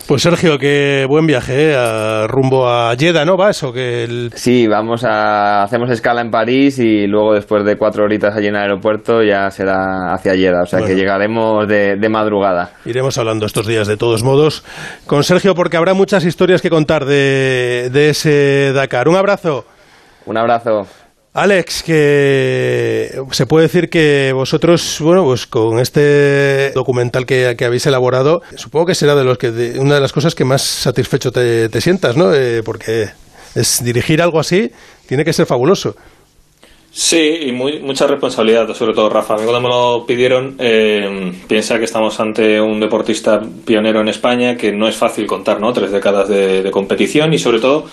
Pues 0.06 0.22
Sergio, 0.22 0.58
qué 0.58 1.06
buen 1.08 1.26
viaje, 1.26 1.70
¿eh? 1.72 1.76
A- 1.76 2.26
rumbo 2.26 2.68
a 2.68 2.94
Jeddah, 2.96 3.24
¿no? 3.24 3.36
¿Va 3.36 3.50
eso? 3.50 3.72
Que 3.72 4.04
el... 4.04 4.30
Sí, 4.34 4.66
vamos 4.66 5.04
a 5.04 5.62
hacemos 5.62 5.90
escala 5.90 6.20
en 6.20 6.30
París 6.30 6.78
y 6.78 7.06
luego 7.06 7.34
después 7.34 7.64
de 7.64 7.76
cuatro 7.76 8.04
horitas 8.04 8.36
allí 8.36 8.46
en 8.48 8.56
el 8.56 8.62
aeropuerto 8.62 9.22
ya 9.22 9.50
será 9.50 10.12
hacia 10.14 10.34
Jeddah, 10.34 10.62
o 10.62 10.66
sea 10.66 10.80
Bueno. 10.80 10.94
que 10.94 11.00
llegaremos 11.00 11.66
de, 11.68 11.96
de 11.96 12.08
madrugada. 12.08 12.70
Iremos 12.84 13.16
hablando 13.18 13.46
estos 13.46 13.66
días 13.66 13.86
de 13.86 13.96
todos 13.96 14.22
modos 14.22 14.64
con 15.06 15.24
Sergio 15.24 15.54
porque 15.54 15.76
habrá 15.76 15.94
muchas 15.94 16.24
historias 16.24 16.60
que 16.62 16.70
contar 16.70 17.04
de, 17.04 17.90
de 17.92 18.10
ese 18.10 18.72
Dakar. 18.74 19.08
Un 19.08 19.16
abrazo. 19.16 19.64
Un 20.26 20.36
abrazo. 20.38 20.86
Alex, 21.36 21.82
que 21.82 23.10
se 23.32 23.46
puede 23.46 23.64
decir 23.64 23.90
que 23.90 24.30
vosotros, 24.32 24.98
bueno, 25.00 25.24
pues 25.24 25.48
con 25.48 25.80
este 25.80 26.70
documental 26.70 27.26
que, 27.26 27.56
que 27.58 27.64
habéis 27.64 27.86
elaborado, 27.86 28.40
supongo 28.54 28.86
que 28.86 28.94
será 28.94 29.16
de 29.16 29.24
los 29.24 29.36
que 29.36 29.50
de- 29.50 29.80
una 29.80 29.96
de 29.96 30.00
las 30.00 30.12
cosas 30.12 30.36
que 30.36 30.44
más 30.44 30.62
satisfecho 30.62 31.32
te, 31.32 31.68
sientas, 31.80 32.16
¿no? 32.16 32.32
Eh, 32.32 32.62
porque 32.64 33.08
es 33.56 33.82
dirigir 33.84 34.22
algo 34.22 34.38
así 34.38 34.70
tiene 35.08 35.24
que 35.24 35.32
ser 35.32 35.46
fabuloso. 35.46 35.96
Sí, 36.92 37.38
y 37.46 37.50
muy, 37.50 37.80
mucha 37.80 38.06
responsabilidad, 38.06 38.72
sobre 38.72 38.94
todo 38.94 39.10
Rafa. 39.10 39.34
A 39.34 39.38
mí 39.38 39.42
cuando 39.42 39.60
me 39.60 39.68
lo 39.68 40.06
pidieron, 40.06 40.54
eh, 40.60 41.32
piensa 41.48 41.78
que 41.80 41.84
estamos 41.86 42.20
ante 42.20 42.60
un 42.60 42.78
deportista 42.78 43.42
pionero 43.64 44.00
en 44.00 44.06
España, 44.06 44.56
que 44.56 44.70
no 44.70 44.86
es 44.86 44.94
fácil 44.94 45.26
contar, 45.26 45.58
¿no? 45.58 45.72
Tres 45.72 45.90
décadas 45.90 46.28
de 46.28 46.70
competición 46.70 47.34
y 47.34 47.38
sobre 47.40 47.58
todo 47.58 47.86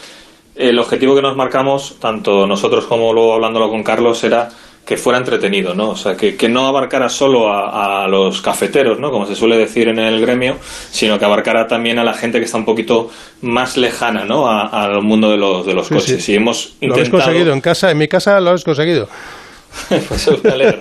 el 0.56 0.78
objetivo 0.80 1.16
que 1.16 1.22
nos 1.22 1.36
marcamos, 1.36 1.96
tanto 2.00 2.46
nosotros 2.48 2.86
como 2.86 3.14
luego 3.14 3.34
hablándolo 3.34 3.70
con 3.70 3.84
Carlos, 3.84 4.24
era 4.24 4.50
que 4.86 4.98
fuera 4.98 5.20
entretenido, 5.20 5.76
¿no? 5.76 5.92
O 5.92 5.96
sea, 5.96 6.18
que, 6.18 6.36
que 6.36 6.50
no 6.50 6.66
abarcara 6.68 7.08
solo 7.08 7.54
a, 7.54 8.04
a 8.04 8.08
los 8.08 8.42
cafeteros, 8.42 9.00
¿no? 9.00 9.12
Como 9.12 9.26
se 9.28 9.36
suele 9.36 9.56
decir 9.56 9.88
en 9.88 10.00
el 10.00 10.20
gremio, 10.20 10.58
sino 10.92 11.20
que 11.20 11.24
abarcara 11.26 11.68
también 11.68 12.00
a 12.00 12.04
la 12.04 12.14
gente 12.16 12.40
que 12.40 12.46
está 12.46 12.58
un 12.58 12.66
poquito 12.66 13.10
más 13.42 13.78
lejana, 13.78 14.26
¿no? 14.26 14.48
A- 14.50 14.68
Al 14.68 15.02
mundo 15.04 15.30
de 15.30 15.38
los, 15.38 15.66
de 15.66 15.74
los 15.76 15.88
Sí, 15.88 15.94
coches. 15.94 16.24
sí. 16.24 16.32
Y 16.34 16.36
hemos 16.36 16.76
Lo 16.82 16.94
habéis 16.96 17.08
intentado... 17.08 17.24
conseguido 17.26 17.54
en 17.54 17.62
casa, 17.62 17.92
en 17.92 17.98
mi 18.00 18.08
casa 18.08 18.40
lo 18.40 18.50
habéis 18.50 18.64
conseguido. 18.66 19.08
Pues 20.10 20.44
me 20.44 20.50
alegra. 20.52 20.80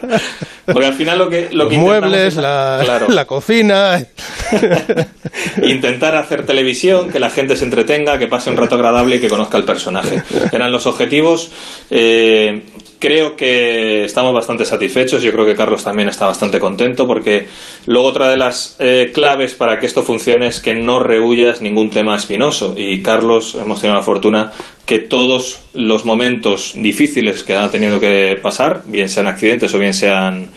Porque 0.72 0.86
al 0.86 0.94
final 0.94 1.18
lo 1.18 1.28
que, 1.28 1.48
lo 1.50 1.64
Los 1.64 1.68
que 1.68 1.74
intentamos 1.76 2.00
muebles, 2.10 2.26
es- 2.28 2.36
la, 2.36 2.80
claro, 2.84 3.08
la 3.10 3.24
cocina. 3.26 4.04
intentar 5.62 6.16
hacer 6.16 6.44
televisión, 6.46 7.10
que 7.10 7.18
la 7.20 7.30
gente 7.30 7.56
se 7.56 7.64
entretenga, 7.64 8.18
que 8.18 8.26
pase 8.26 8.50
un 8.50 8.56
rato 8.56 8.74
agradable 8.74 9.16
y 9.16 9.20
que 9.20 9.28
conozca 9.28 9.56
el 9.58 9.64
personaje. 9.64 10.22
Eran 10.52 10.72
los 10.72 10.86
objetivos. 10.86 11.50
Eh, 11.90 12.62
creo 12.98 13.36
que 13.36 14.04
estamos 14.04 14.34
bastante 14.34 14.64
satisfechos. 14.64 15.22
Yo 15.22 15.32
creo 15.32 15.46
que 15.46 15.54
Carlos 15.56 15.84
también 15.84 16.08
está 16.08 16.26
bastante 16.26 16.58
contento 16.58 17.06
porque 17.06 17.46
luego 17.86 18.08
otra 18.08 18.28
de 18.28 18.36
las 18.36 18.76
eh, 18.78 19.10
claves 19.14 19.54
para 19.54 19.78
que 19.78 19.86
esto 19.86 20.02
funcione 20.02 20.46
es 20.48 20.60
que 20.60 20.74
no 20.74 21.00
rehuyas 21.00 21.60
ningún 21.60 21.90
tema 21.90 22.16
espinoso. 22.16 22.74
Y 22.76 23.02
Carlos, 23.02 23.56
hemos 23.60 23.80
tenido 23.80 23.96
la 23.98 24.04
fortuna 24.04 24.52
que 24.84 24.98
todos 24.98 25.60
los 25.72 26.04
momentos 26.04 26.72
difíciles 26.74 27.44
que 27.44 27.54
ha 27.54 27.70
tenido 27.70 28.00
que 28.00 28.36
pasar, 28.42 28.82
bien 28.86 29.08
sean 29.08 29.28
accidentes 29.28 29.72
o 29.72 29.78
bien 29.78 29.94
sean 29.94 30.48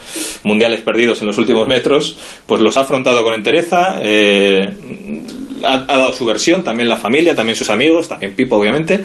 mundiales 0.43 0.81
perdidos 0.81 1.21
en 1.21 1.27
los 1.27 1.37
últimos 1.37 1.67
metros, 1.67 2.17
pues 2.45 2.61
los 2.61 2.77
ha 2.77 2.81
afrontado 2.81 3.23
con 3.23 3.33
entereza, 3.33 3.97
eh, 4.01 4.69
ha, 5.63 5.73
ha 5.73 5.97
dado 5.97 6.13
su 6.13 6.25
versión, 6.25 6.63
también 6.63 6.89
la 6.89 6.97
familia, 6.97 7.35
también 7.35 7.55
sus 7.55 7.69
amigos, 7.69 8.07
también 8.07 8.35
Pipo, 8.35 8.57
obviamente, 8.57 9.03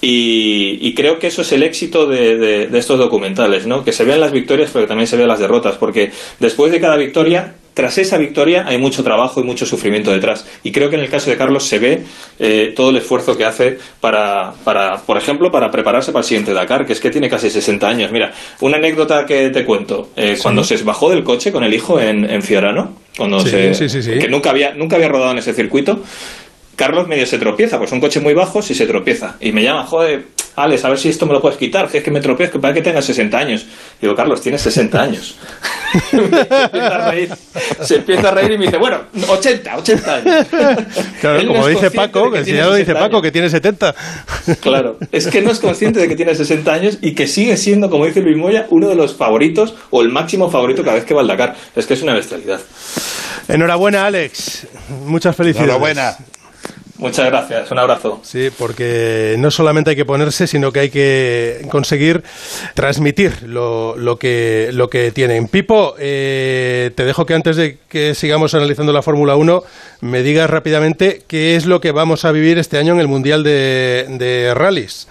y, 0.00 0.78
y 0.80 0.94
creo 0.94 1.18
que 1.18 1.26
eso 1.28 1.42
es 1.42 1.52
el 1.52 1.62
éxito 1.62 2.06
de, 2.06 2.36
de- 2.36 2.66
de 2.68 2.78
estos 2.78 2.98
documentales, 2.98 3.66
¿no? 3.66 3.84
Que 3.84 3.92
se 3.92 4.04
vean 4.04 4.20
las 4.20 4.32
victorias, 4.32 4.70
pero 4.72 4.84
que 4.84 4.88
también 4.88 5.06
se 5.08 5.16
vean 5.16 5.28
las 5.28 5.40
derrotas, 5.40 5.76
porque 5.76 6.10
después 6.38 6.70
de 6.72 6.80
cada 6.80 6.96
victoria 6.96 7.54
tras 7.74 7.96
esa 7.98 8.18
victoria 8.18 8.64
hay 8.66 8.76
mucho 8.76 9.04
trabajo 9.04 9.40
y 9.40 9.44
mucho 9.44 9.64
sufrimiento 9.64 10.10
detrás. 10.10 10.44
Y 10.64 10.72
creo 10.72 10.90
que 10.90 10.96
en 10.96 11.02
el 11.02 11.08
caso 11.08 11.30
de 11.30 11.36
Carlos 11.36 11.62
se 11.64 11.78
ve 11.78 12.02
eh, 12.40 12.72
todo 12.74 12.90
el 12.90 12.96
esfuerzo 12.96 13.36
que 13.36 13.44
hace 13.44 13.78
para, 14.00 14.52
para, 14.64 14.96
por 14.96 15.16
ejemplo, 15.16 15.52
para 15.52 15.70
prepararse 15.70 16.10
para 16.10 16.22
el 16.22 16.26
siguiente 16.26 16.52
Dakar, 16.52 16.84
que 16.86 16.92
es 16.92 16.98
que 16.98 17.10
tiene 17.10 17.28
casi 17.30 17.48
60 17.50 17.88
años. 17.88 18.10
Mira, 18.10 18.32
una 18.62 18.78
anécdota 18.78 19.24
que 19.26 19.50
te 19.50 19.64
cuento. 19.64 20.08
Eh, 20.16 20.36
Cuando 20.42 20.64
se 20.64 20.76
bajó 20.78 21.08
del 21.08 21.22
coche 21.22 21.52
con 21.52 21.62
el 21.62 21.72
hijo 21.72 22.00
en, 22.00 22.28
en 22.28 22.42
Fiorano, 22.42 22.96
cuando 23.16 23.38
Sí, 23.40 23.50
se, 23.72 23.88
sí. 23.88 24.10
que 24.18 24.26
nunca 24.28 24.50
había, 24.50 24.74
nunca 24.74 24.96
había 24.96 25.08
rodado 25.08 25.30
en 25.30 25.38
ese 25.38 25.54
circuito, 25.54 26.02
Carlos 26.78 27.08
medio 27.08 27.26
se 27.26 27.38
tropieza, 27.38 27.76
pues 27.76 27.90
son 27.90 28.00
coches 28.00 28.22
muy 28.22 28.34
bajos 28.34 28.70
y 28.70 28.74
se 28.74 28.86
tropieza. 28.86 29.34
Y 29.40 29.50
me 29.50 29.64
llama, 29.64 29.84
joder, 29.84 30.26
Alex, 30.54 30.84
a 30.84 30.90
ver 30.90 30.98
si 30.98 31.08
esto 31.08 31.26
me 31.26 31.32
lo 31.32 31.40
puedes 31.40 31.58
quitar, 31.58 31.88
que 31.88 31.98
es 31.98 32.04
que 32.04 32.12
me 32.12 32.20
tropiezo, 32.20 32.52
que 32.52 32.58
para 32.60 32.72
que 32.72 32.82
tengas 32.82 33.04
60 33.04 33.36
años. 33.36 33.66
Digo, 34.00 34.14
Carlos, 34.14 34.40
tienes 34.40 34.62
60 34.62 35.02
años. 35.02 35.36
se 36.10 36.16
empieza 36.16 36.94
a 36.94 37.10
reír, 37.10 37.30
se 37.80 37.96
empieza 37.96 38.28
a 38.28 38.30
reír 38.30 38.52
y 38.52 38.58
me 38.58 38.66
dice, 38.66 38.76
bueno, 38.76 38.98
80, 39.28 39.76
80 39.76 40.14
años. 40.14 40.46
Claro, 41.20 41.42
no 41.42 41.48
como 41.48 41.66
dice 41.66 41.90
Paco, 41.90 42.26
de 42.26 42.30
que 42.30 42.38
el 42.38 42.44
señor 42.44 42.66
dice 42.66 42.84
60 42.86 43.00
Paco 43.00 43.16
años. 43.16 43.22
que 43.22 43.32
tiene 43.32 43.50
70. 43.50 43.94
Claro, 44.60 44.98
es 45.10 45.26
que 45.26 45.42
no 45.42 45.50
es 45.50 45.58
consciente 45.58 45.98
de 45.98 46.06
que 46.06 46.14
tiene 46.14 46.32
60 46.32 46.72
años 46.72 46.98
y 47.00 47.16
que 47.16 47.26
sigue 47.26 47.56
siendo, 47.56 47.90
como 47.90 48.06
dice 48.06 48.20
Luis 48.20 48.36
Moya, 48.36 48.68
uno 48.70 48.88
de 48.88 48.94
los 48.94 49.16
favoritos 49.16 49.74
o 49.90 50.00
el 50.00 50.10
máximo 50.10 50.48
favorito 50.48 50.84
cada 50.84 50.94
vez 50.94 51.04
que 51.04 51.12
va 51.12 51.22
al 51.22 51.26
Dakar. 51.26 51.56
Es 51.74 51.86
que 51.86 51.94
es 51.94 52.02
una 52.02 52.14
bestialidad. 52.14 52.60
Enhorabuena, 53.48 54.06
Alex. 54.06 54.68
Muchas 55.04 55.34
felicidades. 55.34 55.70
Enhorabuena. 55.70 56.16
Muchas 56.98 57.26
gracias, 57.26 57.70
un 57.70 57.78
abrazo. 57.78 58.20
Sí, 58.24 58.50
porque 58.58 59.36
no 59.38 59.52
solamente 59.52 59.90
hay 59.90 59.96
que 59.96 60.04
ponerse, 60.04 60.48
sino 60.48 60.72
que 60.72 60.80
hay 60.80 60.90
que 60.90 61.64
conseguir 61.70 62.24
transmitir 62.74 63.44
lo, 63.44 63.96
lo 63.96 64.18
que, 64.18 64.70
lo 64.72 64.90
que 64.90 65.12
tienen. 65.12 65.46
Pipo, 65.46 65.94
eh, 65.98 66.90
te 66.96 67.04
dejo 67.04 67.24
que 67.24 67.34
antes 67.34 67.56
de 67.56 67.78
que 67.88 68.16
sigamos 68.16 68.52
analizando 68.54 68.92
la 68.92 69.02
Fórmula 69.02 69.36
1, 69.36 69.62
me 70.00 70.22
digas 70.24 70.50
rápidamente 70.50 71.22
qué 71.28 71.54
es 71.54 71.66
lo 71.66 71.80
que 71.80 71.92
vamos 71.92 72.24
a 72.24 72.32
vivir 72.32 72.58
este 72.58 72.78
año 72.78 72.94
en 72.94 73.00
el 73.00 73.08
Mundial 73.08 73.44
de, 73.44 74.06
de 74.08 74.52
Rallys. 74.54 75.06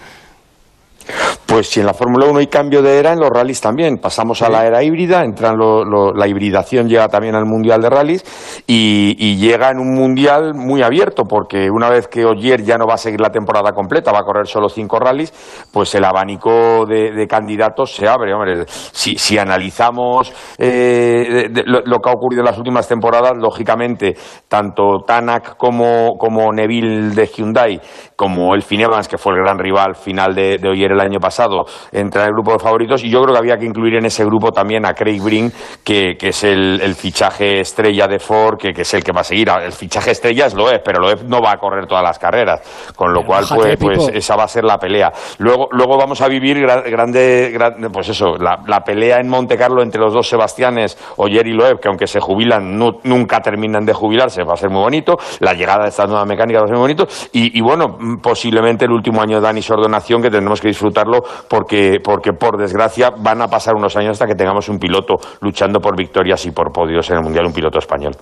Pues 1.58 1.70
si 1.70 1.80
en 1.80 1.88
la 1.88 1.96
Fórmula 1.96 2.28
1 2.28 2.38
hay 2.38 2.46
cambio 2.46 2.84
de 2.84 3.00
era, 3.00 3.14
en 3.14 3.20
los 3.20 3.32
rallies 3.32 3.60
también. 3.60 3.98
Pasamos 3.98 4.44
a 4.44 4.50
la 4.50 4.68
era 4.68 4.84
híbrida, 4.84 5.24
entran 5.24 5.58
lo- 5.58 6.14
la 6.14 6.28
hibridación 6.28 6.88
llega 6.88 7.08
también 7.08 7.34
al 7.34 7.46
Mundial 7.46 7.82
de 7.82 7.90
Rallies 7.90 8.64
y, 8.68 9.38
llega 9.38 9.72
en 9.72 9.80
un 9.80 9.96
Mundial 9.96 10.54
muy 10.54 10.84
abierto, 10.84 11.24
porque 11.24 11.72
una 11.72 11.90
vez 11.90 12.08
que 12.08 12.26
Ogier 12.26 12.62
ya 12.62 12.78
no 12.78 12.86
va 12.86 12.94
a 12.94 12.98
seguir 12.98 13.20
la 13.20 13.32
temporada 13.32 13.72
completa, 13.72 14.12
va 14.12 14.20
a 14.20 14.24
correr 14.24 14.46
solo 14.46 14.70
cinco 14.70 15.00
rallies, 15.00 15.34
pues 15.74 15.96
el 15.96 16.06
abanico 16.06 16.86
de, 16.86 17.26
candidatos 17.28 17.96
se 17.96 18.08
abre. 18.08 18.34
Si, 18.68 19.18
si 19.18 19.40
analizamos 19.40 20.32
eh, 20.60 21.50
lo, 21.66 22.00
que 22.00 22.10
ha 22.10 22.14
ocurrido 22.14 22.42
en 22.42 22.50
las 22.50 22.58
últimas 22.60 22.88
temporadas, 22.88 23.32
lógicamente, 23.36 24.16
tanto 24.48 25.00
Tanak 25.08 25.58
como, 25.58 26.18
Neville 26.54 27.16
de 27.16 27.26
Hyundai, 27.26 27.82
como 28.16 28.54
el 28.54 28.64
Evans, 28.70 29.08
que 29.08 29.18
fue 29.18 29.34
el 29.34 29.40
gran 29.42 29.58
rival 29.58 29.96
final 29.96 30.36
de, 30.36 30.60
de 30.60 30.70
Ogier 30.70 30.92
el 30.92 31.00
año 31.00 31.20
pasado, 31.20 31.47
entra 31.92 32.22
en 32.24 32.28
el 32.30 32.34
grupo 32.34 32.54
de 32.54 32.60
favoritos. 32.60 33.04
Y 33.04 33.10
yo 33.10 33.22
creo 33.22 33.34
que 33.34 33.40
había 33.40 33.58
que 33.58 33.66
incluir 33.66 33.96
en 33.96 34.06
ese 34.06 34.24
grupo 34.26 34.52
también 34.52 34.86
a 34.86 34.94
Craig 34.94 35.20
Breen, 35.22 35.52
que, 35.84 36.16
que 36.18 36.30
es 36.30 36.44
el, 36.44 36.80
el 36.82 36.96
fichaje 36.96 37.60
estrella 37.60 38.08
de 38.08 38.20
Ford, 38.20 38.58
que, 38.58 38.74
que 38.74 38.82
es 38.82 38.94
el 38.94 39.04
que 39.04 39.12
va 39.12 39.22
a 39.22 39.24
seguir. 39.24 39.50
El 39.50 39.72
fichaje 39.72 40.12
estrella 40.12 40.46
es 40.48 40.54
Loeb, 40.54 40.82
pero 40.84 41.00
Loeb 41.02 41.24
no 41.28 41.42
va 41.42 41.52
a 41.54 41.58
correr 41.58 41.86
todas 41.88 42.04
las 42.04 42.20
carreras. 42.20 42.62
Con 42.96 43.14
lo 43.14 43.24
cual, 43.24 43.46
pues, 43.56 43.78
pues 43.98 44.16
esa 44.16 44.36
va 44.36 44.44
a 44.44 44.48
ser 44.48 44.64
la 44.64 44.78
pelea. 44.78 45.12
Luego, 45.40 45.68
luego 45.72 45.98
vamos 45.98 46.22
a 46.22 46.28
vivir 46.28 46.58
gra- 46.58 46.84
grande, 46.90 47.52
gran- 47.54 47.92
pues 47.92 48.10
eso, 48.10 48.36
la, 48.38 48.60
la 48.68 48.82
pelea 48.82 49.20
en 49.20 49.30
Monte 49.30 49.58
Carlo 49.58 49.82
entre 49.82 50.02
los 50.02 50.14
dos 50.14 50.28
Sebastianes, 50.28 50.98
Oyer 51.18 51.46
y 51.48 51.54
Loeb, 51.54 51.80
que 51.80 51.88
aunque 51.88 52.08
se 52.08 52.20
jubilan, 52.20 52.78
nu- 52.78 53.00
nunca 53.04 53.40
terminan 53.40 53.86
de 53.86 53.94
jubilarse, 53.94 54.44
va 54.44 54.54
a 54.54 54.58
ser 54.58 54.70
muy 54.70 54.82
bonito. 54.82 55.16
La 55.40 55.54
llegada 55.54 55.84
de 55.84 55.90
esta 55.90 56.06
nueva 56.06 56.26
mecánica 56.26 56.60
va 56.60 56.66
a 56.66 56.68
ser 56.68 56.76
muy 56.78 56.84
bonito. 56.84 57.08
Y, 57.32 57.58
y 57.58 57.62
bueno, 57.62 57.98
posiblemente 58.22 58.86
el 58.86 58.92
último 58.92 59.22
año 59.22 59.38
de 59.38 59.42
Dani 59.44 59.62
Sordonación, 59.62 60.22
que 60.22 60.30
tendremos 60.30 60.62
que 60.62 60.68
disfrutarlo 60.68 61.20
porque, 61.50 61.98
porque 62.04 62.32
por 62.34 62.58
desgracia 62.58 63.10
van 63.18 63.42
a 63.42 63.48
pasar 63.48 63.76
unos 63.76 63.96
años 63.96 64.12
hasta 64.14 64.26
que 64.28 64.36
tengamos 64.36 64.68
un 64.70 64.78
piloto 64.80 65.16
luchando 65.42 65.80
por 65.80 65.96
victorias 65.98 66.46
y 66.46 66.52
por 66.52 66.72
podios 66.72 67.10
en 67.10 67.18
el 67.18 67.24
Mundial, 67.24 67.46
un 67.46 67.54
piloto 67.54 67.80
español. 67.80 68.14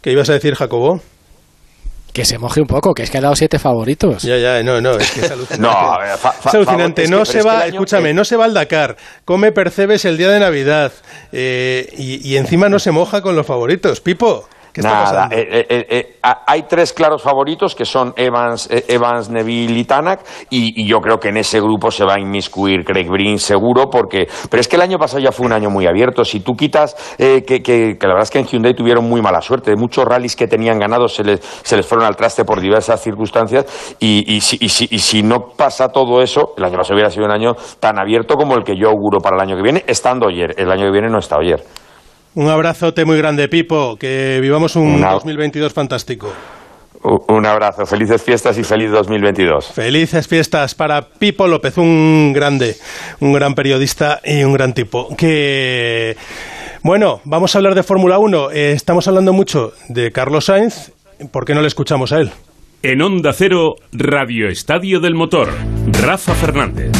¿Qué 0.00 0.12
ibas 0.12 0.28
a 0.30 0.34
decir, 0.34 0.54
Jacobo? 0.54 1.00
Que 2.12 2.24
se 2.24 2.38
moje 2.38 2.60
un 2.60 2.68
poco, 2.68 2.94
que 2.94 3.02
es 3.02 3.10
que 3.10 3.18
ha 3.18 3.20
dado 3.20 3.34
siete 3.34 3.58
favoritos. 3.58 4.22
Ya, 4.22 4.36
ya, 4.38 4.62
no, 4.62 4.80
no, 4.80 4.92
es 4.92 5.10
que 5.10 5.20
es 5.22 5.30
alucinante. 5.32 5.58
No, 5.66 5.70
a 5.72 5.98
ver, 5.98 6.16
fa- 6.16 6.30
fa- 6.30 6.50
es 6.50 6.54
alucinante. 6.54 7.02
favor, 7.02 7.04
es 7.06 7.10
no 7.10 7.18
que- 7.18 7.24
se 7.26 7.32
pero 7.38 7.38
es 7.40 7.44
que 7.54 7.58
va, 7.60 7.66
escúchame, 7.66 8.14
no 8.14 8.24
se 8.24 8.36
va 8.36 8.44
al 8.44 8.54
Dakar, 8.54 8.96
come 9.24 9.50
percebes 9.50 10.04
el 10.04 10.16
día 10.16 10.28
de 10.30 10.38
Navidad 10.38 10.92
eh, 11.32 11.88
y, 11.98 12.28
y 12.28 12.36
encima 12.36 12.68
no 12.68 12.78
se 12.78 12.92
moja 12.92 13.20
con 13.20 13.34
los 13.34 13.44
favoritos. 13.44 14.00
Pipo, 14.00 14.48
¿qué 14.74 14.80
está 14.82 14.92
Nada, 14.92 15.04
pasando? 15.04 15.36
eh, 15.36 15.66
eh, 15.70 15.86
eh, 15.88 16.16
ha- 16.22 16.42
hay 16.46 16.64
tres 16.64 16.92
claros 16.92 17.22
favoritos 17.22 17.74
que 17.74 17.84
son 17.86 18.12
Evans, 18.16 18.68
Evans 18.88 19.30
Neville 19.30 19.78
y 19.78 19.84
Tanak 19.84 20.20
y, 20.50 20.82
y 20.82 20.86
yo 20.88 20.98
creo 21.00 21.18
que 21.18 21.28
en 21.28 21.36
ese 21.38 21.60
grupo 21.60 21.90
se 21.90 22.04
va 22.04 22.14
a 22.14 22.20
inmiscuir 22.20 22.84
Craig 22.84 23.08
Breen 23.08 23.38
seguro 23.38 23.88
porque 23.88 24.26
pero 24.50 24.60
es 24.60 24.68
que 24.68 24.76
el 24.76 24.82
año 24.82 24.98
pasado 24.98 25.20
ya 25.20 25.30
fue 25.32 25.46
un 25.46 25.52
año 25.52 25.70
muy 25.70 25.86
abierto. 25.86 26.24
Si 26.24 26.40
tú 26.40 26.52
quitas 26.54 26.96
eh, 27.18 27.44
que, 27.46 27.62
que- 27.62 27.96
que 27.98 28.06
la 28.06 28.14
verdad 28.14 28.24
es 28.24 28.30
que 28.30 28.40
en 28.40 28.46
Hyundai 28.46 28.74
tuvieron 28.74 29.08
muy 29.08 29.22
mala 29.22 29.40
suerte. 29.40 29.76
Muchos 29.76 30.04
rallies 30.04 30.34
que 30.36 30.46
tenían 30.48 30.78
ganados 30.78 31.14
se 31.14 31.22
les, 31.24 31.40
se 31.40 31.76
les 31.76 31.86
fueron 31.86 32.06
al 32.06 32.16
traste 32.16 32.44
por 32.44 32.60
diversas 32.60 33.00
circunstancias 33.00 33.94
y, 34.00 34.24
y 34.34 34.40
si, 34.40 34.56
y 34.60 34.68
si- 34.68 34.88
y 34.90 34.98
si 34.98 35.22
no 35.22 35.50
pasa 35.56 35.88
todo 35.88 36.20
eso 36.20 36.54
el 36.56 36.64
año 36.64 36.76
pasado 36.76 36.94
hubiera 36.96 37.10
sido 37.10 37.26
un 37.26 37.32
año 37.32 37.54
tan 37.78 37.98
abierto 37.98 38.34
como 38.36 38.54
el 38.56 38.64
que 38.64 38.74
yo 38.76 38.88
auguro 38.88 39.20
para 39.20 39.36
el 39.36 39.42
año 39.42 39.56
que 39.56 39.62
viene 39.62 39.84
estando 39.86 40.26
ayer. 40.28 40.54
El 40.58 40.70
año 40.70 40.86
que 40.86 40.90
viene 40.92 41.08
no 41.08 41.18
está 41.18 41.36
ayer 41.36 41.62
Un 42.34 42.48
abrazote 42.48 43.04
muy 43.04 43.16
grande, 43.18 43.48
Pipo, 43.48 43.96
que 43.96 44.38
vivamos 44.42 44.74
un 44.76 44.88
Una- 44.94 45.12
2022 45.12 45.72
fantástico. 45.72 46.32
un 47.28 47.44
abrazo 47.46 47.84
felices 47.86 48.22
fiestas 48.22 48.56
y 48.56 48.64
feliz 48.64 48.90
2022 48.90 49.66
Felices 49.74 50.26
fiestas 50.26 50.74
para 50.74 51.02
Pipo 51.06 51.46
López, 51.46 51.76
un 51.76 52.32
grande, 52.34 52.76
un 53.20 53.32
gran 53.34 53.54
periodista 53.54 54.20
y 54.24 54.42
un 54.42 54.54
gran 54.54 54.72
tipo. 54.72 55.14
Que 55.16 56.16
bueno, 56.82 57.20
vamos 57.24 57.54
a 57.54 57.58
hablar 57.58 57.74
de 57.74 57.82
Fórmula 57.82 58.18
1. 58.18 58.50
Eh, 58.52 58.72
estamos 58.72 59.06
hablando 59.06 59.32
mucho 59.32 59.72
de 59.88 60.12
Carlos 60.12 60.46
Sainz. 60.46 60.92
¿Por 61.30 61.44
qué 61.44 61.54
no 61.54 61.60
le 61.60 61.68
escuchamos 61.68 62.12
a 62.12 62.20
él? 62.20 62.30
En 62.82 63.00
Onda 63.00 63.32
Cero, 63.32 63.76
Radio 63.92 64.48
Estadio 64.48 64.98
del 65.00 65.14
Motor. 65.14 65.50
Rafa 66.02 66.34
Fernández. 66.34 66.90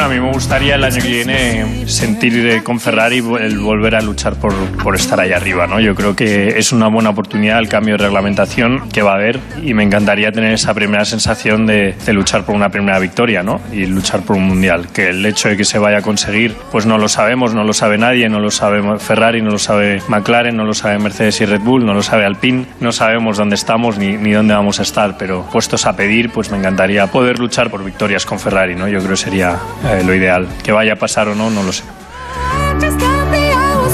A 0.00 0.08
mí 0.08 0.18
me 0.18 0.32
gustaría 0.32 0.76
el 0.76 0.84
año 0.84 1.02
que 1.02 1.08
viene 1.08 1.86
sentir 1.86 2.34
eh, 2.46 2.62
con 2.62 2.80
Ferrari 2.80 3.18
el 3.18 3.58
volver 3.58 3.94
a 3.94 4.00
luchar 4.00 4.34
por, 4.36 4.54
por 4.82 4.96
estar 4.96 5.20
ahí 5.20 5.32
arriba, 5.32 5.66
¿no? 5.66 5.78
Yo 5.78 5.94
creo 5.94 6.16
que 6.16 6.58
es 6.58 6.72
una 6.72 6.88
buena 6.88 7.10
oportunidad 7.10 7.58
el 7.58 7.68
cambio 7.68 7.98
de 7.98 8.04
reglamentación 8.04 8.88
que 8.88 9.02
va 9.02 9.12
a 9.12 9.14
haber 9.16 9.38
y 9.62 9.74
me 9.74 9.82
encantaría 9.82 10.32
tener 10.32 10.54
esa 10.54 10.72
primera 10.72 11.04
sensación 11.04 11.66
de, 11.66 11.94
de 12.06 12.12
luchar 12.14 12.44
por 12.44 12.54
una 12.54 12.70
primera 12.70 12.98
victoria, 12.98 13.42
¿no? 13.42 13.60
Y 13.72 13.84
luchar 13.86 14.22
por 14.22 14.36
un 14.36 14.44
mundial. 14.44 14.88
Que 14.90 15.10
el 15.10 15.24
hecho 15.26 15.50
de 15.50 15.58
que 15.58 15.66
se 15.66 15.78
vaya 15.78 15.98
a 15.98 16.02
conseguir, 16.02 16.56
pues 16.72 16.86
no 16.86 16.96
lo 16.96 17.08
sabemos, 17.08 17.52
no 17.52 17.62
lo 17.62 17.74
sabe 17.74 17.98
nadie, 17.98 18.30
no 18.30 18.40
lo 18.40 18.50
sabe 18.50 18.82
Ferrari, 18.98 19.42
no 19.42 19.50
lo 19.50 19.58
sabe 19.58 20.02
McLaren, 20.08 20.56
no 20.56 20.64
lo 20.64 20.72
sabe 20.72 20.98
Mercedes 20.98 21.42
y 21.42 21.44
Red 21.44 21.60
Bull, 21.60 21.84
no 21.84 21.92
lo 21.92 22.02
sabe 22.02 22.24
Alpine, 22.24 22.64
no 22.80 22.92
sabemos 22.92 23.36
dónde 23.36 23.56
estamos 23.56 23.98
ni, 23.98 24.16
ni 24.16 24.32
dónde 24.32 24.54
vamos 24.54 24.80
a 24.80 24.82
estar, 24.82 25.18
pero 25.18 25.46
puestos 25.52 25.84
a 25.84 25.94
pedir, 25.94 26.30
pues 26.30 26.50
me 26.50 26.56
encantaría 26.56 27.06
poder 27.08 27.38
luchar 27.38 27.70
por 27.70 27.84
victorias 27.84 28.24
con 28.24 28.40
Ferrari, 28.40 28.74
¿no? 28.74 28.88
Yo 28.88 28.98
creo 29.00 29.10
que 29.10 29.16
sería 29.18 29.58
eh, 29.90 30.04
lo 30.04 30.14
ideal. 30.14 30.48
Que 30.62 30.72
vaya 30.72 30.94
a 30.94 30.96
pasar 30.96 31.28
o 31.28 31.34
no, 31.34 31.50
no 31.50 31.62
lo 31.62 31.72
sé. 31.72 31.84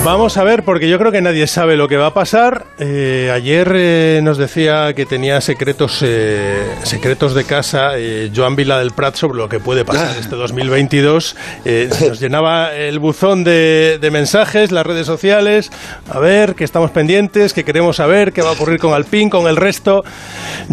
Vamos 0.06 0.36
a 0.36 0.44
ver, 0.44 0.62
porque 0.62 0.88
yo 0.88 1.00
creo 1.00 1.10
que 1.10 1.20
nadie 1.20 1.48
sabe 1.48 1.76
lo 1.76 1.88
que 1.88 1.96
va 1.96 2.06
a 2.06 2.14
pasar. 2.14 2.66
Eh, 2.78 3.28
ayer 3.34 3.72
eh, 3.74 4.20
nos 4.22 4.38
decía 4.38 4.94
que 4.94 5.04
tenía 5.04 5.40
secretos, 5.40 5.98
eh, 6.00 6.64
secretos 6.84 7.34
de 7.34 7.42
casa 7.42 7.94
Joan 8.32 8.54
Vila 8.54 8.78
del 8.78 8.92
Prat 8.92 9.16
sobre 9.16 9.38
lo 9.38 9.48
que 9.48 9.58
puede 9.58 9.84
pasar 9.84 10.16
este 10.16 10.36
2022. 10.36 11.34
Eh, 11.64 11.90
nos 12.08 12.20
llenaba 12.20 12.72
el 12.72 13.00
buzón 13.00 13.42
de, 13.42 13.98
de 14.00 14.10
mensajes, 14.12 14.70
las 14.70 14.86
redes 14.86 15.08
sociales. 15.08 15.72
A 16.08 16.20
ver, 16.20 16.54
que 16.54 16.62
estamos 16.62 16.92
pendientes, 16.92 17.52
que 17.52 17.64
queremos 17.64 17.96
saber 17.96 18.32
qué 18.32 18.42
va 18.42 18.50
a 18.50 18.52
ocurrir 18.52 18.78
con 18.78 18.94
Alpine, 18.94 19.28
con 19.28 19.48
el 19.48 19.56
resto. 19.56 20.04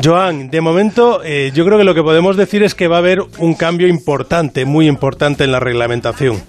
Joan, 0.02 0.52
de 0.52 0.62
momento, 0.62 1.22
eh, 1.24 1.52
yo 1.56 1.66
creo 1.66 1.80
que 1.80 1.86
lo 1.86 1.96
que 1.96 2.04
podemos 2.04 2.38
decir 2.38 2.62
es 2.62 2.76
que 2.76 2.88
va 2.88 2.98
a 2.98 3.00
haber 3.00 3.24
un 3.40 3.56
cambio 3.56 3.88
importante, 3.88 4.64
muy 4.66 4.88
importante 4.88 5.44
en 5.44 5.52
la 5.52 5.60
reglamentación. 5.60 6.40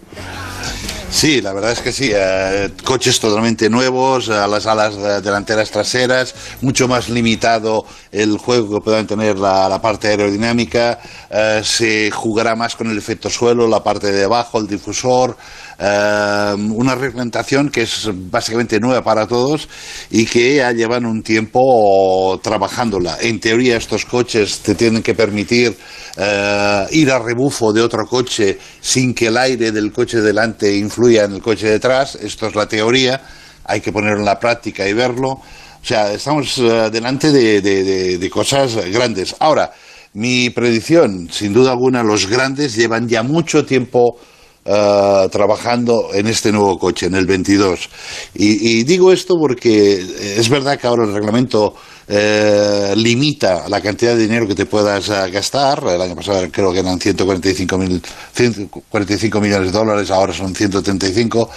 Sí, 1.14 1.40
la 1.40 1.52
verdad 1.52 1.70
es 1.70 1.80
que 1.80 1.92
sí. 1.92 2.10
eh, 2.12 2.72
coches 2.82 3.20
totalmente 3.20 3.70
nuevos, 3.70 4.26
las 4.26 4.66
alas 4.66 4.96
delanteras 5.22 5.70
traseras, 5.70 6.34
mucho 6.60 6.88
más 6.88 7.08
limitado 7.08 7.86
el 8.10 8.36
juego 8.36 8.74
que 8.74 8.84
puedan 8.84 9.06
tener 9.06 9.38
la, 9.38 9.68
la 9.68 9.80
parte 9.80 10.08
aerodinámica, 10.08 10.98
eh, 11.30 11.60
se 11.62 12.10
jugará 12.10 12.56
más 12.56 12.74
con 12.74 12.90
el 12.90 12.98
efecto 12.98 13.30
suelo, 13.30 13.68
la 13.68 13.84
parte 13.84 14.10
de 14.10 14.24
abajo, 14.24 14.58
el 14.58 14.66
difusor, 14.66 15.36
eh, 15.78 16.54
una 16.56 16.94
reglamentación 16.94 17.70
que 17.70 17.82
es 17.82 18.08
básicamente 18.12 18.78
nueva 18.80 19.02
para 19.02 19.26
todos 19.26 19.68
y 20.10 20.24
que 20.26 20.56
ya 20.56 20.72
llevan 20.72 21.06
un 21.06 21.22
tiempo 21.22 22.40
trabajándola. 22.42 23.18
En 23.20 23.40
teoría 23.40 23.76
estos 23.76 24.04
coches 24.04 24.60
te 24.60 24.74
tienen 24.74 25.02
que 25.02 25.14
permitir 25.14 25.76
eh, 26.16 26.86
ir 26.90 27.10
a 27.10 27.18
rebufo 27.18 27.72
de 27.72 27.82
otro 27.82 28.06
coche 28.06 28.58
sin 28.80 29.14
que 29.14 29.26
el 29.28 29.36
aire 29.36 29.72
del 29.72 29.92
coche 29.92 30.20
delante 30.20 30.74
influya 30.76 31.24
en 31.24 31.34
el 31.34 31.42
coche 31.42 31.68
detrás. 31.70 32.14
Esto 32.16 32.46
es 32.46 32.54
la 32.54 32.66
teoría, 32.66 33.20
hay 33.64 33.80
que 33.80 33.92
ponerlo 33.92 34.18
en 34.20 34.24
la 34.26 34.38
práctica 34.38 34.86
y 34.88 34.92
verlo. 34.92 35.30
O 35.30 35.86
sea, 35.86 36.12
estamos 36.14 36.56
eh, 36.58 36.88
delante 36.90 37.30
de, 37.30 37.60
de- 37.60 38.30
cosas 38.30 38.74
grandes. 38.90 39.36
Ahora, 39.38 39.70
mi 40.14 40.48
predicción, 40.50 41.28
sin 41.30 41.52
duda 41.52 41.72
alguna, 41.72 42.02
los 42.02 42.26
grandes 42.26 42.74
llevan 42.74 43.06
ya 43.06 43.22
mucho 43.22 43.66
tiempo 43.66 44.16
eh, 44.64 45.28
trabajando 45.30 46.10
en 46.12 46.26
este 46.26 46.52
nuevo 46.52 46.78
coche, 46.78 47.06
en 47.06 47.14
el 47.14 47.26
22. 47.26 47.88
Y, 48.34 48.78
y 48.78 48.84
digo 48.84 49.12
esto 49.12 49.36
porque 49.38 49.94
es 50.38 50.48
verdad 50.48 50.78
que 50.78 50.86
ahora 50.86 51.04
el 51.04 51.12
reglamento 51.12 51.74
eh, 52.06 52.92
limita 52.96 53.66
la 53.68 53.80
cantidad 53.80 54.14
de 54.14 54.22
dinero 54.22 54.46
que 54.46 54.54
te 54.54 54.66
puedas 54.66 55.08
eh, 55.08 55.30
gastar. 55.30 55.82
El 55.88 56.00
año 56.00 56.14
pasado 56.14 56.46
creo 56.50 56.72
que 56.72 56.80
eran 56.80 56.98
145, 56.98 57.78
mil, 57.78 58.02
145 58.32 59.40
millones 59.40 59.72
de 59.72 59.78
dólares, 59.78 60.10
ahora 60.10 60.32
son 60.32 60.54
135. 60.54 61.50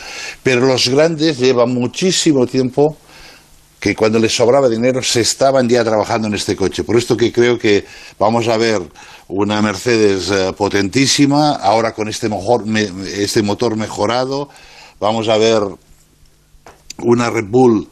Pero 0.44 0.62
los 0.62 0.88
grandes 0.88 1.38
llevan 1.38 1.74
muchísimo 1.74 2.46
tiempo 2.48 2.98
que 3.80 3.96
cuando 3.96 4.18
les 4.20 4.36
sobraba 4.36 4.68
dinero 4.70 5.04
se 5.04 5.22
estaban 5.22 5.70
ya 5.70 5.84
trabajando 5.84 6.28
en 6.28 6.34
este 6.34 6.56
coche. 6.56 6.84
Por 6.84 6.98
esto 6.98 7.16
que 7.16 7.32
creo 7.32 7.60
que 7.60 7.86
vamos 8.18 8.48
a 8.48 8.58
ver 8.58 8.82
una 9.28 9.62
Mercedes 9.62 10.32
eh, 10.32 10.54
potentísima, 10.58 11.56
ahora 11.58 11.94
con 11.94 12.08
este, 12.08 12.28
mejor, 12.30 12.66
me- 12.66 12.90
este 13.22 13.44
motor 13.44 13.76
mejorado, 13.76 14.50
vamos 15.00 15.28
a 15.30 15.38
ver 15.38 15.62
una 17.04 17.30
Red 17.30 17.46
Bull 17.50 17.88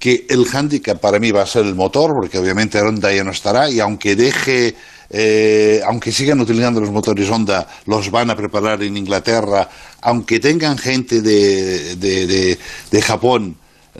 que 0.00 0.26
el 0.30 0.46
handicap 0.52 0.98
para 0.98 1.18
mí 1.18 1.30
va 1.30 1.42
a 1.42 1.46
ser 1.46 1.64
el 1.66 1.74
motor, 1.74 2.12
porque 2.18 2.38
obviamente 2.38 2.80
Honda 2.80 3.12
ya 3.12 3.22
no 3.22 3.30
estará, 3.32 3.70
y 3.70 3.80
aunque 3.80 4.16
deje, 4.16 4.74
eh, 5.10 5.82
aunque 5.86 6.10
sigan 6.10 6.40
utilizando 6.40 6.80
los 6.80 6.90
motores 6.90 7.28
Honda, 7.30 7.68
los 7.86 8.10
van 8.10 8.30
a 8.30 8.34
preparar 8.36 8.82
en 8.82 8.96
Inglaterra, 8.96 9.68
aunque 10.00 10.40
tengan 10.40 10.78
gente 10.78 11.20
de, 11.20 11.96
de, 11.96 12.58
de 12.90 13.02
Japón, 13.02 13.56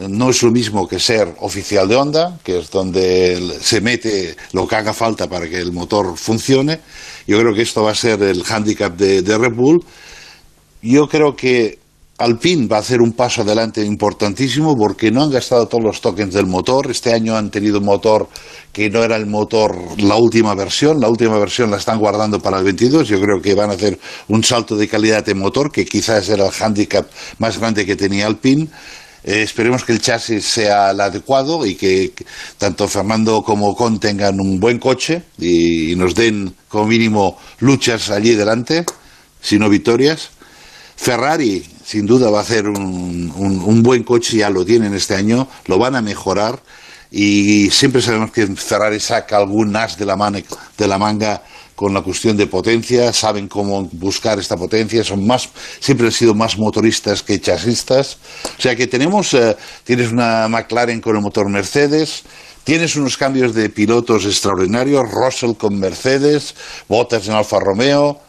no 0.09 0.29
es 0.29 0.43
lo 0.43 0.51
mismo 0.51 0.87
que 0.87 0.99
ser 0.99 1.35
oficial 1.39 1.87
de 1.87 1.95
Honda, 1.95 2.39
que 2.43 2.59
es 2.59 2.71
donde 2.71 3.57
se 3.61 3.81
mete 3.81 4.35
lo 4.53 4.67
que 4.67 4.75
haga 4.75 4.93
falta 4.93 5.27
para 5.27 5.47
que 5.49 5.59
el 5.59 5.71
motor 5.71 6.17
funcione. 6.17 6.79
Yo 7.27 7.39
creo 7.39 7.53
que 7.53 7.61
esto 7.61 7.83
va 7.83 7.91
a 7.91 7.95
ser 7.95 8.21
el 8.23 8.43
handicap 8.47 8.95
de, 8.95 9.21
Red 9.37 9.53
Bull. 9.53 9.83
Yo 10.81 11.07
creo 11.07 11.35
que 11.35 11.79
Alpine 12.17 12.67
va 12.67 12.77
a 12.77 12.79
hacer 12.79 13.01
un 13.01 13.13
paso 13.13 13.41
adelante 13.41 13.83
importantísimo 13.83 14.75
porque 14.75 15.11
no 15.11 15.23
han 15.23 15.31
gastado 15.31 15.67
todos 15.67 15.83
los 15.83 16.01
tokens 16.01 16.33
del 16.33 16.45
motor. 16.45 16.89
Este 16.89 17.13
año 17.13 17.35
han 17.35 17.49
tenido 17.49 17.79
un 17.79 17.85
motor 17.85 18.27
que 18.71 18.89
no 18.89 19.03
era 19.03 19.15
el 19.15 19.25
motor, 19.25 19.75
la 19.97 20.15
última 20.15 20.53
versión. 20.55 20.99
La 20.99 21.09
última 21.09 21.37
versión 21.37 21.71
la 21.71 21.77
están 21.77 21.99
guardando 21.99 22.39
para 22.39 22.59
el 22.59 22.63
22. 22.63 23.07
Yo 23.07 23.19
creo 23.19 23.41
que 23.41 23.55
van 23.55 23.71
a 23.71 23.73
hacer 23.73 23.99
un 24.27 24.43
salto 24.43 24.75
de 24.75 24.87
calidad 24.87 25.25
de 25.25 25.35
motor 25.35 25.71
que 25.71 25.85
quizás 25.85 26.29
era 26.29 26.47
el 26.47 26.53
handicap 26.59 27.07
más 27.39 27.59
grande 27.59 27.85
que 27.85 27.95
tenía 27.95 28.27
Alpine. 28.27 28.67
Eh, 29.23 29.43
esperemos 29.43 29.83
que 29.83 29.91
el 29.91 30.01
chasis 30.01 30.45
sea 30.45 30.91
el 30.91 30.99
adecuado 30.99 31.65
y 31.65 31.75
que 31.75 32.13
tanto 32.57 32.87
Fernando 32.87 33.43
como 33.43 33.75
Con 33.75 33.99
tengan 33.99 34.39
un 34.39 34.59
buen 34.59 34.79
coche 34.79 35.23
y, 35.37 35.95
nos 35.95 36.15
den 36.15 36.55
como 36.67 36.87
mínimo 36.87 37.37
luchas 37.59 38.09
allí 38.09 38.33
delante, 38.33 38.85
si 39.39 39.59
no 39.59 39.69
victorias. 39.69 40.29
Ferrari 40.95 41.63
sin 41.83 42.05
duda 42.05 42.29
va 42.29 42.39
a 42.39 42.41
hacer 42.41 42.67
un, 42.67 43.83
buen 43.83 44.03
coche, 44.03 44.37
ya 44.37 44.49
lo 44.49 44.65
tienen 44.65 44.93
este 44.93 45.15
año, 45.15 45.47
lo 45.65 45.77
van 45.77 45.95
a 45.95 46.01
mejorar 46.01 46.61
y 47.11 47.69
siempre 47.69 48.01
sabemos 48.01 48.31
que 48.31 48.47
Ferrari 48.47 48.99
saca 48.99 49.37
algún 49.37 49.75
as 49.75 49.97
de 49.97 50.05
la 50.05 50.15
manga 50.15 51.43
con 51.81 51.95
la 51.95 52.03
cuestión 52.03 52.37
de 52.37 52.45
potencia, 52.45 53.11
saben 53.11 53.47
cómo 53.47 53.89
buscar 53.93 54.37
esta 54.37 54.55
potencia, 54.55 55.03
son 55.03 55.25
más, 55.25 55.49
siempre 55.79 56.05
han 56.05 56.11
sido 56.11 56.35
más 56.35 56.55
motoristas 56.59 57.23
que 57.23 57.41
chasistas. 57.41 58.19
O 58.55 58.61
sea 58.61 58.75
que 58.75 58.85
tenemos, 58.85 59.33
eh, 59.33 59.57
tienes 59.83 60.11
una 60.11 60.47
McLaren 60.47 61.01
con 61.01 61.15
el 61.15 61.23
motor 61.23 61.49
Mercedes, 61.49 62.21
tienes 62.63 62.95
unos 62.97 63.17
cambios 63.17 63.55
de 63.55 63.67
pilotos 63.69 64.25
extraordinarios, 64.25 65.09
Russell 65.09 65.53
con 65.55 65.79
Mercedes, 65.79 66.53
Bottas 66.87 67.27
en 67.27 67.33
Alfa 67.33 67.57
Romeo, 67.59 68.19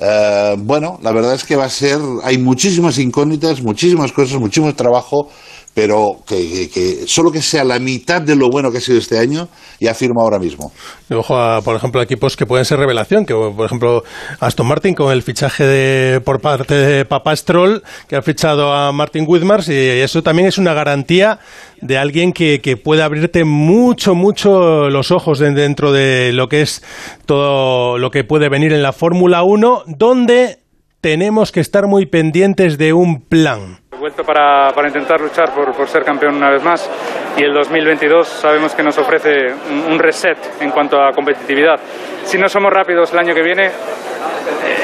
Uh, 0.00 0.54
bueno, 0.56 0.96
la 1.02 1.10
verdad 1.10 1.34
es 1.34 1.42
que 1.42 1.56
va 1.56 1.64
a 1.64 1.68
ser, 1.68 1.98
hay 2.22 2.38
muchísimas 2.38 2.98
incógnitas, 2.98 3.60
muchísimas 3.60 4.12
cosas, 4.12 4.38
muchísimo 4.38 4.72
trabajo, 4.72 5.28
pero 5.74 6.16
que, 6.26 6.36
que, 6.36 6.70
que, 6.70 7.06
solo 7.06 7.30
que 7.30 7.42
sea 7.42 7.64
la 7.64 7.78
mitad 7.78 8.20
de 8.20 8.34
lo 8.34 8.48
bueno 8.50 8.70
que 8.70 8.78
ha 8.78 8.80
sido 8.80 8.98
este 8.98 9.18
año, 9.18 9.48
ya 9.80 9.94
firmo 9.94 10.22
ahora 10.22 10.38
mismo. 10.38 10.72
Ojo 11.10 11.36
a, 11.36 11.62
por 11.62 11.76
ejemplo, 11.76 12.02
equipos 12.02 12.36
que 12.36 12.46
pueden 12.46 12.64
ser 12.64 12.78
revelación, 12.78 13.24
que 13.24 13.34
por 13.34 13.66
ejemplo 13.66 14.02
Aston 14.40 14.66
Martin 14.66 14.94
con 14.94 15.12
el 15.12 15.22
fichaje 15.22 15.64
de, 15.64 16.20
por 16.20 16.40
parte 16.40 16.74
de 16.74 17.04
Papá 17.04 17.34
Stroll, 17.36 17.82
que 18.08 18.16
ha 18.16 18.22
fichado 18.22 18.72
a 18.72 18.92
Martin 18.92 19.24
Whitmars, 19.26 19.68
y 19.68 19.74
eso 19.76 20.22
también 20.22 20.48
es 20.48 20.58
una 20.58 20.74
garantía 20.74 21.38
de 21.80 21.96
alguien 21.96 22.32
que, 22.32 22.60
que 22.60 22.76
puede 22.76 23.02
abrirte 23.02 23.44
mucho, 23.44 24.14
mucho 24.14 24.90
los 24.90 25.10
ojos 25.10 25.38
de, 25.38 25.52
dentro 25.52 25.92
de 25.92 26.32
lo 26.32 26.48
que 26.48 26.62
es 26.62 26.82
todo 27.26 27.98
lo 27.98 28.10
que 28.10 28.24
puede 28.24 28.48
venir 28.48 28.72
en 28.72 28.82
la 28.82 28.92
Fórmula 28.92 29.42
1, 29.42 29.84
donde 29.86 30.58
tenemos 31.00 31.52
que 31.52 31.60
estar 31.60 31.86
muy 31.86 32.06
pendientes 32.06 32.78
de 32.78 32.92
un 32.92 33.20
plan. 33.20 33.78
Vuelto 34.18 34.32
para, 34.32 34.72
para 34.74 34.88
intentar 34.88 35.20
luchar 35.20 35.54
por, 35.54 35.72
por, 35.76 35.86
ser 35.86 36.02
campeón 36.02 36.34
una 36.34 36.50
vez 36.50 36.60
más 36.64 36.90
y 37.36 37.44
el 37.44 37.54
2022 37.54 38.26
sabemos 38.26 38.74
que 38.74 38.82
nos 38.82 38.98
ofrece 38.98 39.46
un, 39.70 39.92
un, 39.92 39.98
reset 40.00 40.36
en 40.60 40.72
cuanto 40.72 41.00
a 41.00 41.12
competitividad. 41.12 41.78
Si 42.24 42.36
no 42.36 42.48
somos 42.48 42.72
rápidos 42.72 43.12
el 43.12 43.18
año 43.20 43.32
que 43.32 43.42
viene 43.42 43.70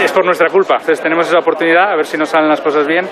es 0.04 0.12
por 0.12 0.24
nuestra 0.24 0.48
culpa, 0.50 0.74
entonces 0.74 1.00
tenemos 1.00 1.26
esa 1.26 1.40
oportunidad 1.40 1.90
a 1.90 1.96
ver 1.96 2.06
si 2.06 2.16
nos 2.16 2.28
salen 2.28 2.48
las 2.48 2.60
cosas 2.60 2.86
bien. 2.86 3.08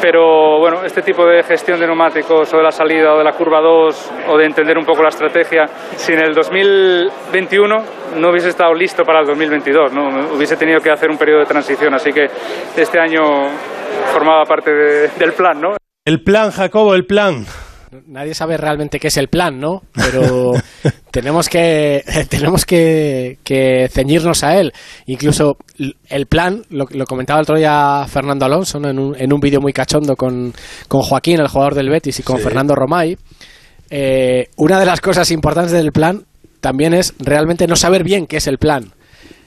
Pero 0.00 0.58
bueno, 0.58 0.84
este 0.84 1.02
tipo 1.02 1.26
de 1.26 1.42
gestión 1.42 1.80
de 1.80 1.86
neumáticos 1.86 2.52
o 2.54 2.56
de 2.56 2.62
la 2.62 2.70
salida 2.70 3.14
o 3.14 3.18
de 3.18 3.24
la 3.24 3.32
curva 3.32 3.60
2 3.60 4.12
o 4.28 4.38
de 4.38 4.44
entender 4.44 4.78
un 4.78 4.84
poco 4.84 5.02
la 5.02 5.08
estrategia, 5.08 5.66
si 5.96 6.12
en 6.12 6.20
el 6.20 6.34
2021 6.34 7.76
no 8.16 8.30
hubiese 8.30 8.50
estado 8.50 8.72
listo 8.74 9.04
para 9.04 9.20
el 9.20 9.26
2022, 9.26 9.92
¿no? 9.92 10.36
hubiese 10.36 10.56
tenido 10.56 10.80
que 10.80 10.90
hacer 10.90 11.10
un 11.10 11.18
periodo 11.18 11.40
de 11.40 11.46
transición, 11.46 11.94
así 11.94 12.12
que 12.12 12.26
este 12.76 12.98
año 12.98 13.22
formaba 14.12 14.44
parte 14.44 14.70
de, 14.70 15.08
del 15.18 15.32
plan, 15.32 15.60
¿no? 15.60 15.76
El 16.04 16.22
plan, 16.22 16.50
Jacobo, 16.50 16.94
el 16.94 17.04
plan. 17.04 17.44
Nadie 18.06 18.34
sabe 18.34 18.56
realmente 18.56 18.98
qué 18.98 19.08
es 19.08 19.16
el 19.16 19.28
plan, 19.28 19.58
¿no? 19.58 19.82
Pero 19.94 20.52
tenemos 21.10 21.48
que 21.48 22.04
tenemos 22.28 22.64
que, 22.64 23.38
que, 23.44 23.88
ceñirnos 23.90 24.44
a 24.44 24.58
él. 24.58 24.72
Incluso 25.06 25.56
el 26.08 26.26
plan, 26.26 26.62
lo, 26.70 26.86
lo 26.90 27.04
comentaba 27.06 27.40
el 27.40 27.44
otro 27.44 27.56
día 27.56 28.04
Fernando 28.08 28.44
Alonso 28.44 28.78
en 28.78 28.98
un, 28.98 29.16
en 29.18 29.32
un 29.32 29.40
vídeo 29.40 29.60
muy 29.60 29.72
cachondo 29.72 30.16
con, 30.16 30.52
con, 30.88 31.02
Joaquín, 31.02 31.40
el 31.40 31.48
jugador 31.48 31.74
del 31.74 31.90
Betis, 31.90 32.20
y 32.20 32.22
con 32.22 32.38
sí. 32.38 32.42
Fernando 32.42 32.74
Romay. 32.74 33.16
Eh, 33.90 34.48
una 34.56 34.78
de 34.78 34.86
las 34.86 35.00
cosas 35.00 35.30
importantes 35.30 35.72
del 35.72 35.92
plan 35.92 36.24
también 36.60 36.92
es 36.92 37.14
realmente 37.18 37.66
no 37.66 37.76
saber 37.76 38.04
bien 38.04 38.26
qué 38.26 38.38
es 38.38 38.46
el 38.46 38.58
plan. 38.58 38.92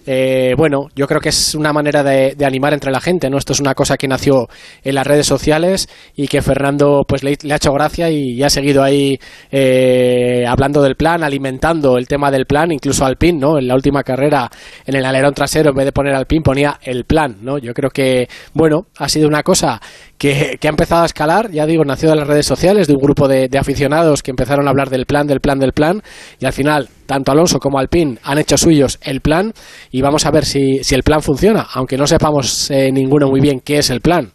Eh, 0.06 0.54
bueno, 0.58 0.88
yo 0.96 1.08
creo 1.08 1.22
que 1.22 1.30
es 1.30 1.54
una 1.54 1.72
manera 1.74 2.04
de, 2.04 2.36
animar 2.44 2.74
entre 2.74 2.92
la 2.92 3.00
gente, 3.00 3.30
¿no? 3.30 3.38
Esto 3.38 3.54
es 3.54 3.60
una 3.60 3.76
cosa 3.76 3.98
que 3.98 4.08
nació 4.08 4.48
en 4.84 4.96
las 4.96 5.06
redes 5.06 5.28
sociales 5.28 5.88
y 6.16 6.28
que 6.28 6.42
Fernando 6.42 7.04
pues 7.08 7.24
le, 7.24 7.38
ha 7.52 7.56
hecho 7.56 7.72
gracia 7.72 8.10
y, 8.10 8.42
ha 8.42 8.50
seguido 8.50 8.84
ahí 8.84 9.20
eh, 9.52 10.44
hablando 10.48 10.82
del 10.82 10.96
plan, 10.96 11.24
alimentando 11.24 11.98
el 11.98 12.08
tema 12.08 12.32
del 12.32 12.46
plan, 12.46 12.72
incluso 12.72 13.06
Alpine, 13.06 13.38
¿no? 13.40 13.60
En 13.60 13.68
la 13.68 13.76
última 13.76 14.04
carrera, 14.04 14.50
en 14.86 14.96
el 14.96 15.06
alerón 15.06 15.34
trasero, 15.34 15.70
en 15.70 15.76
vez 15.76 15.86
de 15.86 15.92
poner 15.92 16.16
Alpine, 16.16 16.42
ponía 16.42 16.80
el 16.82 17.06
plan, 17.06 17.38
¿no? 17.42 17.60
Yo 17.60 17.74
creo 17.74 17.92
que, 17.92 18.28
bueno, 18.54 18.88
ha 18.98 19.08
sido 19.08 19.28
una 19.28 19.44
cosa 19.44 19.80
que, 20.18 20.58
que, 20.60 20.68
ha 20.68 20.72
empezado 20.72 21.04
a 21.04 21.06
escalar, 21.06 21.52
ya 21.52 21.66
digo, 21.66 21.84
nació 21.86 22.10
de 22.10 22.16
las 22.16 22.28
redes 22.28 22.46
sociales, 22.46 22.88
de 22.88 22.94
un 22.94 23.02
grupo 23.02 23.28
de, 23.28 23.48
de, 23.48 23.58
aficionados 23.60 24.24
que 24.24 24.32
empezaron 24.32 24.68
a 24.68 24.72
hablar 24.72 24.90
del 24.90 25.06
plan, 25.06 25.28
del 25.28 25.40
plan, 25.40 25.60
del 25.60 25.74
plan, 25.74 26.02
y 26.40 26.46
al 26.46 26.54
final, 26.54 26.90
tanto 27.06 27.32
Alonso 27.32 27.60
como 27.60 27.80
Alpine 27.80 28.18
han 28.24 28.38
hecho 28.38 28.58
suyos 28.58 29.00
el 29.04 29.22
plan, 29.22 29.54
y 29.92 30.01
vamos 30.02 30.26
a 30.26 30.32
ver 30.32 30.46
si, 30.46 30.84
si 30.84 30.96
el 30.96 31.04
plan 31.04 31.22
funciona, 31.22 31.68
aunque 31.74 31.98
no 31.98 32.08
sepamos 32.08 32.70
eh, 32.72 32.92
ninguno 32.92 33.28
muy 33.28 33.40
bien 33.40 33.60
qué 33.60 33.78
es 33.78 33.90
el 33.90 34.02
plan. 34.02 34.32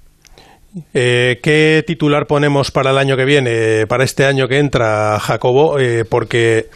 Eh, 0.93 1.39
¿Qué 1.43 1.83
titular 1.87 2.27
ponemos 2.27 2.71
para 2.71 2.91
el 2.91 2.99
año 2.99 3.17
que 3.17 3.25
viene, 3.25 3.87
para 3.87 4.05
este 4.05 4.27
año 4.27 4.47
que 4.47 4.59
entra, 4.59 5.19
Jacobo? 5.19 5.79
Eh, 5.79 6.05
porque 6.05 6.67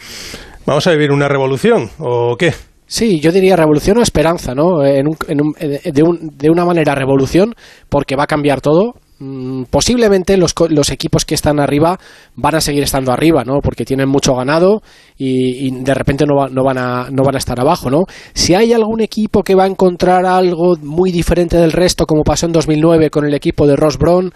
vamos 0.65 0.87
a 0.87 0.91
vivir 0.91 1.11
una 1.11 1.27
revolución, 1.27 1.89
¿o 1.99 2.35
qué? 2.37 2.53
Sí, 2.87 3.19
yo 3.19 3.31
diría 3.31 3.55
revolución 3.55 3.99
o 3.99 4.01
esperanza, 4.01 4.53
¿no? 4.53 4.83
En 4.83 5.07
un, 5.07 5.15
en 5.27 5.41
un, 5.41 5.53
de, 5.53 6.03
un, 6.03 6.37
de, 6.37 6.49
una 6.49 6.65
manera 6.65 6.93
revolución, 6.93 7.53
porque 7.89 8.15
va 8.15 8.23
a 8.23 8.27
cambiar 8.27 8.59
todo. 8.59 8.95
Mm, 9.23 9.65
posiblemente 9.69 10.35
los, 10.35 10.55
los, 10.69 10.89
equipos 10.89 11.25
que 11.25 11.35
están 11.35 11.59
arriba 11.59 11.99
van 12.35 12.55
a 12.55 12.59
seguir 12.59 12.81
estando 12.81 13.11
arriba, 13.11 13.43
¿no? 13.43 13.59
Porque 13.61 13.85
tienen 13.85 14.09
mucho 14.09 14.33
ganado 14.33 14.81
y, 15.15 15.67
y 15.67 15.83
de 15.83 15.93
repente 15.93 16.25
no, 16.25 16.35
va, 16.35 16.49
no, 16.49 16.63
van 16.63 16.79
a, 16.79 17.07
no 17.11 17.21
van 17.21 17.35
a 17.35 17.37
estar 17.37 17.59
abajo, 17.59 17.91
¿no? 17.91 18.05
Si 18.33 18.55
hay 18.55 18.73
algún 18.73 18.99
equipo 18.99 19.43
que 19.43 19.53
va 19.53 19.65
a 19.65 19.67
encontrar 19.67 20.25
algo 20.25 20.75
muy 20.81 21.11
diferente 21.11 21.57
del 21.57 21.71
resto, 21.71 22.07
como 22.07 22.23
pasó 22.23 22.47
en 22.47 22.51
2009 22.53 23.11
con 23.11 23.23
el 23.23 23.35
equipo 23.35 23.67
de 23.67 23.75
Ross 23.75 23.99
Brown, 23.99 24.33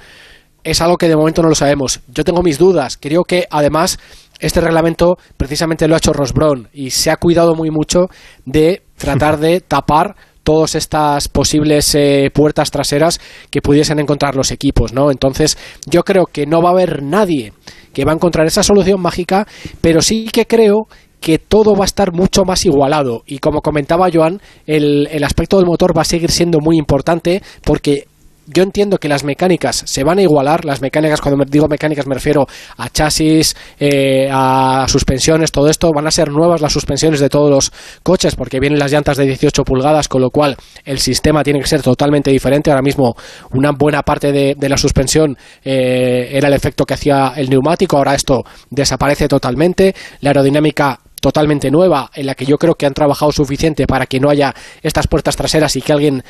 es 0.64 0.82
algo 0.82 0.98
que 0.98 1.08
de 1.08 1.16
momento 1.16 1.42
no 1.42 1.50
lo 1.50 1.56
sabemos. 1.56 2.02
Yo 2.14 2.24
tengo 2.24 2.44
mis 2.44 2.60
dudas. 2.60 3.00
Creo 3.02 3.24
que 3.24 3.48
además 3.50 3.98
este 4.40 4.62
reglamento 4.62 5.18
precisamente 5.36 5.88
lo 5.88 5.96
ha 5.96 5.98
hecho 5.98 6.14
Ross 6.14 6.32
Brown 6.32 6.70
y 6.74 6.92
se 6.92 7.10
ha 7.10 7.18
cuidado 7.18 7.56
muy 7.56 7.72
mucho 7.72 8.08
de 8.46 8.84
tratar 8.98 9.40
de 9.40 9.62
tapar 9.68 10.16
todas 10.46 10.76
estas 10.76 11.28
posibles 11.28 11.94
eh, 11.96 12.30
puertas 12.32 12.70
traseras 12.70 13.20
que 13.50 13.62
pudiesen 13.62 14.00
encontrar 14.00 14.36
los 14.36 14.52
equipos, 14.52 14.94
¿no? 14.94 15.12
Entonces, 15.12 15.58
yo 15.88 16.04
creo 16.04 16.28
que 16.32 16.46
no 16.46 16.62
va 16.62 16.70
a 16.70 16.74
haber 16.74 17.02
nadie 17.02 17.52
que 17.94 18.06
va 18.06 18.12
a 18.12 18.16
encontrar 18.16 18.46
esa 18.46 18.62
solución 18.62 19.02
mágica, 19.02 19.48
pero 19.82 20.02
sí 20.02 20.28
que 20.32 20.46
creo 20.46 20.88
que 21.20 21.40
todo 21.40 21.76
va 21.76 21.86
a 21.86 21.92
estar 21.92 22.14
mucho 22.14 22.44
más 22.44 22.64
igualado 22.66 23.24
y 23.26 23.40
como 23.40 23.62
comentaba 23.62 24.10
Joan, 24.14 24.40
el, 24.68 25.08
el 25.12 25.24
aspecto 25.24 25.58
del 25.58 25.66
motor 25.66 25.98
va 25.98 26.04
a 26.04 26.06
seguir 26.06 26.30
siendo 26.30 26.60
muy 26.60 26.78
importante 26.78 27.42
porque 27.64 28.06
yo 28.48 28.64
entiendo 28.64 28.98
que 28.98 29.08
las 29.08 29.24
mecánicas 29.24 29.84
se 29.86 30.04
van 30.04 30.20
a 30.20 30.22
igualar, 30.22 30.66
las 30.66 30.82
mecánicas, 30.82 31.22
cuando 31.22 31.44
digo 31.46 31.68
mecánicas 31.68 32.08
me 32.08 32.16
refiero 32.16 32.48
a 32.78 32.90
chasis, 32.90 33.56
eh, 33.80 34.30
a 34.32 34.86
suspensiones, 34.88 35.52
todo 35.52 35.70
esto, 35.70 35.92
van 35.94 36.08
a 36.08 36.12
ser 36.12 36.30
nuevas 36.30 36.62
las 36.62 36.74
suspensiones 36.74 37.20
de 37.20 37.30
todos 37.30 37.50
los 37.50 37.72
coches 38.04 38.36
porque 38.36 38.60
vienen 38.60 38.80
las 38.80 38.92
llantas 38.92 39.18
de 39.18 39.26
18 39.26 39.64
pulgadas, 39.64 40.08
con 40.08 40.22
lo 40.22 40.30
cual 40.30 40.56
el 40.84 41.00
sistema 41.00 41.44
tiene 41.44 41.60
que 41.60 41.68
ser 41.68 41.82
totalmente 41.82 42.32
diferente. 42.32 42.70
Ahora 42.70 42.82
mismo 42.82 43.16
una 43.52 43.72
buena 43.72 44.04
parte 44.04 44.32
de, 44.32 44.56
de 44.56 44.70
la 44.70 44.78
suspensión 44.78 45.38
eh, 45.64 46.30
era 46.32 46.48
el 46.48 46.54
efecto 46.54 46.86
que 46.86 46.94
hacía 46.94 47.34
el 47.36 47.50
neumático, 47.50 47.98
ahora 47.98 48.16
esto 48.16 48.44
desaparece 48.70 49.28
totalmente. 49.28 49.96
La 50.22 50.30
aerodinámica 50.30 51.00
totalmente 51.26 51.72
nueva, 51.72 52.12
en 52.14 52.28
la 52.28 52.36
que 52.36 52.46
yo 52.46 52.58
creo 52.58 52.76
que 52.76 52.86
han 52.86 52.94
trabajado 52.94 53.32
suficiente 53.32 53.88
para 53.88 54.06
que 54.06 54.20
no 54.20 54.30
haya 54.30 54.54
estas 54.84 55.08
puertas 55.08 55.36
traseras 55.36 55.76
y 55.76 55.82
que 55.82 55.92
alguien 55.92 56.24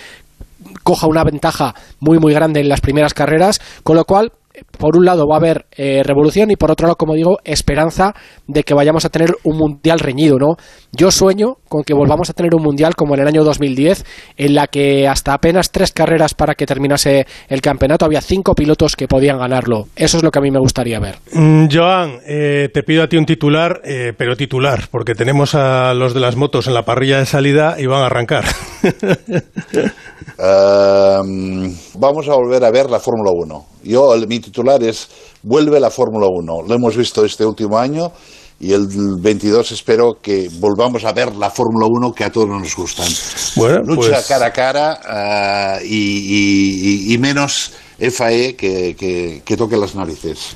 coja 0.86 1.08
una 1.08 1.24
ventaja 1.24 1.74
muy 2.00 2.20
muy 2.20 2.32
grande 2.34 2.62
en 2.62 2.70
las 2.70 2.80
primeras 2.80 3.16
carreras, 3.16 3.60
con 3.84 3.96
lo 3.96 4.06
cual 4.06 4.32
por 4.78 4.96
un 4.96 5.06
lado 5.06 5.26
va 5.28 5.36
a 5.36 5.40
haber 5.40 5.66
eh, 5.76 6.04
revolución 6.04 6.52
y 6.52 6.56
por 6.56 6.72
otro 6.72 6.88
lado, 6.88 6.96
como 6.96 7.16
digo, 7.16 7.40
esperanza 7.44 8.14
de 8.48 8.64
que 8.64 8.74
vayamos 8.74 9.04
a 9.04 9.10
tener 9.10 9.32
un 9.44 9.58
mundial 9.58 10.00
reñido, 10.00 10.38
¿no? 10.38 10.56
Yo 10.92 11.12
sueño 11.12 11.58
con 11.76 11.84
que 11.84 11.94
volvamos 11.94 12.30
a 12.30 12.34
tener 12.34 12.56
un 12.56 12.64
mundial 12.64 12.96
como 12.96 13.16
en 13.16 13.20
el 13.20 13.28
año 13.28 13.44
2010, 13.44 14.06
en 14.38 14.56
la 14.56 14.68
que 14.68 15.10
hasta 15.10 15.34
apenas 15.34 15.72
tres 15.72 15.92
carreras 15.92 16.34
para 16.34 16.56
que 16.56 16.66
terminase 16.66 17.28
el 17.50 17.60
campeonato 17.60 18.06
había 18.06 18.22
cinco 18.22 18.56
pilotos 18.56 18.96
que 18.96 19.10
podían 19.10 19.38
ganarlo. 19.40 19.88
Eso 19.98 20.16
es 20.16 20.24
lo 20.24 20.32
que 20.32 20.40
a 20.40 20.42
mí 20.42 20.52
me 20.52 20.60
gustaría 20.60 21.02
ver. 21.02 21.18
Mm, 21.34 21.66
Joan, 21.70 22.20
eh, 22.26 22.70
te 22.74 22.82
pido 22.84 23.04
a 23.04 23.10
ti 23.10 23.18
un 23.18 23.26
titular, 23.26 23.82
eh, 23.84 24.14
pero 24.18 24.38
titular, 24.38 24.86
porque 24.90 25.16
tenemos 25.16 25.54
a 25.54 25.94
los 25.94 26.14
de 26.14 26.22
las 26.22 26.38
motos 26.38 26.68
en 26.68 26.74
la 26.76 26.86
parrilla 26.86 27.20
de 27.20 27.26
salida 27.26 27.76
y 27.78 27.88
van 27.88 28.04
a 28.04 28.06
arrancar. 28.06 28.46
Ehm, 30.38 31.74
vamos 31.98 32.28
a 32.28 32.36
volver 32.36 32.64
a 32.66 32.72
ver 32.72 32.90
la 32.90 33.00
Fórmula 33.00 33.32
1. 33.34 33.66
Yo, 33.84 34.14
el- 34.14 34.28
mi 34.28 34.40
titular 34.40 34.82
es 34.84 35.08
Vuelve 35.44 35.80
la 35.80 35.90
Fórmula 35.92 36.28
1. 36.30 36.64
Lo 36.68 36.76
hemos 36.76 36.98
visto 36.98 37.24
este 37.24 37.46
último 37.46 37.78
año 37.78 38.12
y 38.60 38.72
el 38.74 38.88
22 39.20 39.72
espero 39.72 40.18
que 40.22 40.50
volvamos 40.60 41.04
a 41.04 41.12
ver 41.12 41.36
la 41.36 41.50
Fórmula 41.50 41.88
1 41.90 42.14
que 42.14 42.24
a 42.24 42.32
todos 42.32 42.48
nos 42.48 42.76
gustan. 42.76 43.08
Bueno, 43.56 43.82
Lucha 43.84 44.12
pues- 44.14 44.28
cara 44.28 44.46
a 44.48 44.52
cara 44.54 45.00
ah, 45.06 45.80
y, 45.84 45.88
y- 45.96 47.10
y- 47.10 47.14
y 47.14 47.18
menos 47.18 47.74
FAE 48.00 48.56
que, 48.56 48.96
que, 48.98 49.42
que 49.46 49.58
toque 49.58 49.78
las 49.78 49.96
narices. 49.96 50.56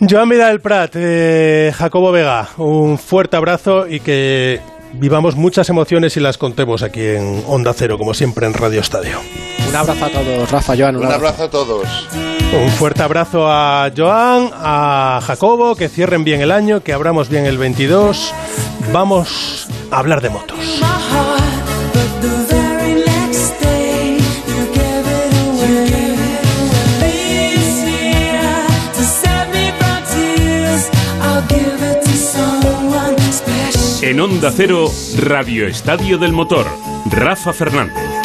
Joan 0.08 0.28
Vidal 0.28 0.60
Prat, 0.60 0.92
eh, 0.96 1.72
Jacobo 1.76 2.12
Vega, 2.12 2.48
un 2.58 2.98
fuerte 2.98 3.36
abrazo 3.36 3.86
y 3.88 4.00
que 4.00 4.60
vivamos 4.94 5.36
muchas 5.36 5.68
emociones 5.68 6.16
y 6.16 6.20
las 6.20 6.38
contemos 6.38 6.82
aquí 6.82 7.04
en 7.04 7.42
Onda 7.46 7.72
Cero, 7.74 7.98
como 7.98 8.14
siempre 8.14 8.46
en 8.46 8.54
Radio 8.54 8.80
Estadio. 8.80 9.20
Un 9.68 9.76
abrazo 9.76 10.04
a 10.04 10.08
todos, 10.08 10.50
Rafa, 10.50 10.74
Joan. 10.76 10.96
Un 10.96 11.12
abrazo 11.12 11.44
a 11.44 11.50
todos. 11.50 12.08
Un 12.52 12.70
fuerte 12.70 13.02
abrazo 13.02 13.50
a 13.50 13.90
Joan, 13.94 14.50
a 14.54 15.20
Jacobo, 15.22 15.76
que 15.76 15.88
cierren 15.88 16.24
bien 16.24 16.40
el 16.40 16.50
año, 16.50 16.82
que 16.82 16.92
abramos 16.92 17.28
bien 17.28 17.44
el 17.44 17.58
22. 17.58 18.32
Vamos 18.92 19.68
a 19.90 19.98
hablar 19.98 20.22
de 20.22 20.30
motos. 20.30 20.80
En 34.00 34.20
Onda 34.20 34.52
Cero, 34.52 34.86
Radio 35.16 35.66
Estadio 35.66 36.18
del 36.18 36.32
Motor. 36.32 36.66
Rafa 37.10 37.52
Fernández. 37.52 38.17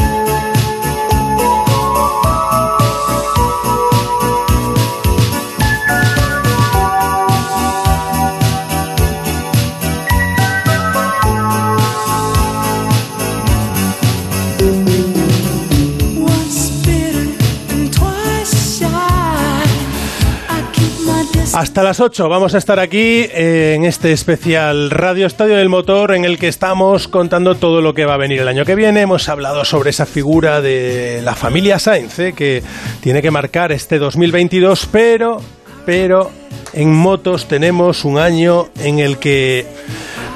Hasta 21.53 21.83
las 21.83 21.99
8 21.99 22.29
vamos 22.29 22.55
a 22.55 22.57
estar 22.57 22.79
aquí 22.79 23.27
en 23.31 23.85
este 23.85 24.11
especial 24.11 24.89
Radio 24.89 25.27
Estadio 25.27 25.55
del 25.55 25.69
Motor 25.69 26.15
en 26.15 26.25
el 26.25 26.39
que 26.39 26.47
estamos 26.47 27.07
contando 27.07 27.53
todo 27.53 27.79
lo 27.79 27.93
que 27.93 28.05
va 28.05 28.15
a 28.15 28.17
venir 28.17 28.39
el 28.39 28.47
año 28.47 28.65
que 28.65 28.73
viene. 28.73 29.01
Hemos 29.01 29.29
hablado 29.29 29.63
sobre 29.63 29.91
esa 29.91 30.07
figura 30.07 30.61
de 30.61 31.21
la 31.23 31.35
familia 31.35 31.77
Sainz 31.77 32.17
eh, 32.17 32.33
que 32.33 32.63
tiene 33.01 33.21
que 33.21 33.29
marcar 33.29 33.71
este 33.71 33.99
2022, 33.99 34.89
pero, 34.91 35.41
pero 35.85 36.31
en 36.73 36.91
motos 36.91 37.47
tenemos 37.47 38.03
un 38.03 38.17
año 38.17 38.69
en 38.79 38.97
el 38.97 39.19
que 39.19 39.67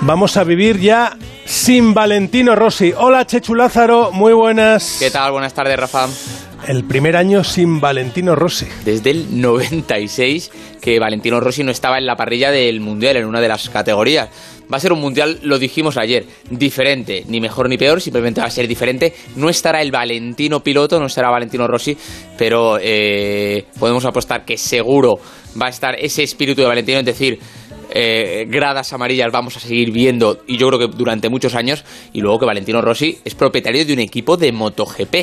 vamos 0.02 0.38
a 0.38 0.44
vivir 0.44 0.80
ya 0.80 1.18
sin 1.46 1.96
Valentino 1.96 2.56
Rossi. 2.56 2.94
Hola 2.96 3.26
Chechu 3.26 3.56
Lázaro, 3.56 4.12
muy 4.12 4.34
buenas. 4.34 4.98
¿Qué 5.00 5.10
tal? 5.10 5.32
Buenas 5.32 5.56
tardes, 5.56 5.80
Rafa. 5.80 6.08
El 6.68 6.84
primer 6.84 7.16
año 7.16 7.46
sin 7.46 7.80
Valentino 7.80 8.36
Rossi. 8.36 8.66
Desde 8.84 9.12
el 9.12 9.40
96 9.40 10.52
que 10.82 11.00
Valentino 11.00 11.40
Rossi 11.40 11.64
no 11.64 11.72
estaba 11.72 11.98
en 11.98 12.06
la 12.06 12.18
parrilla 12.18 12.52
del 12.52 12.82
Mundial, 12.82 13.16
en 13.16 13.26
una 13.26 13.40
de 13.40 13.48
las 13.48 13.70
categorías. 13.70 14.28
Va 14.72 14.76
a 14.76 14.80
ser 14.82 14.92
un 14.92 15.00
Mundial, 15.00 15.40
lo 15.44 15.60
dijimos 15.60 15.96
ayer, 15.96 16.26
diferente, 16.50 17.24
ni 17.30 17.40
mejor 17.40 17.70
ni 17.70 17.78
peor, 17.78 18.02
simplemente 18.02 18.42
va 18.42 18.48
a 18.48 18.52
ser 18.52 18.68
diferente. 18.68 19.14
No 19.38 19.48
estará 19.48 19.82
el 19.82 19.94
Valentino 19.94 20.62
piloto, 20.62 21.00
no 21.00 21.06
estará 21.06 21.30
Valentino 21.30 21.68
Rossi, 21.68 21.98
pero 22.38 22.78
eh, 22.82 23.64
podemos 23.80 24.04
apostar 24.04 24.44
que 24.44 24.58
seguro 24.58 25.20
va 25.60 25.68
a 25.68 25.70
estar 25.70 25.96
ese 25.98 26.24
espíritu 26.24 26.64
de 26.64 26.68
Valentino, 26.68 27.00
es 27.00 27.06
decir, 27.06 27.40
eh, 27.92 28.46
gradas 28.50 28.92
amarillas 28.92 29.32
vamos 29.32 29.56
a 29.56 29.62
seguir 29.62 29.94
viendo 29.94 30.44
y 30.46 30.58
yo 30.58 30.68
creo 30.68 30.80
que 30.80 30.98
durante 30.98 31.30
muchos 31.30 31.56
años 31.56 31.86
y 32.12 32.20
luego 32.20 32.40
que 32.40 32.46
Valentino 32.46 32.82
Rossi 32.82 33.20
es 33.24 33.36
propietario 33.36 33.86
de 33.86 33.94
un 33.94 34.00
equipo 34.00 34.36
de 34.36 34.52
MotoGP 34.52 35.16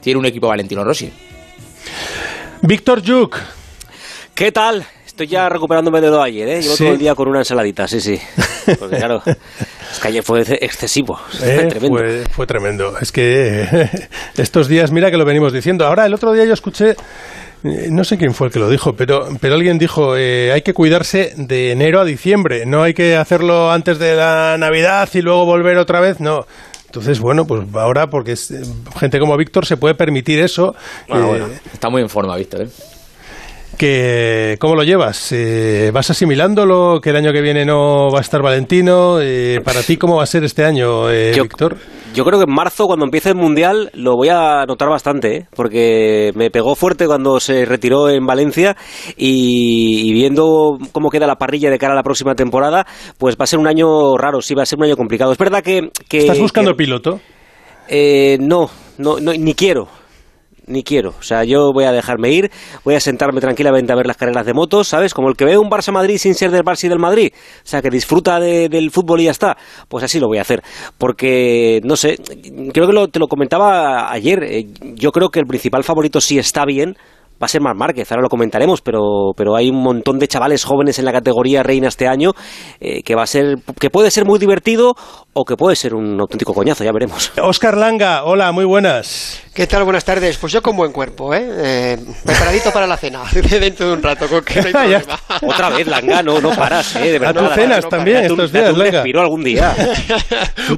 tiene 0.00 0.18
un 0.18 0.26
equipo 0.26 0.48
Valentino 0.48 0.84
Rossi 0.84 1.12
Víctor 2.62 3.00
Yuk. 3.02 3.36
¿Qué 4.34 4.52
tal? 4.52 4.84
Estoy 5.06 5.26
ya 5.26 5.48
recuperándome 5.48 6.00
de 6.00 6.08
lo 6.08 6.16
de 6.18 6.22
ayer, 6.24 6.48
¿eh? 6.48 6.62
Llevo 6.62 6.76
Sí. 6.76 6.84
todo 6.84 6.92
el 6.94 6.98
día 6.98 7.14
con 7.14 7.28
una 7.28 7.38
ensaladita, 7.40 7.86
sí, 7.88 8.00
sí. 8.00 8.18
Porque 8.78 8.96
claro, 8.96 9.22
es 9.26 9.98
que 10.00 10.08
ayer 10.08 10.22
fue 10.22 10.40
excesivo. 10.60 11.18
Eh, 11.42 11.66
tremendo. 11.68 11.98
Fue, 11.98 12.24
fue 12.30 12.46
tremendo. 12.46 12.98
Es 12.98 13.12
que 13.12 13.62
eh, 13.70 13.90
estos 14.36 14.68
días, 14.68 14.92
mira 14.92 15.10
que 15.10 15.16
lo 15.16 15.24
venimos 15.24 15.52
diciendo. 15.52 15.86
Ahora, 15.86 16.06
el 16.06 16.14
otro 16.14 16.32
día 16.32 16.44
yo 16.44 16.54
escuché, 16.54 16.90
eh, 17.64 17.88
no 17.90 18.04
sé 18.04 18.16
quién 18.18 18.32
fue 18.34 18.46
el 18.48 18.52
que 18.52 18.58
lo 18.60 18.70
dijo, 18.70 18.94
pero, 18.94 19.28
pero 19.40 19.54
alguien 19.54 19.78
dijo, 19.78 20.16
eh, 20.16 20.52
hay 20.52 20.62
que 20.62 20.72
cuidarse 20.74 21.32
de 21.36 21.72
enero 21.72 22.00
a 22.00 22.04
diciembre. 22.04 22.64
No 22.66 22.82
hay 22.82 22.94
que 22.94 23.16
hacerlo 23.16 23.70
antes 23.72 23.98
de 23.98 24.14
la 24.14 24.56
Navidad 24.58 25.08
y 25.12 25.20
luego 25.22 25.44
volver 25.44 25.76
otra 25.78 26.00
vez. 26.00 26.20
No. 26.20 26.46
Entonces, 26.90 27.20
bueno, 27.20 27.46
pues 27.46 27.62
ahora, 27.74 28.10
porque 28.10 28.32
es- 28.32 28.50
eh, 28.50 28.62
gente 28.98 29.20
como 29.20 29.36
Víctor 29.36 29.64
se 29.64 29.76
puede 29.76 29.94
permitir 29.94 30.40
eso. 30.40 30.74
Bueno, 31.08 31.26
eh, 31.26 31.28
bueno, 31.28 31.46
está 31.72 31.88
muy 31.88 32.02
en 32.02 32.08
forma, 32.10 32.34
Víctor. 32.36 32.62
¿eh? 32.62 32.68
Que 33.80 34.58
¿Cómo 34.60 34.74
lo 34.74 34.82
llevas? 34.84 35.32
Eh, 35.32 35.90
¿Vas 35.94 36.10
asimilándolo? 36.10 37.00
¿Que 37.00 37.08
el 37.10 37.16
año 37.16 37.32
que 37.32 37.40
viene 37.40 37.64
no 37.64 38.10
va 38.12 38.18
a 38.18 38.20
estar 38.20 38.42
Valentino? 38.42 39.18
Eh, 39.22 39.62
¿Para 39.64 39.80
ti 39.82 39.96
cómo 39.96 40.16
va 40.16 40.24
a 40.24 40.26
ser 40.26 40.44
este 40.44 40.66
año, 40.66 41.10
eh, 41.10 41.32
Yo- 41.34 41.44
Víctor? 41.44 41.78
Yo 42.12 42.24
creo 42.24 42.38
que 42.40 42.44
en 42.44 42.54
marzo, 42.54 42.86
cuando 42.86 43.04
empiece 43.06 43.30
el 43.30 43.36
Mundial, 43.36 43.90
lo 43.94 44.16
voy 44.16 44.28
a 44.28 44.66
notar 44.66 44.88
bastante, 44.90 45.34
¿eh? 45.36 45.46
porque 45.54 46.32
me 46.34 46.50
pegó 46.50 46.74
fuerte 46.74 47.06
cuando 47.06 47.40
se 47.40 47.64
retiró 47.64 48.10
en 48.10 48.26
Valencia 48.26 48.76
y, 49.16 50.08
y 50.10 50.12
viendo 50.12 50.76
cómo 50.92 51.08
queda 51.08 51.26
la 51.26 51.36
parrilla 51.36 51.70
de 51.70 51.78
cara 51.78 51.92
a 51.94 51.96
la 51.96 52.02
próxima 52.02 52.34
temporada, 52.34 52.84
pues 53.16 53.36
va 53.40 53.44
a 53.44 53.46
ser 53.46 53.60
un 53.60 53.66
año 53.68 54.18
raro, 54.18 54.42
sí, 54.42 54.54
va 54.54 54.64
a 54.64 54.66
ser 54.66 54.78
un 54.78 54.84
año 54.86 54.96
complicado. 54.96 55.32
Es 55.32 55.38
verdad 55.38 55.62
que... 55.62 55.90
que 56.08 56.18
¿Estás 56.18 56.38
buscando 56.38 56.72
que- 56.72 56.76
piloto? 56.78 57.20
Eh, 57.88 58.36
no, 58.40 58.68
no, 58.98 59.18
no, 59.20 59.32
ni 59.32 59.54
quiero. 59.54 59.88
Ni 60.70 60.84
quiero. 60.84 61.14
O 61.18 61.22
sea, 61.22 61.42
yo 61.42 61.72
voy 61.72 61.82
a 61.82 61.90
dejarme 61.90 62.30
ir, 62.30 62.48
voy 62.84 62.94
a 62.94 63.00
sentarme 63.00 63.40
tranquilamente 63.40 63.92
a 63.92 63.96
ver 63.96 64.06
las 64.06 64.16
carreras 64.16 64.46
de 64.46 64.54
motos, 64.54 64.86
¿sabes? 64.86 65.12
Como 65.14 65.28
el 65.28 65.36
que 65.36 65.44
ve 65.44 65.58
un 65.58 65.68
Barça 65.68 65.90
Madrid 65.92 66.16
sin 66.16 66.34
ser 66.36 66.52
del 66.52 66.62
Barça 66.62 66.84
y 66.84 66.88
del 66.88 67.00
Madrid. 67.00 67.32
O 67.34 67.66
sea, 67.66 67.82
que 67.82 67.90
disfruta 67.90 68.38
de- 68.38 68.68
del 68.68 68.92
fútbol 68.92 69.20
y 69.20 69.24
ya 69.24 69.32
está. 69.32 69.56
Pues 69.88 70.04
así 70.04 70.20
lo 70.20 70.28
voy 70.28 70.38
a 70.38 70.42
hacer. 70.42 70.62
Porque, 70.96 71.80
no 71.82 71.96
sé, 71.96 72.16
creo 72.72 72.86
que 72.86 72.92
lo- 72.92 73.08
te 73.08 73.18
lo 73.18 73.26
comentaba 73.26 74.12
ayer. 74.12 74.44
eh, 74.44 74.66
Yo 74.94 75.10
creo 75.10 75.30
que 75.30 75.40
el 75.40 75.46
principal 75.46 75.82
favorito 75.82 76.20
sí 76.20 76.38
está 76.38 76.64
bien. 76.64 76.96
Va 77.40 77.46
a 77.46 77.48
ser 77.48 77.62
Marc 77.62 77.76
Márquez, 77.78 78.10
ahora 78.12 78.22
lo 78.22 78.28
comentaremos, 78.28 78.82
pero, 78.82 79.32
pero 79.34 79.56
hay 79.56 79.70
un 79.70 79.82
montón 79.82 80.18
de 80.18 80.28
chavales 80.28 80.62
jóvenes 80.64 80.98
en 80.98 81.06
la 81.06 81.12
categoría 81.12 81.62
reina 81.62 81.88
este 81.88 82.06
año 82.06 82.32
eh, 82.80 83.02
que 83.02 83.14
va 83.14 83.22
a 83.22 83.26
ser, 83.26 83.56
que 83.78 83.88
puede 83.88 84.10
ser 84.10 84.26
muy 84.26 84.38
divertido 84.38 84.94
o 85.32 85.44
que 85.44 85.56
puede 85.56 85.74
ser 85.74 85.94
un 85.94 86.20
auténtico 86.20 86.52
coñazo, 86.52 86.84
ya 86.84 86.92
veremos. 86.92 87.32
Oscar 87.42 87.76
Langa, 87.78 88.24
hola, 88.24 88.52
muy 88.52 88.64
buenas. 88.66 89.42
¿Qué 89.54 89.66
tal? 89.66 89.84
Buenas 89.84 90.04
tardes. 90.04 90.36
Pues 90.36 90.52
yo 90.52 90.62
con 90.62 90.76
buen 90.76 90.92
cuerpo, 90.92 91.34
¿eh? 91.34 91.42
Eh, 91.42 91.98
preparadito 92.24 92.70
para 92.72 92.86
la 92.86 92.96
cena, 92.96 93.22
dentro 93.32 93.86
de 93.88 93.92
un 93.94 94.02
rato, 94.02 94.28
con 94.28 94.44
que 94.44 94.60
no 94.60 94.78
hay 94.78 94.90
Ya 94.90 95.00
problema. 95.00 95.18
Otra 95.42 95.70
vez, 95.70 95.86
Langa, 95.86 96.22
no, 96.22 96.40
no 96.40 96.50
paras, 96.50 96.96
¿eh? 96.96 97.10
De 97.10 97.16
A 97.16 97.32
verdad. 97.32 97.48
tú 97.48 97.54
cenas 97.54 97.84
no 97.84 97.90
también 97.90 98.18
estos 98.24 98.52
días, 98.52 98.76
Langa. 98.76 99.02
algún 99.20 99.42
día. 99.42 99.74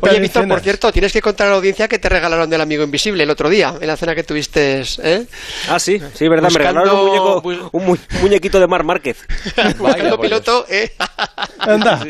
Oye, 0.01 0.21
Víctor, 0.21 0.47
por 0.49 0.61
cierto, 0.61 0.93
tienes 0.93 1.13
que 1.13 1.21
contar 1.21 1.49
a 1.49 1.51
la 1.51 1.57
audiencia 1.57 1.89
que 1.89 1.99
te 1.99 2.09
regalaron 2.09 2.49
del 2.49 2.61
amigo 2.61 2.85
invisible 2.85 3.23
el 3.25 3.31
otro 3.31 3.49
día, 3.49 3.75
en 3.81 3.87
la 3.87 3.97
cena 3.97 4.15
que 4.15 4.23
tuviste, 4.23 4.83
¿eh? 5.03 5.27
Ah, 5.69 5.79
sí, 5.79 5.99
sí, 6.15 6.29
verdad, 6.29 6.52
Buscando- 6.53 6.81
regalaron 6.81 6.99
un, 6.99 7.07
muñeco, 7.43 7.69
un 7.73 7.85
mu- 7.87 7.97
muñequito 8.21 8.61
de 8.61 8.67
Mar 8.67 8.85
Márquez. 8.85 9.19
Buscando 9.79 10.17
pues. 10.17 10.29
piloto, 10.31 10.67
¿eh? 10.69 10.93
Anda. 11.59 12.05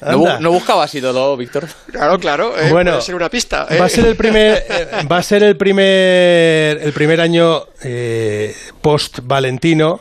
¿No, 0.00 0.18
bu- 0.18 0.26
anda. 0.28 0.40
no 0.40 0.50
buscabas 0.52 0.94
ídolo, 0.94 1.36
Víctor? 1.36 1.66
Claro, 1.90 2.18
claro, 2.18 2.58
¿eh? 2.58 2.68
Bueno, 2.70 2.90
puede 2.92 3.02
ser 3.02 3.14
una 3.14 3.30
pista. 3.30 3.66
¿eh? 3.70 3.78
Va 3.78 3.86
a 3.86 3.88
ser 3.88 4.04
el 4.06 4.16
primer, 4.16 4.64
eh, 4.68 4.88
va 5.10 5.18
a 5.18 5.22
ser 5.22 5.42
el 5.42 5.56
primer, 5.56 6.78
el 6.82 6.92
primer 6.92 7.20
año 7.20 7.62
eh, 7.82 8.54
post 8.82 9.20
Valentino 9.22 10.00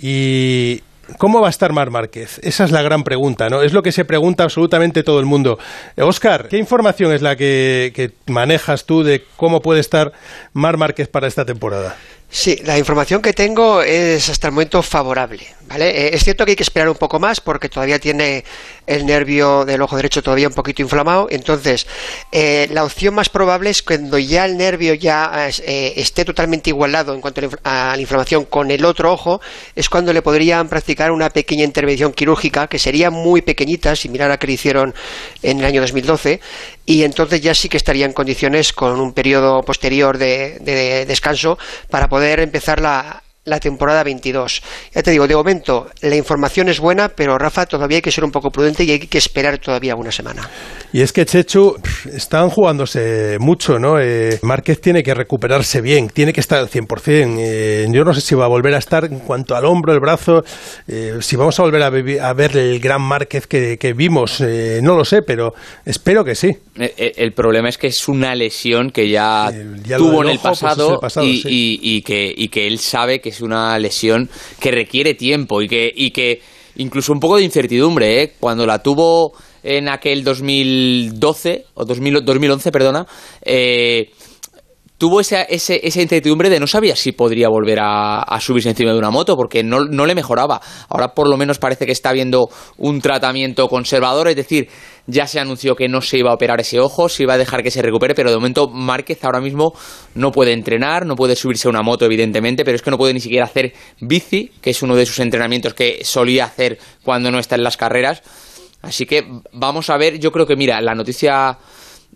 y 0.00 0.80
¿cómo 1.18 1.40
va 1.40 1.48
a 1.48 1.50
estar 1.50 1.72
Mar 1.72 1.90
Márquez? 1.90 2.38
Esa 2.42 2.64
es 2.64 2.70
la 2.70 2.80
gran 2.80 3.04
pregunta, 3.04 3.50
¿no? 3.50 3.62
Es 3.62 3.72
lo 3.74 3.82
que 3.82 3.92
se 3.92 4.04
pregunta 4.06 4.44
absolutamente 4.44 5.02
todo 5.02 5.20
el 5.20 5.26
mundo. 5.26 5.58
Oscar, 5.98 6.48
¿qué 6.48 6.56
información 6.56 7.12
es 7.12 7.20
la 7.20 7.36
que, 7.36 7.92
que 7.94 8.12
manejas 8.32 8.86
tú 8.86 9.02
de 9.02 9.24
cómo 9.36 9.60
puede 9.60 9.80
estar 9.80 10.12
Mar 10.54 10.78
Márquez 10.78 11.08
para 11.08 11.26
esta 11.26 11.44
temporada? 11.44 11.96
Sí, 12.34 12.56
la 12.64 12.78
información 12.78 13.20
que 13.20 13.34
tengo 13.34 13.82
es 13.82 14.30
hasta 14.30 14.46
el 14.46 14.54
momento 14.54 14.82
favorable. 14.82 15.46
¿vale? 15.72 15.90
Eh, 15.90 16.10
es 16.14 16.24
cierto 16.24 16.44
que 16.44 16.52
hay 16.52 16.56
que 16.56 16.62
esperar 16.62 16.88
un 16.88 16.96
poco 16.96 17.18
más 17.18 17.40
porque 17.40 17.68
todavía 17.68 17.98
tiene 17.98 18.42
el 18.86 19.06
nervio 19.06 19.64
del 19.66 19.80
ojo 19.82 19.96
derecho 19.96 20.22
todavía 20.22 20.48
un 20.48 20.54
poquito 20.54 20.80
inflamado. 20.80 21.28
Entonces, 21.30 21.86
eh, 22.30 22.68
la 22.72 22.84
opción 22.84 23.14
más 23.14 23.28
probable 23.28 23.68
es 23.68 23.82
cuando 23.82 24.18
ya 24.18 24.46
el 24.46 24.56
nervio 24.56 24.94
ya 24.94 25.48
eh, 25.48 25.92
esté 25.96 26.24
totalmente 26.24 26.70
igualado 26.70 27.14
en 27.14 27.20
cuanto 27.20 27.42
a 27.64 27.92
la 27.94 28.00
inflamación 28.00 28.46
con 28.46 28.70
el 28.70 28.84
otro 28.84 29.12
ojo, 29.12 29.40
es 29.76 29.88
cuando 29.88 30.12
le 30.12 30.22
podrían 30.22 30.68
practicar 30.68 31.10
una 31.10 31.28
pequeña 31.28 31.64
intervención 31.64 32.12
quirúrgica 32.12 32.66
que 32.66 32.78
sería 32.78 33.10
muy 33.10 33.42
pequeñita, 33.42 33.94
similar 33.94 34.26
a 34.28 34.34
la 34.34 34.38
que 34.38 34.46
le 34.46 34.54
hicieron 34.54 34.94
en 35.42 35.58
el 35.58 35.64
año 35.64 35.80
2012. 35.82 36.40
Y 36.84 37.04
entonces 37.04 37.40
ya 37.40 37.54
sí 37.54 37.68
que 37.68 37.76
estaría 37.76 38.06
en 38.06 38.12
condiciones 38.12 38.72
con 38.72 38.98
un 39.00 39.12
periodo 39.12 39.62
posterior 39.62 40.18
de, 40.18 40.58
de 40.60 41.06
descanso 41.06 41.58
para 41.90 42.08
poder 42.08 42.40
empezar 42.40 42.80
la, 42.80 43.21
la 43.44 43.58
temporada 43.58 44.04
22. 44.04 44.62
Ya 44.94 45.02
te 45.02 45.10
digo, 45.10 45.26
de 45.26 45.34
momento 45.34 45.88
la 46.00 46.14
información 46.16 46.68
es 46.68 46.78
buena, 46.78 47.08
pero 47.08 47.36
Rafa 47.38 47.66
todavía 47.66 47.96
hay 47.96 48.02
que 48.02 48.12
ser 48.12 48.24
un 48.24 48.30
poco 48.30 48.50
prudente 48.50 48.84
y 48.84 48.90
hay 48.92 48.98
que 49.00 49.18
esperar 49.18 49.58
todavía 49.58 49.96
una 49.96 50.12
semana. 50.12 50.48
Y 50.92 51.00
es 51.00 51.12
que 51.12 51.24
Chechu 51.26 51.76
están 52.12 52.50
jugándose 52.50 53.38
mucho, 53.40 53.78
¿no? 53.78 53.98
Eh, 54.00 54.38
Márquez 54.42 54.80
tiene 54.80 55.02
que 55.02 55.14
recuperarse 55.14 55.80
bien, 55.80 56.08
tiene 56.08 56.32
que 56.32 56.40
estar 56.40 56.58
al 56.58 56.68
100%. 56.68 57.36
Eh, 57.40 57.86
yo 57.90 58.04
no 58.04 58.14
sé 58.14 58.20
si 58.20 58.34
va 58.34 58.44
a 58.44 58.48
volver 58.48 58.74
a 58.74 58.78
estar 58.78 59.04
en 59.06 59.18
cuanto 59.20 59.56
al 59.56 59.64
hombro, 59.64 59.92
el 59.92 60.00
brazo, 60.00 60.44
eh, 60.86 61.14
si 61.20 61.34
vamos 61.36 61.58
a 61.58 61.62
volver 61.62 61.82
a, 61.82 61.86
a 62.28 62.32
ver 62.34 62.56
el 62.56 62.78
gran 62.78 63.02
Márquez 63.02 63.46
que, 63.46 63.76
que 63.78 63.92
vimos, 63.92 64.40
eh, 64.40 64.80
no 64.82 64.94
lo 64.94 65.04
sé, 65.04 65.22
pero 65.22 65.54
espero 65.84 66.24
que 66.24 66.34
sí. 66.34 66.50
Eh, 66.78 67.12
El 67.16 67.32
problema 67.32 67.68
es 67.70 67.78
que 67.78 67.88
es 67.88 68.06
una 68.08 68.34
lesión 68.34 68.90
que 68.90 69.08
ya, 69.08 69.50
tuvo 69.96 70.22
en 70.22 70.28
el 70.30 70.38
pues, 70.38 70.52
es 70.58 70.60
pasado, 70.60 70.94
el 70.94 71.00
pasado, 71.00 71.26
y, 71.26 71.38
sí. 71.42 71.48
y- 71.50 71.96
y 71.96 72.02
que, 72.02 72.32
y 72.36 72.48
que 72.48 72.66
él 72.66 72.78
sabe 72.78 73.20
que 73.20 73.31
es 73.32 73.40
una 73.40 73.78
lesión 73.78 74.28
que 74.60 74.70
requiere 74.70 75.14
tiempo 75.14 75.62
y 75.62 75.68
que, 75.68 75.92
y 75.94 76.10
que 76.10 76.40
incluso 76.76 77.12
un 77.12 77.20
poco 77.20 77.36
de 77.36 77.44
incertidumbre. 77.44 78.22
¿eh? 78.22 78.32
Cuando 78.38 78.66
la 78.66 78.82
tuvo 78.82 79.32
en 79.62 79.88
aquel 79.88 80.24
2012 80.24 81.66
o 81.74 81.84
2000 81.84 82.24
2011, 82.24 82.72
perdona, 82.72 83.06
eh, 83.42 84.10
tuvo 85.02 85.18
esa, 85.18 85.42
ese- 85.42 85.80
esa 85.82 86.00
incertidumbre 86.00 86.48
de 86.48 86.60
no 86.60 86.68
sabía 86.68 86.94
si 86.94 87.10
podría 87.10 87.48
volver 87.48 87.80
a, 87.82 88.38
subirse 88.38 88.68
encima 88.68 88.92
de 88.92 88.98
una 88.98 89.10
moto 89.10 89.34
porque 89.34 89.64
no, 89.64 89.84
no 89.84 90.06
le 90.06 90.14
mejoraba. 90.14 90.60
Ahora 90.88 91.08
por 91.08 91.28
lo 91.28 91.36
menos 91.36 91.58
parece 91.58 91.86
que 91.86 91.90
está 91.90 92.10
habiendo 92.10 92.48
un 92.76 93.00
tratamiento 93.00 93.66
conservador, 93.66 94.28
es 94.28 94.36
decir, 94.36 94.68
ya 95.08 95.26
se 95.26 95.40
anunció 95.40 95.74
que 95.74 95.88
no 95.88 96.02
se 96.02 96.18
iba 96.18 96.30
a 96.30 96.34
operar 96.34 96.60
ese 96.60 96.78
ojo, 96.78 97.08
se 97.08 97.24
iba 97.24 97.34
a 97.34 97.36
dejar 97.38 97.64
que 97.64 97.72
se 97.72 97.82
recupere, 97.82 98.14
pero 98.14 98.30
de 98.30 98.36
momento 98.36 98.68
Márquez 98.68 99.24
ahora 99.24 99.40
mismo 99.40 99.72
no 100.14 100.30
puede 100.30 100.52
entrenar, 100.52 101.04
no 101.04 101.16
puede 101.16 101.34
subirse 101.34 101.66
a 101.66 101.70
una 101.70 101.82
moto 101.82 102.04
evidentemente, 102.04 102.64
pero 102.64 102.76
es 102.76 102.82
que 102.82 102.92
no 102.92 102.96
puede 102.96 103.12
ni 103.12 103.18
siquiera 103.18 103.46
hacer 103.46 103.72
bici, 104.00 104.52
que 104.60 104.70
es 104.70 104.82
uno 104.84 104.94
de 104.94 105.04
sus 105.04 105.18
entrenamientos 105.18 105.74
que 105.74 106.04
solía 106.04 106.44
hacer 106.44 106.78
cuando 107.02 107.32
no 107.32 107.40
está 107.40 107.56
en 107.56 107.64
las 107.64 107.76
carreras. 107.76 108.22
Así 108.82 109.04
que 109.04 109.24
vamos 109.52 109.90
a 109.90 109.96
ver, 109.96 110.20
yo 110.20 110.30
creo 110.30 110.46
que 110.46 110.54
mira, 110.54 110.80
la 110.80 110.94
noticia 110.94 111.58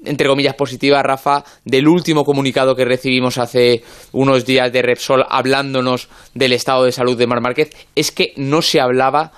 entre 0.04 0.28
comillas 0.28 0.54
positiva, 0.54 1.02
Rafa, 1.02 1.44
del 1.64 1.88
último 1.88 2.24
comunicado 2.24 2.74
que 2.74 2.84
recibimos 2.84 3.38
hace 3.38 3.82
unos 4.12 4.44
días 4.44 4.72
de 4.72 4.82
Repsol 4.82 5.24
hablándonos 5.28 6.08
del 6.34 6.52
estado 6.52 6.84
de 6.84 6.92
salud 6.92 7.16
de 7.16 7.26
Mar 7.26 7.40
Márquez, 7.40 7.70
es 7.94 8.12
que 8.12 8.32
no 8.36 8.62
se 8.62 8.80
hablaba 8.80 9.32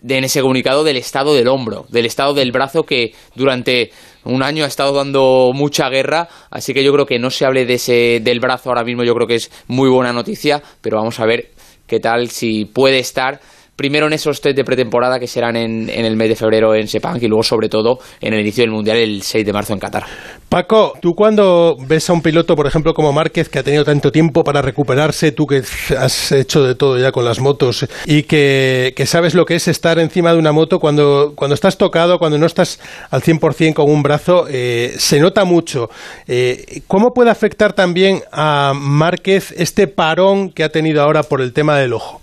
de, 0.00 0.18
en 0.18 0.24
ese 0.24 0.40
comunicado 0.40 0.84
del 0.84 0.96
estado 0.96 1.34
del 1.34 1.48
hombro, 1.48 1.86
del 1.88 2.06
estado 2.06 2.34
del 2.34 2.52
brazo 2.52 2.82
que 2.82 3.14
durante 3.34 3.90
un 4.24 4.42
año 4.42 4.64
ha 4.64 4.68
estado 4.68 4.92
dando 4.92 5.50
mucha 5.54 5.88
guerra, 5.88 6.28
así 6.50 6.74
que 6.74 6.84
yo 6.84 6.92
creo 6.92 7.06
que 7.06 7.18
no 7.18 7.30
se 7.30 7.44
hable 7.44 7.64
de 7.64 7.74
ese 7.74 8.20
del 8.20 8.40
brazo 8.40 8.68
ahora 8.68 8.84
mismo, 8.84 9.04
yo 9.04 9.14
creo 9.14 9.26
que 9.26 9.36
es 9.36 9.50
muy 9.68 9.88
buena 9.88 10.12
noticia, 10.12 10.62
pero 10.80 10.98
vamos 10.98 11.18
a 11.20 11.26
ver 11.26 11.50
qué 11.86 12.00
tal 12.00 12.30
si 12.30 12.64
puede 12.64 12.98
estar 12.98 13.40
primero 13.82 14.06
en 14.06 14.12
esos 14.12 14.40
test 14.40 14.56
de 14.56 14.62
pretemporada 14.62 15.18
que 15.18 15.26
serán 15.26 15.56
en, 15.56 15.90
en 15.90 16.04
el 16.04 16.14
mes 16.14 16.28
de 16.28 16.36
febrero 16.36 16.72
en 16.72 16.86
Sepang 16.86 17.18
y 17.20 17.26
luego 17.26 17.42
sobre 17.42 17.68
todo 17.68 17.98
en 18.20 18.32
el 18.32 18.38
inicio 18.38 18.62
del 18.62 18.70
Mundial 18.70 18.96
el 18.98 19.22
6 19.22 19.44
de 19.44 19.52
marzo 19.52 19.72
en 19.72 19.80
Qatar. 19.80 20.04
Paco, 20.48 20.92
tú 21.00 21.14
cuando 21.16 21.76
ves 21.88 22.08
a 22.08 22.12
un 22.12 22.22
piloto, 22.22 22.54
por 22.54 22.68
ejemplo, 22.68 22.94
como 22.94 23.12
Márquez, 23.12 23.48
que 23.48 23.58
ha 23.58 23.64
tenido 23.64 23.84
tanto 23.84 24.12
tiempo 24.12 24.44
para 24.44 24.62
recuperarse, 24.62 25.32
tú 25.32 25.46
que 25.46 25.62
has 25.98 26.30
hecho 26.30 26.62
de 26.62 26.76
todo 26.76 26.96
ya 26.96 27.10
con 27.10 27.24
las 27.24 27.40
motos 27.40 27.88
y 28.06 28.22
que, 28.22 28.94
sabes 29.04 29.34
lo 29.34 29.46
que 29.46 29.56
es 29.56 29.66
estar 29.66 29.98
encima 29.98 30.32
de 30.32 30.38
una 30.38 30.52
moto, 30.52 30.78
cuando, 30.78 31.32
cuando 31.34 31.54
estás 31.54 31.76
tocado, 31.76 32.20
cuando 32.20 32.38
no 32.38 32.46
estás 32.46 32.78
al 33.10 33.20
100% 33.20 33.74
con 33.74 33.90
un 33.90 34.04
brazo, 34.04 34.46
eh, 34.48 34.94
se 34.96 35.18
nota 35.18 35.44
mucho. 35.44 35.90
Eh, 36.28 36.82
¿Cómo 36.86 37.12
puede 37.12 37.30
afectar 37.30 37.72
también 37.72 38.20
a 38.30 38.74
Márquez 38.76 39.52
este 39.56 39.88
parón 39.88 40.50
que 40.50 40.62
ha 40.62 40.68
tenido 40.68 41.02
ahora 41.02 41.24
por 41.24 41.40
el 41.40 41.52
tema 41.52 41.78
del 41.78 41.94
ojo? 41.94 42.21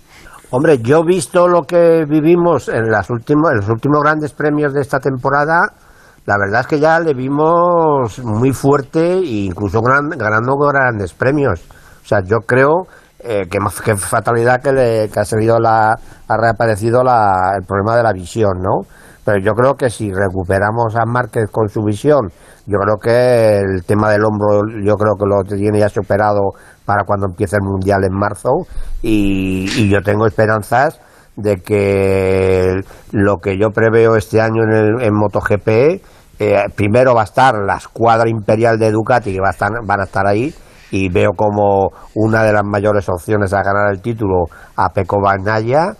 Hombre, 0.52 0.78
yo 0.78 1.04
visto 1.04 1.46
lo 1.46 1.62
que 1.62 2.04
vivimos 2.08 2.68
en, 2.68 2.90
las 2.90 3.08
últimos, 3.10 3.52
en 3.52 3.58
los 3.58 3.68
últimos 3.68 4.00
grandes 4.02 4.32
premios 4.32 4.72
de 4.72 4.80
esta 4.80 4.98
temporada, 4.98 5.60
la 6.26 6.36
verdad 6.38 6.62
es 6.62 6.66
que 6.66 6.80
ya 6.80 6.98
le 6.98 7.14
vimos 7.14 8.18
muy 8.24 8.52
fuerte 8.52 9.18
e 9.18 9.44
incluso 9.46 9.80
gran- 9.80 10.10
ganando 10.10 10.56
grandes 10.56 11.14
premios. 11.14 11.60
O 12.02 12.06
sea, 12.06 12.18
yo 12.24 12.38
creo 12.44 12.86
eh, 13.20 13.42
que, 13.48 13.58
que 13.84 13.96
fatalidad 13.96 14.60
que, 14.60 14.72
le, 14.72 15.08
que 15.08 15.20
ha 15.20 15.24
salido 15.24 15.58
la, 15.60 15.92
ha 15.92 16.36
reaparecido 16.36 17.04
la- 17.04 17.52
el 17.56 17.64
problema 17.64 17.96
de 17.96 18.02
la 18.02 18.12
visión, 18.12 18.60
¿no? 18.60 18.80
Pero 19.24 19.38
yo 19.44 19.52
creo 19.52 19.74
que 19.74 19.88
si 19.90 20.10
recuperamos 20.12 20.96
a 20.96 21.04
Márquez 21.04 21.44
con 21.52 21.68
su 21.68 21.82
visión, 21.84 22.28
yo 22.66 22.78
creo 22.78 22.96
que 22.96 23.58
el 23.58 23.84
tema 23.84 24.10
del 24.10 24.24
hombro, 24.24 24.62
yo 24.82 24.94
creo 24.96 25.14
que 25.16 25.26
lo 25.26 25.44
tiene 25.44 25.78
ya 25.78 25.88
superado 25.90 26.40
para 26.90 27.04
cuando 27.04 27.26
empiece 27.26 27.54
el 27.54 27.62
Mundial 27.62 28.02
en 28.02 28.12
marzo 28.12 28.66
y, 29.00 29.88
yo 29.88 30.02
tengo 30.02 30.26
esperanzas 30.26 31.00
de 31.36 31.58
que 31.58 32.80
lo 33.12 33.36
que 33.36 33.56
yo 33.56 33.68
preveo 33.70 34.16
este 34.16 34.40
año 34.40 34.64
en, 34.64 34.72
el, 34.72 35.02
en 35.02 35.14
MotoGP, 35.14 35.68
eh, 36.40 36.64
primero 36.74 37.14
va 37.14 37.20
a 37.20 37.24
estar 37.24 37.54
la 37.64 37.76
escuadra 37.76 38.28
imperial 38.28 38.76
de 38.76 38.90
Ducati, 38.90 39.32
que 39.32 39.40
va 39.40 39.50
a 39.50 39.52
estar, 39.52 39.70
van 39.86 40.00
a 40.00 40.04
estar 40.04 40.26
ahí, 40.26 40.52
y 40.90 41.08
veo 41.10 41.30
como 41.36 41.90
una 42.16 42.42
de 42.42 42.52
las 42.52 42.64
mayores 42.64 43.08
opciones 43.08 43.52
a 43.52 43.62
ganar 43.62 43.92
el 43.92 44.02
título 44.02 44.46
a 44.74 44.88
Pecco 44.88 45.18
Bagnaia, 45.22 45.92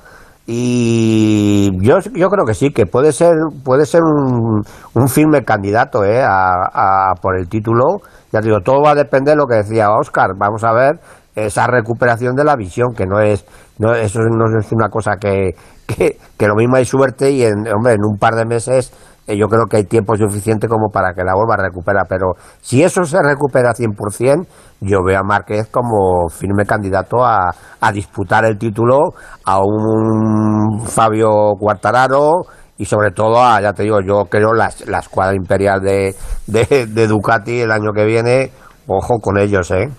y 0.52 1.70
yo, 1.80 1.98
yo 2.12 2.28
creo 2.28 2.44
que 2.44 2.54
sí, 2.54 2.70
que 2.70 2.84
puede 2.86 3.12
ser, 3.12 3.34
puede 3.64 3.86
ser 3.86 4.00
un, 4.02 4.60
un 4.94 5.08
firme 5.08 5.44
candidato 5.44 6.04
eh, 6.04 6.20
a- 6.24 7.12
por 7.22 7.38
el 7.38 7.48
título. 7.48 7.84
Ya 8.32 8.40
digo, 8.40 8.60
todo 8.60 8.82
va 8.82 8.92
a 8.92 8.94
depender 8.94 9.34
de 9.34 9.40
lo 9.40 9.46
que 9.46 9.56
decía 9.56 9.90
Oscar. 9.90 10.30
Vamos 10.36 10.64
a 10.64 10.72
ver 10.72 11.00
esa 11.34 11.66
recuperación 11.66 12.34
de 12.34 12.44
la 12.44 12.56
visión, 12.56 12.92
que 12.94 13.06
no 13.06 13.20
es, 13.20 13.44
no, 13.78 13.94
eso 13.94 14.20
no 14.20 14.58
es 14.58 14.72
una 14.72 14.88
cosa 14.88 15.16
que, 15.20 15.50
que, 15.86 16.18
que 16.36 16.46
lo 16.48 16.54
mismo 16.54 16.76
hay 16.76 16.84
suerte 16.84 17.30
y 17.30 17.44
en, 17.44 17.66
hombre, 17.74 17.94
en 17.94 18.04
un 18.04 18.18
par 18.18 18.34
de 18.34 18.44
meses 18.44 18.92
eh, 19.30 19.36
yo 19.36 19.46
creo 19.46 19.66
que 19.66 19.76
hay 19.76 19.84
tiempo 19.84 20.16
suficiente 20.16 20.66
como 20.66 20.88
para 20.90 21.12
que 21.12 21.22
la 21.22 21.34
vuelva 21.34 21.54
a 21.54 21.68
recuperar. 21.68 22.06
Pero 22.08 22.32
si 22.60 22.82
eso 22.82 23.04
se 23.04 23.22
recupera 23.22 23.72
100%, 23.72 24.46
yo 24.80 24.98
veo 25.04 25.20
a 25.20 25.22
Márquez 25.22 25.68
como 25.70 26.28
firme 26.28 26.64
candidato 26.64 27.24
a, 27.24 27.50
a 27.80 27.92
disputar 27.92 28.44
el 28.44 28.58
título 28.58 28.98
a 29.44 29.58
un 29.60 30.80
Fabio 30.84 31.30
Quartararo 31.58 32.42
y 32.80 32.86
sobre 32.86 33.10
todo 33.10 33.44
a, 33.44 33.60
ya 33.60 33.74
te 33.74 33.82
digo, 33.82 34.00
yo 34.00 34.24
creo 34.24 34.54
la, 34.54 34.72
la 34.86 35.00
escuadra 35.00 35.36
imperial 35.36 35.82
de, 35.82 36.14
de, 36.46 36.86
de 36.86 37.06
Ducati 37.06 37.60
el 37.60 37.70
año 37.70 37.92
que 37.94 38.06
viene, 38.06 38.50
ojo 38.86 39.18
con 39.20 39.38
ellos, 39.38 39.70
¿eh? 39.70 39.90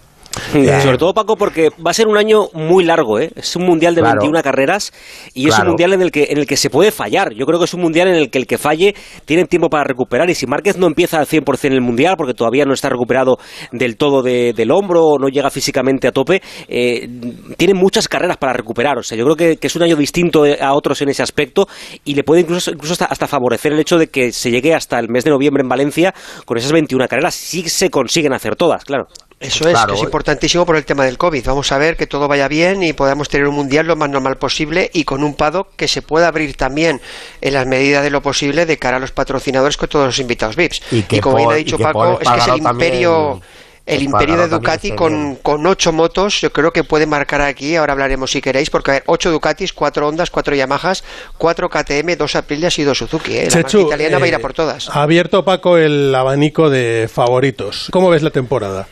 Sobre 0.81 0.97
todo, 0.97 1.13
Paco, 1.13 1.35
porque 1.35 1.69
va 1.85 1.91
a 1.91 1.93
ser 1.93 2.07
un 2.07 2.17
año 2.17 2.47
muy 2.53 2.83
largo, 2.83 3.19
¿eh? 3.19 3.31
Es 3.35 3.55
un 3.55 3.65
mundial 3.65 3.95
de 3.95 4.01
Claro. 4.01 4.19
21 4.21 4.41
carreras 4.43 4.93
y 5.33 5.47
es 5.47 5.59
un 5.59 5.67
mundial 5.67 5.93
en 5.93 6.01
el, 6.01 6.11
que, 6.11 6.27
en 6.29 6.37
el 6.37 6.45
que 6.47 6.57
se 6.57 6.69
puede 6.69 6.91
fallar. 6.91 7.33
Yo 7.33 7.45
creo 7.45 7.59
que 7.59 7.65
es 7.65 7.73
un 7.73 7.81
mundial 7.81 8.07
en 8.07 8.15
el 8.15 8.29
que 8.29 8.37
el 8.37 8.47
que 8.47 8.57
falle 8.57 8.95
tiene 9.25 9.45
tiempo 9.45 9.69
para 9.69 9.83
recuperar 9.83 10.29
y 10.29 10.35
si 10.35 10.47
Márquez 10.47 10.77
no 10.77 10.87
empieza 10.87 11.19
al 11.19 11.25
100% 11.27 11.65
en 11.67 11.73
el 11.73 11.81
mundial 11.81 12.15
porque 12.17 12.33
todavía 12.33 12.65
no 12.65 12.73
está 12.73 12.89
recuperado 12.89 13.37
del 13.71 13.97
todo 13.97 14.21
de- 14.21 14.53
del 14.53 14.71
hombro 14.71 15.03
o 15.05 15.19
no 15.19 15.27
llega 15.27 15.49
físicamente 15.49 16.07
a 16.07 16.11
tope, 16.11 16.41
eh, 16.67 17.07
tiene 17.57 17.73
muchas 17.73 18.07
carreras 18.07 18.37
para 18.37 18.53
recuperar. 18.53 18.97
O 18.97 19.03
sea, 19.03 19.17
yo 19.17 19.23
creo 19.25 19.35
que, 19.35 19.57
que 19.57 19.67
es 19.67 19.75
un 19.75 19.83
año 19.83 19.95
distinto 19.95 20.45
eh, 20.45 20.57
a 20.61 20.73
otros 20.73 21.01
en 21.01 21.09
ese 21.09 21.23
aspecto 21.23 21.67
y 22.05 22.15
le 22.15 22.23
puede 22.23 22.41
incluso, 22.41 22.71
incluso 22.71 22.93
hasta, 22.93 23.05
hasta 23.05 23.27
favorecer 23.27 23.73
el 23.73 23.79
hecho 23.79 23.97
de 23.97 24.07
que 24.07 24.31
se 24.31 24.49
llegue 24.51 24.73
hasta 24.73 24.97
el 24.99 25.09
mes 25.09 25.23
de 25.23 25.31
noviembre 25.31 25.61
en 25.61 25.69
Valencia 25.69 26.13
con 26.45 26.57
esas 26.57 26.71
21 26.71 27.07
carreras. 27.07 27.35
Si 27.35 27.67
se 27.69 27.89
consiguen 27.89 28.33
hacer 28.33 28.55
todas, 28.55 28.83
claro. 28.85 29.07
Eso 29.41 29.67
es, 29.67 29.85
que 29.85 29.93
es 29.93 30.03
importantísimo 30.03 30.65
por 30.67 30.75
el 30.75 30.85
tema 30.85 31.03
del 31.03 31.17
COVID. 31.17 31.43
Vamos 31.45 31.71
a 31.71 31.79
ver 31.79 31.97
que 31.97 32.05
todo 32.05 32.27
vaya 32.27 32.47
bien 32.47 32.83
y 32.83 32.93
podamos 32.93 33.27
tener 33.27 33.47
un 33.47 33.55
mundial 33.55 33.87
lo 33.87 33.95
más 33.95 34.09
normal 34.09 34.37
posible 34.37 34.91
y 34.93 35.03
con 35.03 35.23
un 35.23 35.33
paddock 35.33 35.75
que 35.75 35.87
se 35.87 36.03
pueda 36.03 36.27
abrir 36.27 36.55
también 36.55 37.01
en 37.41 37.53
las 37.53 37.65
medidas 37.65 38.03
de 38.03 38.11
lo 38.11 38.21
posible 38.21 38.67
de 38.67 38.77
cara 38.77 38.97
a 38.97 38.99
los 38.99 39.11
patrocinadores 39.11 39.77
con 39.77 39.89
todos 39.89 40.05
los 40.05 40.19
invitados 40.19 40.55
VIPs. 40.55 40.81
Y 40.91 41.01
que 41.03 41.19
como 41.21 41.37
bien 41.37 41.51
ha 41.51 41.55
dicho 41.55 41.79
Paco, 41.79 42.19
es 42.21 42.29
que 42.29 42.37
es 42.37 42.47
el 42.47 42.57
imperio... 42.57 43.41
El 43.83 44.03
imperio 44.03 44.37
de 44.37 44.47
Ducati 44.47 44.91
con, 44.91 45.37
con 45.37 45.65
ocho 45.65 45.91
motos, 45.91 46.39
yo 46.39 46.53
creo 46.53 46.71
que 46.71 46.83
puede 46.83 47.07
marcar 47.07 47.41
aquí, 47.41 47.75
ahora 47.75 47.93
hablaremos 47.93 48.31
si 48.31 48.39
queréis, 48.39 48.69
porque 48.69 48.91
a 48.91 48.93
ver, 48.93 49.03
ocho 49.07 49.31
Ducatis, 49.31 49.73
cuatro 49.73 50.07
Hondas, 50.07 50.29
cuatro 50.29 50.55
Yamahas, 50.55 51.03
cuatro 51.37 51.67
KTM, 51.67 52.15
dos 52.15 52.35
Aprilias 52.35 52.77
y 52.77 52.83
dos 52.83 52.99
Suzuki. 52.99 53.35
¿eh? 53.35 53.49
La 53.49 53.55
marca 53.55 53.79
italiana 53.79 54.19
va 54.19 54.25
a 54.25 54.27
ir 54.27 54.35
a 54.35 54.37
eh, 54.37 54.41
por 54.41 54.53
todas. 54.53 54.87
Ha 54.87 55.01
abierto 55.01 55.43
Paco 55.43 55.77
el 55.77 56.13
abanico 56.13 56.69
de 56.69 57.09
favoritos. 57.11 57.89
¿Cómo 57.91 58.11
ves 58.11 58.21
la 58.21 58.29
temporada? 58.29 58.87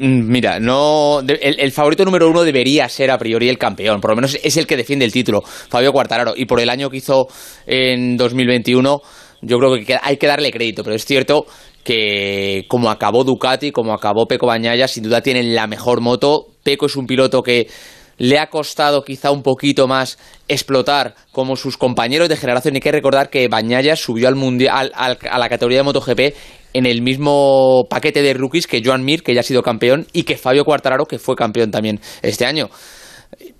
Mira, 0.00 0.60
no, 0.60 1.20
el, 1.20 1.72
favorito 1.72 2.04
número 2.04 2.28
uno 2.28 2.44
debería 2.44 2.88
ser 2.88 3.10
a 3.10 3.18
priori 3.18 3.48
el 3.48 3.58
campeón, 3.58 4.00
por 4.00 4.10
lo 4.10 4.16
menos 4.16 4.38
es 4.42 4.56
el 4.56 4.66
que 4.66 4.76
defiende 4.76 5.04
el 5.04 5.12
título, 5.12 5.42
Fabio 5.42 5.92
Quartararo, 5.92 6.34
y 6.36 6.44
por 6.44 6.60
el 6.60 6.70
año 6.70 6.88
que 6.88 6.98
hizo 6.98 7.26
en 7.66 8.16
2021, 8.16 9.00
yo 9.42 9.58
creo 9.58 9.74
que 9.84 9.96
hay 10.00 10.16
que 10.16 10.26
darle 10.28 10.52
crédito, 10.52 10.84
pero 10.84 10.94
es 10.94 11.04
cierto 11.04 11.46
que 11.82 12.64
como 12.68 12.90
acabó 12.90 13.24
Ducati, 13.24 13.72
como 13.72 13.92
acabó 13.92 14.26
Peco 14.26 14.46
Bañaya, 14.46 14.86
sin 14.86 15.04
duda 15.04 15.22
tienen 15.22 15.54
la 15.54 15.66
mejor 15.66 16.00
moto. 16.00 16.46
Peco 16.62 16.86
es 16.86 16.96
un 16.96 17.06
piloto 17.06 17.42
que 17.42 17.66
le 18.18 18.38
ha 18.38 18.48
costado 18.50 19.02
quizá 19.02 19.30
un 19.30 19.42
poquito 19.42 19.88
más 19.88 20.18
explotar 20.48 21.14
como 21.32 21.56
sus 21.56 21.76
compañeros 21.76 22.28
de 22.28 22.36
generación. 22.36 22.74
Hay 22.74 22.80
que 22.80 22.92
recordar 22.92 23.30
que 23.30 23.48
Bañaya 23.48 23.96
subió 23.96 24.28
al 24.28 24.34
mundial, 24.36 24.92
al- 24.94 25.18
a 25.30 25.38
la 25.38 25.48
categoría 25.48 25.78
de 25.78 25.84
MotoGP 25.84 26.20
en 26.74 26.84
el 26.86 27.00
mismo 27.00 27.84
paquete 27.88 28.20
de 28.22 28.34
rookies 28.34 28.66
que 28.66 28.82
Joan 28.84 29.04
Mir, 29.04 29.22
que 29.22 29.34
ya 29.34 29.40
ha 29.40 29.44
sido 29.44 29.62
campeón, 29.62 30.06
y 30.12 30.24
que 30.24 30.36
Fabio 30.36 30.64
Quartararo, 30.64 31.06
que 31.06 31.18
fue 31.18 31.34
campeón 31.34 31.70
también 31.70 32.00
este 32.22 32.44
año. 32.44 32.68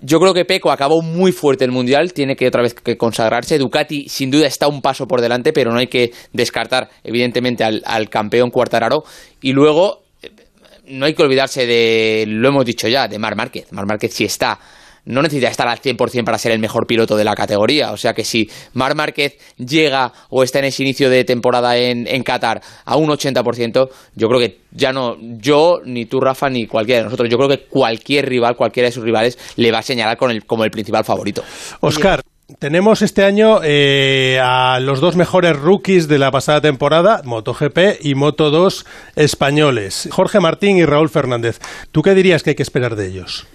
Yo 0.01 0.19
creo 0.19 0.33
que 0.33 0.45
Peco 0.45 0.71
acabó 0.71 1.01
muy 1.01 1.31
fuerte 1.31 1.63
el 1.63 1.71
mundial, 1.71 2.11
tiene 2.13 2.35
que 2.35 2.47
otra 2.47 2.61
vez 2.61 2.73
que 2.73 2.97
consagrarse. 2.97 3.57
Ducati 3.57 4.09
sin 4.09 4.31
duda 4.31 4.47
está 4.47 4.67
un 4.67 4.81
paso 4.81 5.05
por 5.07 5.21
delante, 5.21 5.53
pero 5.53 5.71
no 5.71 5.79
hay 5.79 5.87
que 5.87 6.11
descartar 6.33 6.89
evidentemente 7.03 7.63
al, 7.63 7.81
al 7.85 8.09
campeón 8.09 8.49
Quartararo. 8.49 9.03
Y 9.41 9.53
luego 9.53 9.98
no 10.89 11.05
hay 11.05 11.13
que 11.13 11.23
olvidarse 11.23 11.65
de, 11.65 12.25
lo 12.27 12.49
hemos 12.49 12.65
dicho 12.65 12.87
ya, 12.87 13.07
de 13.07 13.19
Mar 13.19 13.35
Márquez. 13.35 13.71
Mar 13.71 13.85
Márquez 13.85 14.13
sí 14.13 14.25
está, 14.25 14.59
no 15.05 15.21
necesita 15.21 15.47
estar 15.47 15.67
al 15.67 15.79
100% 15.79 16.23
para 16.23 16.37
ser 16.37 16.51
el 16.51 16.59
mejor 16.59 16.85
piloto 16.85 17.15
de 17.15 17.23
la 17.23 17.35
categoría. 17.35 17.91
O 17.91 17.97
sea 17.97 18.13
que 18.13 18.23
si 18.23 18.49
Mar 18.73 18.95
Márquez 18.95 19.37
llega 19.57 20.11
o 20.29 20.43
está 20.43 20.59
en 20.59 20.65
ese 20.65 20.83
inicio 20.83 21.09
de 21.09 21.23
temporada 21.23 21.77
en, 21.77 22.07
en 22.07 22.23
Qatar 22.23 22.61
a 22.85 22.95
un 22.95 23.09
80%, 23.09 23.89
yo 24.15 24.27
creo 24.27 24.39
que 24.39 24.59
ya 24.71 24.91
no, 24.91 25.17
yo, 25.19 25.79
ni 25.83 26.05
tú, 26.05 26.19
Rafa, 26.19 26.49
ni 26.49 26.67
cualquiera 26.67 26.99
de 26.99 27.05
nosotros, 27.05 27.29
yo 27.29 27.37
creo 27.37 27.49
que 27.49 27.65
cualquier 27.67 28.27
rival, 28.27 28.55
cualquiera 28.55 28.87
de 28.87 28.93
sus 28.93 29.03
rivales, 29.03 29.37
le 29.55 29.71
va 29.71 29.79
a 29.79 29.83
señalar 29.83 30.17
con 30.17 30.31
el, 30.31 30.45
como 30.45 30.63
el 30.63 30.71
principal 30.71 31.03
favorito. 31.03 31.43
Oscar, 31.81 32.21
tenemos 32.57 33.01
este 33.01 33.23
año 33.23 33.59
eh, 33.63 34.39
a 34.41 34.79
los 34.79 34.99
dos 34.99 35.15
mejores 35.15 35.55
rookies 35.55 36.07
de 36.07 36.17
la 36.17 36.31
pasada 36.31 36.61
temporada, 36.61 37.21
MotoGP 37.23 38.01
y 38.01 38.15
Moto2 38.15 38.85
españoles, 39.15 40.09
Jorge 40.11 40.39
Martín 40.39 40.77
y 40.77 40.85
Raúl 40.85 41.09
Fernández. 41.09 41.59
¿Tú 41.91 42.01
qué 42.01 42.15
dirías 42.15 42.41
que 42.41 42.51
hay 42.51 42.55
que 42.55 42.63
esperar 42.63 42.95
de 42.95 43.07
ellos? 43.07 43.45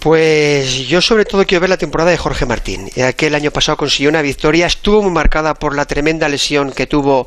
Pues 0.00 0.86
yo 0.86 1.00
sobre 1.00 1.24
todo 1.24 1.44
quiero 1.44 1.62
ver 1.62 1.70
la 1.70 1.76
temporada 1.76 2.12
de 2.12 2.16
Jorge 2.16 2.46
Martín, 2.46 2.88
ya 2.94 3.12
que 3.12 3.26
el 3.26 3.34
año 3.34 3.50
pasado 3.50 3.76
consiguió 3.76 4.10
una 4.10 4.22
victoria, 4.22 4.66
estuvo 4.66 5.02
muy 5.02 5.10
marcada 5.10 5.54
por 5.54 5.74
la 5.74 5.86
tremenda 5.86 6.28
lesión 6.28 6.70
que 6.70 6.86
tuvo 6.86 7.26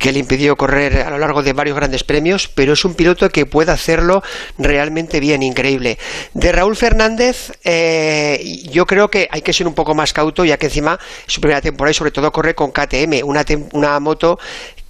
que 0.00 0.10
le 0.10 0.18
impidió 0.18 0.56
correr 0.56 1.02
a 1.02 1.10
lo 1.10 1.18
largo 1.18 1.44
de 1.44 1.52
varios 1.52 1.76
grandes 1.76 2.02
premios, 2.02 2.48
pero 2.48 2.72
es 2.72 2.84
un 2.84 2.94
piloto 2.94 3.30
que 3.30 3.46
puede 3.46 3.70
hacerlo 3.70 4.24
realmente 4.58 5.20
bien, 5.20 5.44
increíble. 5.44 5.96
De 6.34 6.50
Raúl 6.50 6.74
Fernández, 6.74 7.52
eh, 7.62 8.64
yo 8.68 8.84
creo 8.84 9.08
que 9.08 9.28
hay 9.30 9.42
que 9.42 9.52
ser 9.52 9.68
un 9.68 9.74
poco 9.74 9.94
más 9.94 10.12
cauto, 10.12 10.44
ya 10.44 10.56
que 10.56 10.66
encima 10.66 10.98
su 11.28 11.40
primera 11.40 11.60
temporada 11.60 11.92
y 11.92 11.94
sobre 11.94 12.10
todo 12.10 12.32
corre 12.32 12.56
con 12.56 12.72
KTM, 12.72 13.22
una, 13.22 13.44
una 13.74 14.00
moto 14.00 14.40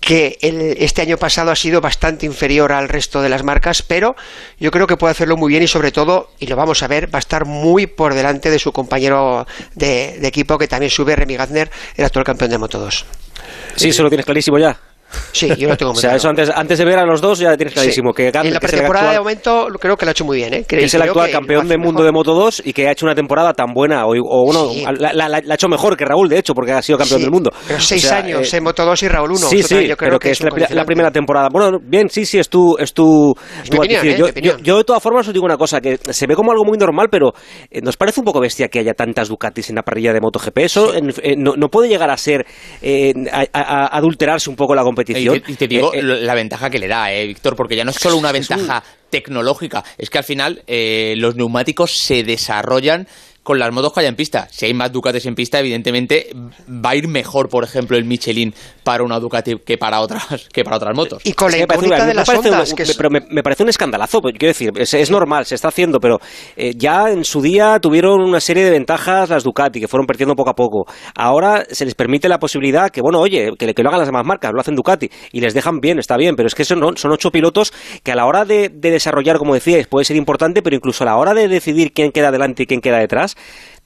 que 0.00 0.38
el- 0.40 0.76
este 0.78 1.02
año 1.02 1.16
pasado 1.16 1.50
ha 1.50 1.56
sido 1.56 1.80
bastante 1.80 2.26
inferior 2.26 2.72
al 2.72 2.88
resto 2.88 3.20
de 3.22 3.28
las 3.28 3.42
marcas, 3.42 3.82
pero 3.82 4.16
yo 4.58 4.70
creo 4.70 4.86
que 4.86 4.96
puede 4.96 5.12
hacerlo 5.12 5.36
muy 5.36 5.50
bien 5.50 5.62
y 5.62 5.68
sobre 5.68 5.92
todo, 5.92 6.30
y 6.38 6.46
lo 6.46 6.56
vamos 6.56 6.82
a 6.82 6.88
ver, 6.88 7.12
va 7.12 7.18
a 7.18 7.20
estar 7.20 7.44
muy 7.44 7.86
por 7.86 8.14
delante 8.14 8.50
de 8.50 8.58
su 8.58 8.72
compañero 8.72 9.46
de, 9.74 10.26
equipo 10.26 10.58
que 10.58 10.68
también 10.68 10.90
sube, 10.90 11.16
Remy 11.16 11.36
Gardner, 11.36 11.70
el 11.96 12.04
actual 12.04 12.24
campeón 12.24 12.50
de 12.50 12.58
Moto 12.58 12.78
2. 12.78 13.04
Sí, 13.76 13.88
eso 13.88 14.02
lo 14.02 14.08
tienes 14.08 14.26
clarísimo 14.26 14.58
ya. 14.58 14.78
Sí, 15.32 15.48
yo 15.56 15.68
lo 15.68 15.76
tengo 15.76 15.92
O 15.92 15.94
sea, 15.94 16.16
eso 16.16 16.28
antes, 16.28 16.50
antes 16.54 16.78
de 16.78 16.84
ver 16.84 16.98
a 16.98 17.04
los 17.06 17.20
dos 17.20 17.38
ya 17.38 17.56
tienes 17.56 17.74
clarísimo. 17.74 18.12
Que, 18.12 18.30
Gardner, 18.30 18.48
en 18.48 18.54
la 18.54 18.60
que 18.60 18.66
es 18.66 18.72
pretemporada 18.72 19.12
de 19.12 19.18
momento 19.18 19.68
creo 19.80 19.96
que 19.96 20.04
lo 20.04 20.10
ha 20.10 20.12
hecho 20.12 20.24
muy 20.24 20.36
bien, 20.38 20.54
¿eh? 20.54 20.64
que 20.68 20.84
es 20.84 20.94
el 20.94 21.00
Creo 21.00 21.12
actual 21.12 21.26
que 21.26 21.32
campeón 21.32 21.68
del 21.68 21.78
mundo 21.78 22.02
de 22.04 22.12
Moto 22.12 22.34
2 22.34 22.62
y 22.64 22.72
que 22.72 22.88
ha 22.88 22.92
hecho 22.92 23.06
una 23.06 23.14
temporada 23.14 23.52
tan 23.54 23.72
buena, 23.72 24.06
o, 24.06 24.12
o 24.16 24.44
bueno, 24.44 24.68
Sí. 24.70 24.84
la, 24.84 25.12
la- 25.12 25.28
la- 25.28 25.40
la 25.42 25.52
ha 25.52 25.54
hecho 25.54 25.68
mejor 25.68 25.96
que 25.96 26.04
Raúl, 26.04 26.28
de 26.28 26.38
hecho, 26.38 26.54
porque 26.54 26.72
ha 26.72 26.82
sido 26.82 26.98
campeón 26.98 27.18
Sí, 27.20 27.24
del 27.24 27.32
mundo. 27.32 27.50
Pero 27.66 27.78
O 27.78 27.82
seis 27.82 28.02
sea, 28.02 28.18
años 28.18 28.52
eh, 28.52 28.56
en 28.58 28.64
Moto 28.64 28.84
2 28.84 29.02
y 29.02 29.08
Raúl 29.08 29.30
1. 29.30 29.38
Sí, 29.48 29.62
sí, 29.62 29.90
pero 29.98 30.18
que, 30.18 30.30
es, 30.30 30.40
la, 30.42 30.50
la 30.70 30.84
primera 30.84 31.10
temporada. 31.10 31.48
Bueno, 31.50 31.78
bien, 31.82 32.08
sí, 32.10 32.26
sí, 32.26 32.38
es 32.38 32.48
tu, 32.48 32.76
es 32.78 32.92
tu, 32.92 33.34
Es 33.62 33.70
tu 33.70 33.76
mi 33.76 33.78
opinión. 33.78 34.06
¿eh? 34.06 34.16
yo, 34.18 34.24
Mi 34.26 34.30
opinión. 34.30 34.56
yo- 34.58 34.62
yo, 34.64 34.76
de 34.78 34.84
todas 34.84 35.02
formas 35.02 35.26
os 35.26 35.32
digo 35.32 35.44
una 35.46 35.56
cosa, 35.56 35.80
que 35.80 35.98
se 35.98 36.26
ve 36.26 36.34
como 36.34 36.52
algo 36.52 36.64
muy 36.64 36.76
normal, 36.78 37.08
pero 37.10 37.32
eh, 37.70 37.80
nos 37.80 37.96
parece 37.96 38.20
un 38.20 38.24
poco 38.24 38.40
bestia 38.40 38.68
que 38.68 38.80
haya 38.80 38.94
tantas 38.94 39.28
Ducatis 39.28 39.70
en 39.70 39.76
la 39.76 39.82
parrilla 39.82 40.12
de 40.12 40.20
MotoGP. 40.20 40.58
Eso 40.58 40.92
eh, 40.94 41.34
no, 41.36 41.54
no 41.56 41.68
puede 41.68 41.88
llegar 41.88 42.10
a 42.10 42.16
ser, 42.16 42.46
eh, 42.82 43.12
a, 43.32 43.44
a- 43.52 43.84
a 43.86 43.96
adulterarse 43.98 44.50
un 44.50 44.56
poco 44.56 44.74
la 44.74 44.82
Y 44.97 44.97
competición. 45.04 45.40
te, 45.40 45.52
y 45.52 45.56
te 45.56 45.68
digo 45.68 45.92
Eh, 45.94 45.98
eh, 46.00 46.02
la 46.02 46.34
ventaja 46.34 46.70
que 46.70 46.78
le 46.78 46.88
da, 46.88 47.12
eh, 47.12 47.26
Víctor, 47.26 47.56
porque 47.56 47.76
ya 47.76 47.84
no 47.84 47.90
es 47.90 47.96
solo 47.96 48.16
una 48.16 48.32
ventaja 48.32 48.82
tecnológica, 49.10 49.84
es 49.96 50.10
que 50.10 50.18
al 50.18 50.24
final 50.24 50.62
eh, 50.66 51.14
los 51.16 51.34
neumáticos 51.34 51.92
se 51.98 52.22
desarrollan 52.22 53.06
con 53.48 53.58
las 53.58 53.72
motos 53.72 53.94
que 53.94 54.00
haya 54.00 54.10
en 54.10 54.14
pista. 54.14 54.46
Si 54.50 54.66
hay 54.66 54.74
más 54.74 54.92
Ducatis 54.92 55.24
en 55.24 55.34
pista, 55.34 55.58
evidentemente 55.58 56.26
va 56.68 56.90
a 56.90 56.96
ir 56.96 57.08
mejor, 57.08 57.48
por 57.48 57.64
ejemplo, 57.64 57.96
el 57.96 58.04
Michelin 58.04 58.52
para 58.84 59.02
una 59.02 59.18
Ducati 59.18 59.56
que 59.64 59.78
para 59.78 60.02
otras 60.02 60.46
que 60.52 60.64
para 60.64 60.76
otras 60.76 60.94
motos. 60.94 61.22
Y 61.62 61.64
con 61.66 61.88
la 61.88 62.04
de 62.04 62.14
las 62.14 62.26
ondas, 62.50 62.74
que 62.74 62.82
es- 62.82 62.94
pero 62.98 63.08
me, 63.08 63.20
me 63.30 63.42
parece 63.42 63.62
un 63.62 63.70
escandalazo. 63.70 64.20
Quiero 64.20 64.48
decir, 64.48 64.70
es, 64.76 64.92
es 64.92 65.10
normal, 65.10 65.46
se 65.46 65.54
está 65.54 65.68
haciendo, 65.68 65.98
pero 65.98 66.18
eh, 66.58 66.74
ya 66.76 67.10
en 67.10 67.24
su 67.24 67.40
día 67.40 67.78
tuvieron 67.80 68.20
una 68.20 68.38
serie 68.40 68.64
de 68.64 68.70
ventajas 68.70 69.30
las 69.30 69.44
Ducati, 69.44 69.80
que 69.80 69.88
fueron 69.88 70.06
perdiendo 70.06 70.34
poco 70.34 70.50
a 70.50 70.54
poco. 70.54 70.84
Ahora 71.14 71.64
se 71.70 71.86
les 71.86 71.94
permite 71.94 72.28
la 72.28 72.38
posibilidad 72.38 72.90
que, 72.90 73.00
bueno, 73.00 73.18
oye, 73.18 73.52
que, 73.58 73.72
que 73.72 73.82
lo 73.82 73.88
hagan 73.88 74.00
las 74.00 74.08
demás 74.08 74.26
marcas, 74.26 74.52
lo 74.52 74.60
hacen 74.60 74.74
Ducati, 74.74 75.08
y 75.32 75.40
les 75.40 75.54
dejan 75.54 75.78
bien, 75.80 75.98
está 75.98 76.18
bien, 76.18 76.36
pero 76.36 76.48
es 76.48 76.54
que 76.54 76.66
son, 76.66 76.80
no- 76.80 76.96
son 76.96 77.12
ocho 77.12 77.30
pilotos 77.30 77.72
que 78.02 78.12
a 78.12 78.14
la 78.14 78.26
hora 78.26 78.44
de, 78.44 78.68
de 78.68 78.90
desarrollar, 78.90 79.38
como 79.38 79.54
decíais, 79.54 79.86
puede 79.86 80.04
ser 80.04 80.16
importante, 80.16 80.60
pero 80.60 80.76
incluso 80.76 81.04
a 81.04 81.06
la 81.06 81.16
hora 81.16 81.32
de 81.32 81.48
decidir 81.48 81.92
quién 81.94 82.12
queda 82.12 82.28
adelante 82.28 82.64
y 82.64 82.66
quién 82.66 82.82
queda 82.82 82.98
detrás, 82.98 83.36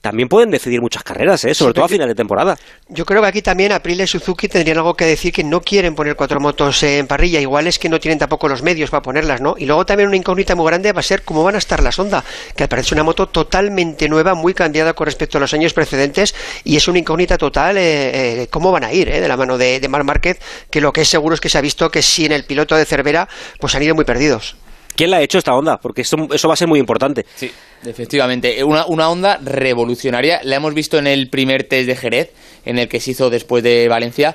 también 0.03 0.29
pueden 0.29 0.51
decidir 0.51 0.81
muchas 0.81 1.05
carreras, 1.05 1.45
¿eh? 1.45 1.55
sobre 1.55 1.75
todo 1.75 1.85
a 1.85 1.89
final 1.89 2.09
de 2.09 2.17
temporada. 2.17 2.59
Yo 2.89 3.07
creo 3.07 3.23
que 3.23 3.29
aquí 3.29 3.41
también 3.41 3.71
Aprilia 3.71 4.03
y 4.03 4.09
Suzuki 4.09 4.49
tendrían 4.49 4.79
algo 4.79 4.95
que 4.95 5.07
decir 5.07 5.33
que 5.33 5.45
no 5.45 5.61
quieren 5.61 5.95
poner 5.95 6.17
cuatro 6.17 6.41
motos 6.41 6.83
en 6.83 7.07
parrilla. 7.07 7.41
Igual 7.41 7.69
es 7.69 7.79
que 7.79 7.89
no 7.89 8.01
tienen 8.01 8.19
tampoco 8.19 8.49
los 8.49 8.63
medios 8.63 8.91
para 8.91 9.01
ponerlas, 9.01 9.41
¿no? 9.41 9.55
Y 9.57 9.65
luego 9.65 9.87
también 9.87 10.09
una 10.09 10.17
incógnita 10.17 10.57
muy 10.57 10.67
grande 10.67 10.93
va 10.93 10.99
a 10.99 11.05
ser 11.05 11.23
cómo 11.23 11.45
van 11.45 11.55
a 11.55 11.59
estar 11.59 11.81
las 11.85 12.01
Honda, 12.01 12.25
que 12.57 12.67
parece 12.67 12.95
una 12.95 13.05
moto 13.05 13.29
totalmente 13.29 14.09
nueva, 14.09 14.35
muy 14.35 14.55
cambiada 14.55 14.93
con 14.93 15.07
respecto 15.07 15.39
a 15.39 15.41
los 15.41 15.55
años 15.55 15.73
precedentes 15.73 16.35
y 16.65 16.75
es 16.75 16.89
una 16.89 16.99
incógnita 16.99 17.39
total 17.39 17.79
eh, 17.79 18.43
eh, 18.43 18.49
cómo 18.51 18.73
van 18.73 18.83
a 18.83 18.93
ir, 18.93 19.09
¿eh? 19.09 19.21
De 19.21 19.29
la 19.29 19.37
mano 19.37 19.57
de, 19.57 19.79
de 19.79 19.89
Marc 19.89 20.05
Márquez, 20.05 20.41
que 20.69 20.81
lo 20.81 20.93
que 20.93 21.03
es 21.03 21.09
seguro 21.09 21.37
es 21.37 21.41
que 21.41 21.49
se 21.49 21.59
ha 21.59 21.61
visto 21.61 21.93
que 21.93 22.03
sin 22.03 22.33
el 22.33 22.45
piloto 22.45 22.75
de 22.75 22.85
Cervera, 22.87 23.29
pues 23.61 23.77
han 23.77 23.85
ido 23.85 23.95
muy 23.95 24.05
perdidos. 24.05 24.57
¿Quién 24.97 25.11
la 25.11 25.19
ha 25.19 25.23
hecho 25.23 25.39
esta 25.39 25.55
onda? 25.55 25.79
Porque 25.79 26.03
eso, 26.03 26.17
eso 26.33 26.49
va 26.49 26.55
a 26.55 26.57
ser 26.57 26.69
muy 26.69 26.79
importante. 26.79 27.27
Sí, 27.37 27.51
efectivamente. 27.85 28.63
Una, 28.65 28.87
una 28.87 29.09
onda 29.09 29.39
revolucionaria. 29.43 30.41
La 30.45 30.57
hemos 30.57 30.75
visto 30.75 30.99
en 30.99 31.07
el 31.07 31.29
primer 31.31 31.65
test 31.65 31.87
de 31.87 31.97
Jerez, 31.97 32.31
en 32.65 32.79
el 32.79 32.89
que 32.89 33.01
se 33.01 33.13
hizo 33.13 33.31
después 33.31 33.63
de 33.63 33.89
Valencia. 33.89 34.35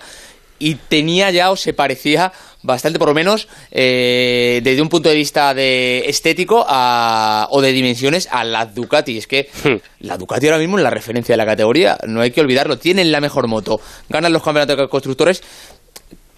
Y 0.60 0.74
tenía 0.74 1.30
ya, 1.30 1.52
o 1.52 1.56
se 1.56 1.74
parecía 1.74 2.32
bastante, 2.64 2.98
por 2.98 3.08
lo 3.10 3.14
menos, 3.14 3.48
eh, 3.70 4.60
desde 4.64 4.82
un 4.82 4.90
punto 4.90 5.08
de 5.08 5.14
vista 5.16 5.54
de 5.54 6.04
estético 6.08 6.66
a- 6.68 7.48
o 7.52 7.62
de 7.62 7.72
dimensiones, 7.72 8.28
a 8.32 8.44
la 8.44 8.66
Ducati. 8.66 9.20
Es 9.20 9.28
que 9.28 9.50
la 10.00 10.18
Ducati 10.18 10.48
ahora 10.48 10.58
mismo 10.58 10.80
es 10.80 10.84
la 10.84 10.90
referencia 10.90 11.34
de 11.34 11.38
la 11.38 11.46
categoría. 11.46 12.00
No 12.08 12.22
hay 12.22 12.32
que 12.32 12.42
olvidarlo. 12.42 12.80
Tienen 12.80 13.12
la 13.12 13.22
mejor 13.22 13.48
moto. 13.48 13.80
Ganan 14.10 14.34
los 14.34 14.42
campeonatos 14.42 14.78
de 14.78 14.88
constructores. 14.90 15.44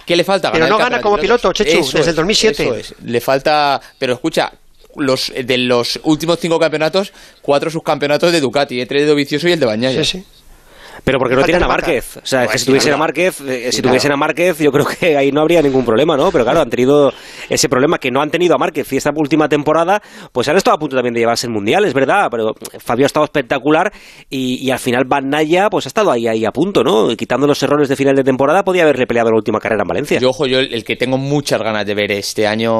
¿Qué 0.10 0.16
le 0.16 0.24
falta? 0.24 0.52
Pero 0.52 0.68
no 0.68 0.80
gana 0.80 1.00
como 1.00 1.20
piloto, 1.20 1.54
Chechu, 1.54 1.82
Eso 1.82 2.00
desde 2.00 2.10
el 2.10 2.10
es, 2.10 2.16
2007. 2.16 2.64
eso 2.64 2.76
es. 2.76 2.96
Le 3.06 3.22
falta. 3.22 3.80
Pero 4.00 4.14
escucha, 4.14 4.52
los 4.96 5.32
de 5.46 5.58
los 5.60 6.00
últimos 6.02 6.40
cinco 6.40 6.58
campeonatos, 6.58 7.14
cuatro 7.44 7.70
subcampeonatos 7.70 8.32
de 8.32 8.42
Ducati, 8.42 8.82
entre 8.82 8.98
el 8.98 9.06
de 9.06 9.10
Dovizioso 9.12 9.48
y 9.48 9.52
el 9.52 9.60
de 9.60 9.68
Bañaya. 9.68 10.04
Sí, 10.04 10.18
sí. 10.18 10.26
Pero 11.04 11.20
porque 11.20 11.36
no 11.36 11.44
tienen 11.44 11.64
a. 11.64 11.68
Márquez. 11.68 12.18
O 12.18 12.26
sea, 12.26 12.42
Pues 12.42 12.52
que 12.54 12.58
si 12.60 12.66
tuviesen 12.66 12.94
a. 12.94 12.98
Márquez, 12.98 13.42
eh, 13.42 13.68
Sí, 13.72 13.78
si 13.78 13.82
tuviesen 13.82 14.10
claro. 14.10 14.14
a 14.16 14.18
Márquez, 14.28 14.58
yo 14.60 14.72
creo 14.72 14.86
que 14.86 15.16
ahí 15.18 15.32
no 15.32 15.42
habría 15.42 15.62
ningún 15.62 15.86
problema, 15.86 16.16
¿no? 16.18 16.32
Pero 16.32 16.44
claro, 16.44 16.62
han 16.62 16.70
tenido 16.70 17.12
ese 17.50 17.70
problema 17.70 17.98
que 17.98 18.12
no 18.12 18.22
han 18.22 18.30
tenido 18.30 18.56
a 18.56 18.58
Márquez 18.58 18.92
y 18.94 18.98
esta 18.98 19.12
última 19.16 19.48
temporada, 19.50 20.02
pues 20.32 20.48
han 20.48 20.58
estado 20.58 20.76
a 20.76 20.80
punto 20.80 20.96
también 20.96 21.14
de 21.14 21.22
llevarse 21.22 21.48
el 21.48 21.54
Mundial, 21.54 21.86
es 21.86 21.94
verdad, 21.94 22.28
pero 22.30 22.54
Fabio 22.80 23.06
ha 23.06 23.08
estado 23.08 23.24
espectacular 23.26 23.92
y, 24.30 24.66
y 24.66 24.72
al 24.72 24.80
final 24.80 25.06
Van 25.08 25.30
Naya, 25.30 25.70
pues 25.70 25.86
ha 25.86 25.90
estado 25.90 26.12
ahí, 26.12 26.28
ahí 26.28 26.46
a 26.46 26.52
punto, 26.52 26.84
¿no? 26.84 27.16
Quitando 27.16 27.48
los 27.48 27.62
errores 27.64 27.90
de 27.90 27.96
final 27.96 28.16
de 28.16 28.24
temporada, 28.24 28.64
podía 28.64 28.84
haberle 28.84 29.08
peleado 29.08 29.30
la 29.30 29.36
última 29.38 29.60
carrera 29.60 29.84
en 29.84 29.88
Valencia. 29.88 30.20
Yo, 30.20 30.30
ojo, 30.30 30.46
yo 30.46 30.60
el, 30.60 30.74
el 30.74 30.84
que 30.84 30.96
tengo 30.96 31.18
muchas 31.18 31.62
ganas 31.62 31.86
de 31.86 31.96
ver 31.96 32.12
este 32.12 32.46
año, 32.48 32.72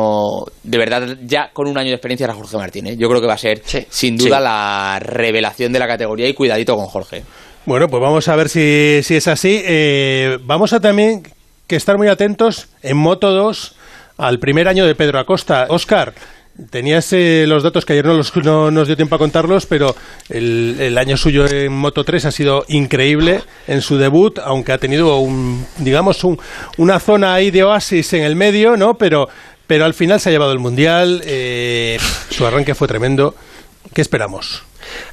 de 0.64 0.78
verdad, 0.78 1.18
ya 1.24 1.52
con 1.54 1.68
un 1.68 1.78
año 1.78 1.90
de 1.90 1.96
experiencia, 1.96 2.26
era 2.26 2.34
Jorge 2.34 2.58
Martínez. 2.58 2.98
Yo 2.98 3.08
creo 3.10 3.22
que 3.22 3.28
va 3.28 3.34
a 3.34 3.38
ser, 3.38 3.62
sin 3.90 4.18
duda, 4.18 4.38
Sí. 4.38 4.44
la 4.44 5.00
revelación 5.02 5.72
de 5.74 5.80
la 5.80 5.88
categoría 5.88 6.28
y 6.28 6.34
cuidadito 6.34 6.76
con 6.76 6.86
Jorge. 6.88 7.24
Bueno, 7.70 7.88
pues 7.88 8.02
vamos 8.02 8.28
a 8.28 8.36
ver 8.36 8.50
si, 8.50 9.02
si 9.04 9.16
es 9.16 9.28
así. 9.28 9.62
Eh, 9.64 10.40
vamos 10.44 10.74
a 10.74 10.80
también 10.80 11.22
que 11.68 11.76
estar 11.76 12.00
muy 12.00 12.08
atentos 12.08 12.68
en 12.82 12.98
Moto 12.98 13.30
2 13.30 13.76
al 14.18 14.40
primer 14.40 14.68
año 14.68 14.88
de 14.88 14.96
Pedro 14.96 15.20
Acosta. 15.20 15.68
Oscar, 15.70 16.16
tenías 16.72 17.14
eh, 17.14 17.46
los 17.48 17.62
datos 17.62 17.86
que 17.86 17.94
ayer 17.94 18.08
no, 18.08 18.16
los- 18.16 18.36
no 18.38 18.72
nos 18.72 18.88
dio 18.88 18.96
tiempo 18.96 19.14
a 19.14 19.20
contarlos, 19.20 19.68
pero 19.68 19.96
el, 20.30 20.78
el 20.80 20.98
año 20.98 21.16
suyo 21.16 21.46
en 21.46 21.72
Moto 21.72 22.04
3 22.04 22.26
ha 22.26 22.32
sido 22.32 22.66
increíble 22.70 23.42
en 23.68 23.82
su 23.82 24.00
debut, 24.00 24.40
aunque 24.40 24.72
ha 24.72 24.80
tenido 24.80 25.20
un, 25.20 25.64
digamos, 25.78 26.24
un- 26.24 26.40
una 26.78 27.00
zona 27.00 27.36
ahí 27.36 27.52
de 27.52 27.66
oasis 27.66 28.14
en 28.14 28.24
el 28.24 28.36
medio, 28.36 28.78
¿no? 28.78 28.96
Pero 28.96 29.30
pero 29.68 29.86
al 29.86 29.94
final 29.94 30.20
se 30.20 30.30
ha 30.30 30.32
llevado 30.32 30.54
el 30.54 30.58
Mundial, 30.60 31.22
eh, 31.24 32.00
su 32.32 32.48
arranque 32.48 32.74
fue 32.74 32.88
tremendo. 32.88 33.36
¿Qué 33.94 34.02
esperamos? 34.02 34.64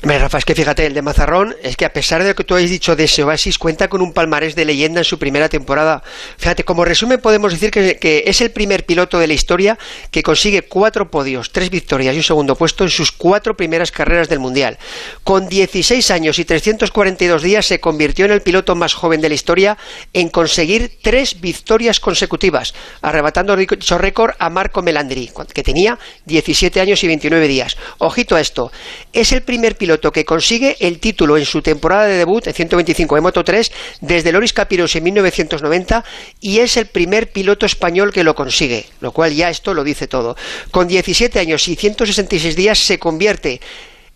Hombre, 0.02 0.18
Rafa, 0.18 0.38
es 0.38 0.44
que 0.44 0.54
fíjate, 0.54 0.86
el 0.86 0.94
de 0.94 1.02
Mazarrón 1.02 1.56
es 1.62 1.76
que 1.76 1.84
a 1.84 1.92
pesar 1.92 2.22
de 2.22 2.30
lo 2.30 2.34
que 2.34 2.44
tú 2.44 2.54
has 2.54 2.68
dicho 2.68 2.96
de 2.96 3.04
ese 3.04 3.24
Oasis, 3.24 3.58
cuenta 3.58 3.88
con 3.88 4.00
un 4.00 4.12
palmarés 4.12 4.54
de 4.54 4.64
leyenda 4.64 5.00
en 5.00 5.04
su 5.04 5.18
primera 5.18 5.48
temporada. 5.48 6.02
Fíjate, 6.38 6.64
como 6.64 6.84
resumen 6.84 7.20
podemos 7.20 7.52
decir 7.52 7.70
que, 7.70 7.98
que 7.98 8.24
es 8.26 8.40
el 8.40 8.50
primer 8.50 8.86
piloto 8.86 9.18
de 9.18 9.26
la 9.26 9.34
historia 9.34 9.78
que 10.10 10.22
consigue 10.22 10.62
cuatro 10.62 11.10
podios, 11.10 11.52
tres 11.52 11.70
victorias 11.70 12.14
y 12.14 12.18
un 12.18 12.24
segundo 12.24 12.56
puesto 12.56 12.84
en 12.84 12.90
sus 12.90 13.12
cuatro 13.12 13.56
primeras 13.56 13.90
carreras 13.90 14.28
del 14.28 14.38
Mundial. 14.38 14.78
Con 15.24 15.48
16 15.48 16.10
años 16.10 16.38
y 16.38 16.44
342 16.44 17.42
días 17.42 17.66
se 17.66 17.80
convirtió 17.80 18.24
en 18.24 18.32
el 18.32 18.42
piloto 18.42 18.74
más 18.74 18.94
joven 18.94 19.20
de 19.20 19.28
la 19.28 19.34
historia 19.34 19.76
en 20.12 20.28
conseguir 20.28 20.98
tres 21.02 21.40
victorias 21.40 22.00
consecutivas, 22.00 22.74
arrebatando 23.02 23.56
dicho 23.56 23.98
récord 23.98 24.34
a 24.38 24.50
Marco 24.50 24.82
Melandri, 24.82 25.30
que 25.52 25.62
tenía 25.62 25.98
17 26.26 26.80
años 26.80 27.02
y 27.02 27.08
29 27.08 27.48
días. 27.48 27.76
Ojito 27.98 28.36
a 28.36 28.40
esto, 28.40 28.70
es 29.12 29.32
el 29.32 29.42
primer 29.42 29.55
piloto 29.76 30.12
que 30.12 30.24
consigue 30.24 30.76
el 30.80 30.98
título 30.98 31.36
en 31.36 31.44
su 31.44 31.62
temporada 31.62 32.06
de 32.06 32.16
debut 32.16 32.46
en 32.46 32.54
125 32.54 33.14
de 33.14 33.20
Moto 33.20 33.44
3 33.44 33.72
desde 34.00 34.32
Loris 34.32 34.52
Capiros 34.52 34.94
en 34.96 35.04
1990 35.04 36.04
y 36.40 36.58
es 36.58 36.76
el 36.76 36.86
primer 36.86 37.30
piloto 37.30 37.66
español 37.66 38.12
que 38.12 38.24
lo 38.24 38.34
consigue, 38.34 38.86
lo 39.00 39.12
cual 39.12 39.34
ya 39.34 39.50
esto 39.50 39.74
lo 39.74 39.84
dice 39.84 40.06
todo. 40.06 40.36
Con 40.70 40.88
17 40.88 41.38
años 41.38 41.66
y 41.68 41.76
166 41.76 42.56
días 42.56 42.78
se 42.78 42.98
convierte 42.98 43.60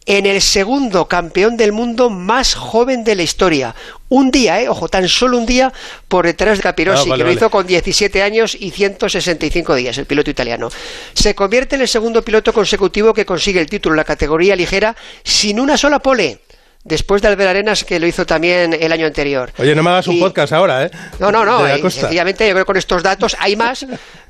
en 0.06 0.26
el 0.26 0.40
segundo 0.40 1.06
campeón 1.06 1.56
del 1.56 1.72
mundo 1.72 2.10
más 2.10 2.54
joven 2.54 3.04
de 3.04 3.14
la 3.14 3.22
historia. 3.22 3.74
Un 4.08 4.30
día, 4.30 4.60
¿eh? 4.60 4.68
ojo, 4.68 4.88
tan 4.88 5.08
solo 5.08 5.38
un 5.38 5.46
día 5.46 5.72
por 6.08 6.26
detrás 6.26 6.58
de 6.58 6.62
Capirossi, 6.62 7.08
Ah, 7.08 7.10
vale, 7.10 7.18
que 7.18 7.24
lo 7.24 7.28
vale. 7.28 7.36
hizo 7.36 7.50
con 7.50 7.66
17 7.66 8.22
años 8.22 8.56
y 8.58 8.70
165 8.70 9.74
días, 9.74 9.98
el 9.98 10.06
piloto 10.06 10.30
italiano. 10.30 10.68
Se 11.14 11.34
convierte 11.34 11.76
en 11.76 11.82
el 11.82 11.88
segundo 11.88 12.22
piloto 12.22 12.52
consecutivo 12.52 13.14
que 13.14 13.24
consigue 13.26 13.60
el 13.60 13.68
título 13.68 13.94
en 13.94 13.98
la 13.98 14.04
categoría 14.04 14.56
ligera 14.56 14.96
sin 15.22 15.60
una 15.60 15.76
sola 15.76 15.98
pole. 16.00 16.40
Después 16.82 17.20
de 17.20 17.28
Albert 17.28 17.50
Arenas, 17.50 17.84
que 17.84 18.00
lo 18.00 18.06
hizo 18.06 18.24
también 18.24 18.72
el 18.72 18.90
año 18.90 19.04
anterior. 19.06 19.52
Oye, 19.58 19.74
no 19.74 19.82
me 19.82 19.90
hagas 19.90 20.08
un 20.08 20.18
podcast 20.18 20.54
ahora, 20.54 20.86
¿eh? 20.86 20.90
No, 21.18 21.30
no, 21.30 21.44
no. 21.44 21.66
Eh, 21.68 21.78
sencillamente 21.90 22.46
yo 22.46 22.52
creo 22.54 22.64
que 22.64 22.68
con 22.68 22.78
estos 22.78 23.02
datos 23.02 23.36
hay 23.38 23.54
más, 23.54 23.84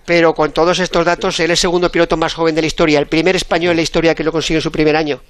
pero 0.04 0.34
con 0.34 0.50
todos 0.50 0.80
estos 0.80 1.06
datos 1.06 1.38
él 1.38 1.44
es 1.44 1.50
el 1.50 1.56
segundo 1.58 1.92
piloto 1.92 2.16
más 2.16 2.34
joven 2.34 2.56
de 2.56 2.62
la 2.62 2.66
historia, 2.66 2.98
el 2.98 3.06
primer 3.06 3.36
español 3.36 3.70
en 3.70 3.76
la 3.76 3.82
historia 3.82 4.16
que 4.16 4.24
lo 4.24 4.32
consigue 4.32 4.58
en 4.58 4.62
su 4.62 4.72
primer 4.72 4.96
año. 4.96 5.20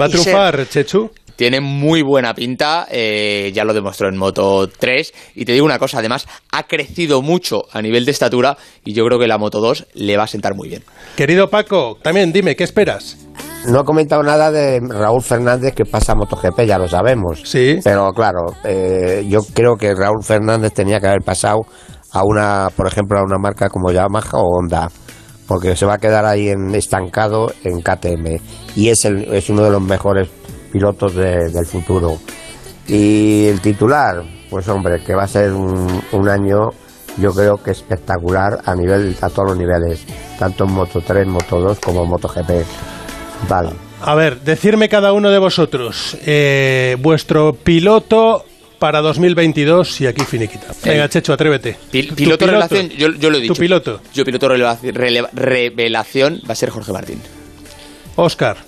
¿Va 0.00 0.06
a 0.06 0.08
triunfar, 0.08 0.68
Chechu? 0.68 1.10
Tiene 1.36 1.60
muy 1.60 2.02
buena 2.02 2.32
pinta, 2.32 2.86
eh, 2.90 3.50
ya 3.52 3.64
lo 3.64 3.74
demostró 3.74 4.08
en 4.08 4.16
Moto 4.16 4.68
3. 4.68 5.12
Y 5.34 5.44
te 5.44 5.52
digo 5.52 5.64
una 5.64 5.80
cosa, 5.80 5.98
además, 5.98 6.26
ha 6.52 6.62
crecido 6.64 7.22
mucho 7.22 7.64
a 7.72 7.82
nivel 7.82 8.04
de 8.04 8.12
estatura 8.12 8.56
y 8.84 8.92
yo 8.92 9.04
creo 9.04 9.18
que 9.18 9.26
la 9.26 9.36
Moto 9.36 9.60
2 9.60 9.86
le 9.94 10.16
va 10.16 10.24
a 10.24 10.28
sentar 10.28 10.54
muy 10.54 10.68
bien. 10.68 10.84
Querido 11.16 11.50
Paco, 11.50 11.98
también 12.00 12.32
dime, 12.32 12.54
¿qué 12.54 12.62
esperas? 12.62 13.18
No 13.66 13.80
he 13.80 13.84
comentado 13.84 14.22
nada 14.22 14.52
de 14.52 14.78
Raúl 14.88 15.22
Fernández 15.22 15.74
que 15.74 15.84
pasa 15.84 16.12
a 16.12 16.14
MotoGP, 16.14 16.66
ya 16.66 16.78
lo 16.78 16.86
sabemos. 16.86 17.40
Sí. 17.44 17.78
Pero 17.82 18.12
claro, 18.12 18.42
eh, 18.62 19.24
yo 19.26 19.40
creo 19.54 19.76
que 19.76 19.94
Raúl 19.94 20.22
Fernández 20.22 20.72
tenía 20.72 21.00
que 21.00 21.08
haber 21.08 21.22
pasado 21.22 21.62
a 22.12 22.22
una, 22.24 22.68
por 22.76 22.86
ejemplo, 22.86 23.18
a 23.18 23.22
una 23.22 23.38
marca 23.38 23.68
como 23.68 23.90
Yamaha 23.90 24.38
o 24.38 24.58
Honda, 24.58 24.88
porque 25.46 25.76
se 25.76 25.86
va 25.86 25.94
a 25.94 25.98
quedar 25.98 26.24
ahí 26.24 26.48
en, 26.48 26.74
estancado 26.74 27.52
en 27.64 27.80
KTM 27.80 28.38
y 28.76 28.88
es, 28.88 29.04
el, 29.04 29.24
es 29.34 29.48
uno 29.50 29.62
de 29.64 29.70
los 29.70 29.82
mejores 29.82 30.28
pilotos 30.72 31.14
de- 31.14 31.50
del 31.50 31.66
futuro. 31.66 32.18
Y 32.86 33.46
el 33.46 33.60
titular, 33.60 34.22
pues 34.50 34.68
hombre, 34.68 35.02
que 35.02 35.14
va 35.14 35.24
a 35.24 35.28
ser 35.28 35.52
un, 35.52 36.02
un 36.12 36.28
año, 36.28 36.70
yo 37.18 37.32
creo 37.32 37.56
que 37.62 37.70
espectacular 37.70 38.58
a 38.64 38.74
nivel 38.74 39.16
a 39.20 39.28
todos 39.30 39.50
los 39.50 39.58
niveles, 39.58 40.04
tanto 40.38 40.64
en 40.64 40.72
Moto 40.72 41.00
3, 41.00 41.26
Moto 41.26 41.60
2 41.60 41.78
como 41.80 42.02
en 42.04 42.10
MotoGP. 42.10 42.50
Vale. 43.48 43.70
A 44.02 44.14
ver, 44.14 44.40
decirme 44.42 44.88
cada 44.90 45.12
uno 45.14 45.30
de 45.30 45.38
vosotros 45.38 46.16
eh, 46.26 46.96
vuestro 47.00 47.54
piloto 47.54 48.44
para 48.84 49.00
2022 49.00 50.02
y 50.02 50.06
aquí 50.06 50.26
finiquita. 50.26 50.66
Venga, 50.84 51.08
Chechu, 51.08 51.32
atrévete. 51.32 51.74
Pil- 51.90 52.08
Tu 52.10 52.16
piloto, 52.16 52.44
revelación, 52.46 52.90
yo, 52.90 53.08
yo 53.14 53.30
lo 53.30 53.38
he 53.38 53.40
dicho. 53.40 53.54
Tu 53.54 53.60
piloto. 53.60 54.02
Yo 54.12 54.26
piloto 54.26 54.46
revelación 55.32 56.42
va 56.46 56.52
a 56.52 56.54
ser 56.54 56.68
Jorge 56.68 56.92
Martín. 56.92 57.18
Oscar. 58.16 58.58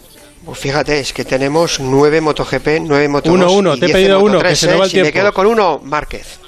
Pues 0.43 0.59
fíjate, 0.59 1.01
es 1.01 1.13
que 1.13 1.27
tenemos 1.27 1.81
nueve 1.81 2.23
MotoGP, 2.23 2.81
nueve 2.81 3.09
Moto 3.09 3.31
Uno, 3.31 3.45
2 3.45 3.53
uno, 3.57 3.75
y 3.77 3.81
te 3.81 3.85
he 3.85 3.89
10 3.89 3.99
pedido 3.99 4.21
uno, 4.21 4.39
que 4.39 4.45
3, 4.45 4.59
se 4.59 4.71
¿eh? 4.73 4.77
va 4.79 4.85
el 4.85 4.91
Si 4.91 5.03
me 5.03 5.13
quedo 5.13 5.35
con 5.35 5.47
uno, 5.49 5.81
Márquez. 5.85 6.39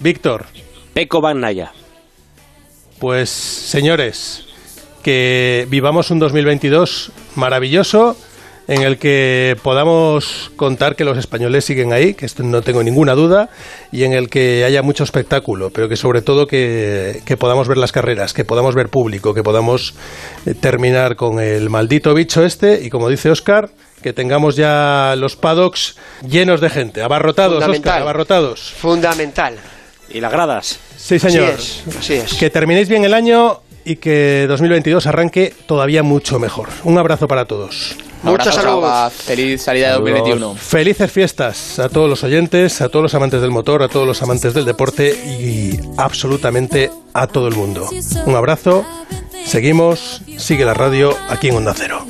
Víctor. 0.00 0.44
Peco 0.92 1.22
Bagnaya. 1.22 1.72
Pues, 2.98 3.30
señores, 3.30 4.44
que 5.02 5.66
vivamos 5.70 6.10
un 6.10 6.18
2022 6.18 7.10
maravilloso 7.36 8.18
en 8.68 8.82
el 8.82 8.98
que 8.98 9.56
podamos 9.62 10.50
contar 10.56 10.96
que 10.96 11.04
los 11.04 11.18
españoles 11.18 11.64
siguen 11.64 11.92
ahí, 11.92 12.14
que 12.14 12.26
esto 12.26 12.42
no 12.42 12.62
tengo 12.62 12.82
ninguna 12.82 13.14
duda, 13.14 13.48
y 13.92 14.04
en 14.04 14.12
el 14.12 14.28
que 14.28 14.64
haya 14.64 14.82
mucho 14.82 15.04
espectáculo, 15.04 15.70
pero 15.70 15.88
que 15.88 15.96
sobre 15.96 16.22
todo 16.22 16.46
que, 16.46 17.22
que 17.24 17.36
podamos 17.36 17.68
ver 17.68 17.78
las 17.78 17.92
carreras, 17.92 18.32
que 18.32 18.44
podamos 18.44 18.74
ver 18.74 18.88
público, 18.88 19.34
que 19.34 19.42
podamos 19.42 19.94
eh, 20.46 20.54
terminar 20.54 21.16
con 21.16 21.40
el 21.40 21.70
maldito 21.70 22.14
bicho 22.14 22.44
este 22.44 22.82
y 22.82 22.90
como 22.90 23.08
dice 23.08 23.30
Oscar, 23.30 23.70
que 24.02 24.12
tengamos 24.12 24.56
ya 24.56 25.14
los 25.16 25.36
paddocks 25.36 25.96
llenos 26.28 26.60
de 26.60 26.70
gente, 26.70 27.02
abarrotados, 27.02 27.54
Fundamental. 27.54 27.92
Oscar, 27.92 28.02
abarrotados. 28.02 28.72
Fundamental. 28.72 29.56
¿Y 30.08 30.20
las 30.20 30.30
gradas? 30.30 30.78
Sí, 30.96 31.18
señor. 31.18 31.54
Así 31.54 31.82
es, 31.88 31.96
así 31.96 32.14
es. 32.14 32.34
Que 32.34 32.48
terminéis 32.48 32.88
bien 32.88 33.04
el 33.04 33.14
año 33.14 33.60
y 33.86 33.96
que 33.96 34.46
2022 34.48 35.06
arranque 35.06 35.54
todavía 35.66 36.02
mucho 36.02 36.38
mejor. 36.38 36.68
Un 36.84 36.98
abrazo 36.98 37.28
para 37.28 37.46
todos. 37.46 37.96
Mucha 38.22 38.50
Abrazo, 38.50 38.52
salud. 38.52 38.82
Rafa. 38.82 39.10
Feliz 39.10 39.62
salida 39.62 39.88
de 39.88 39.92
2021. 39.94 40.54
Felices 40.56 41.12
fiestas 41.12 41.78
a 41.78 41.88
todos 41.88 42.10
los 42.10 42.24
oyentes, 42.24 42.80
a 42.80 42.88
todos 42.88 43.04
los 43.04 43.14
amantes 43.14 43.40
del 43.40 43.52
motor, 43.52 43.84
a 43.84 43.88
todos 43.88 44.06
los 44.06 44.20
amantes 44.22 44.52
del 44.52 44.64
deporte 44.64 45.10
y 45.10 45.78
absolutamente 45.96 46.90
a 47.14 47.28
todo 47.28 47.46
el 47.46 47.54
mundo. 47.54 47.88
Un 48.26 48.34
abrazo, 48.34 48.84
seguimos, 49.44 50.22
sigue 50.36 50.64
la 50.64 50.74
radio 50.74 51.16
aquí 51.28 51.48
en 51.48 51.56
Onda 51.56 51.72
Cero. 51.76 52.04